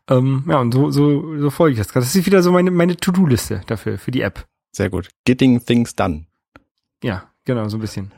Ähm, 0.08 0.44
ja, 0.48 0.58
und 0.58 0.72
so, 0.72 0.90
so, 0.90 1.38
so 1.38 1.50
folge 1.50 1.72
ich 1.72 1.78
das 1.78 1.92
gerade. 1.92 2.04
Das 2.04 2.14
ist 2.14 2.26
wieder 2.26 2.42
so 2.42 2.52
meine, 2.52 2.70
meine 2.70 2.96
To-Do-Liste 2.96 3.62
dafür, 3.66 3.98
für 3.98 4.10
die 4.10 4.22
App. 4.22 4.46
Sehr 4.72 4.90
gut. 4.90 5.08
Getting 5.24 5.64
things 5.64 5.94
done. 5.94 6.26
Ja, 7.02 7.30
genau, 7.44 7.68
so 7.68 7.76
ein 7.76 7.80
bisschen. 7.80 8.12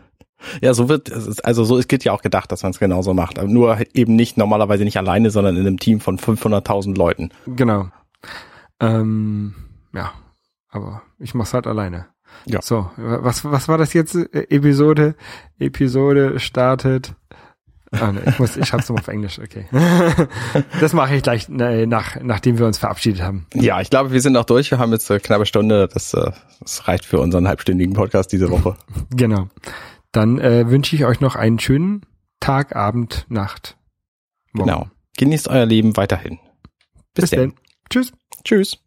Ja, 0.60 0.74
so 0.74 0.88
wird, 0.88 1.08
es 1.08 1.40
also 1.40 1.64
so 1.64 1.76
ist 1.76 1.88
Git 1.88 2.04
ja 2.04 2.12
auch 2.12 2.22
gedacht, 2.22 2.52
dass 2.52 2.62
man 2.62 2.70
es 2.70 2.78
genauso 2.78 3.14
macht. 3.14 3.38
Aber 3.38 3.48
nur 3.48 3.78
eben 3.94 4.16
nicht, 4.16 4.36
normalerweise 4.36 4.84
nicht 4.84 4.96
alleine, 4.96 5.30
sondern 5.30 5.56
in 5.56 5.66
einem 5.66 5.78
Team 5.78 6.00
von 6.00 6.18
500.000 6.18 6.96
Leuten. 6.96 7.30
Genau. 7.46 7.88
Ähm, 8.80 9.54
ja, 9.94 10.12
aber 10.68 11.02
ich 11.18 11.34
mach's 11.34 11.54
halt 11.54 11.66
alleine. 11.66 12.06
Ja. 12.46 12.60
So, 12.62 12.90
was, 12.96 13.44
was 13.44 13.68
war 13.68 13.78
das 13.78 13.92
jetzt? 13.92 14.14
Äh, 14.14 14.46
Episode, 14.50 15.14
Episode 15.58 16.40
startet. 16.40 17.14
Ah, 17.92 18.10
ne, 18.10 18.22
ich 18.26 18.38
muss, 18.38 18.56
ich 18.56 18.66
schreib's 18.66 18.88
nochmal 18.88 19.02
auf 19.02 19.08
Englisch, 19.08 19.38
okay. 19.38 19.66
das 20.80 20.94
mache 20.94 21.14
ich 21.14 21.22
gleich 21.22 21.48
äh, 21.50 21.84
nach, 21.84 22.16
nachdem 22.22 22.58
wir 22.58 22.66
uns 22.66 22.78
verabschiedet 22.78 23.20
haben. 23.20 23.46
Ja, 23.52 23.82
ich 23.82 23.90
glaube, 23.90 24.12
wir 24.12 24.20
sind 24.22 24.34
auch 24.38 24.46
durch. 24.46 24.70
Wir 24.70 24.78
haben 24.78 24.92
jetzt 24.92 25.10
eine 25.10 25.20
knappe 25.20 25.44
Stunde. 25.44 25.88
Das, 25.92 26.14
äh, 26.14 26.30
das 26.60 26.88
reicht 26.88 27.04
für 27.04 27.20
unseren 27.20 27.46
halbstündigen 27.46 27.92
Podcast 27.92 28.32
diese 28.32 28.50
Woche. 28.50 28.76
Genau. 29.10 29.48
Dann 30.12 30.38
äh, 30.38 30.68
wünsche 30.68 30.94
ich 30.94 31.04
euch 31.04 31.20
noch 31.20 31.36
einen 31.36 31.58
schönen 31.58 32.02
Tag, 32.40 32.76
Abend, 32.76 33.26
Nacht. 33.28 33.76
Morgen. 34.52 34.68
Genau. 34.68 34.86
Genießt 35.16 35.48
euer 35.48 35.66
Leben 35.66 35.96
weiterhin. 35.96 36.38
Bis, 37.14 37.30
Bis 37.30 37.30
dann. 37.30 37.54
Tschüss. 37.90 38.12
Tschüss. 38.44 38.78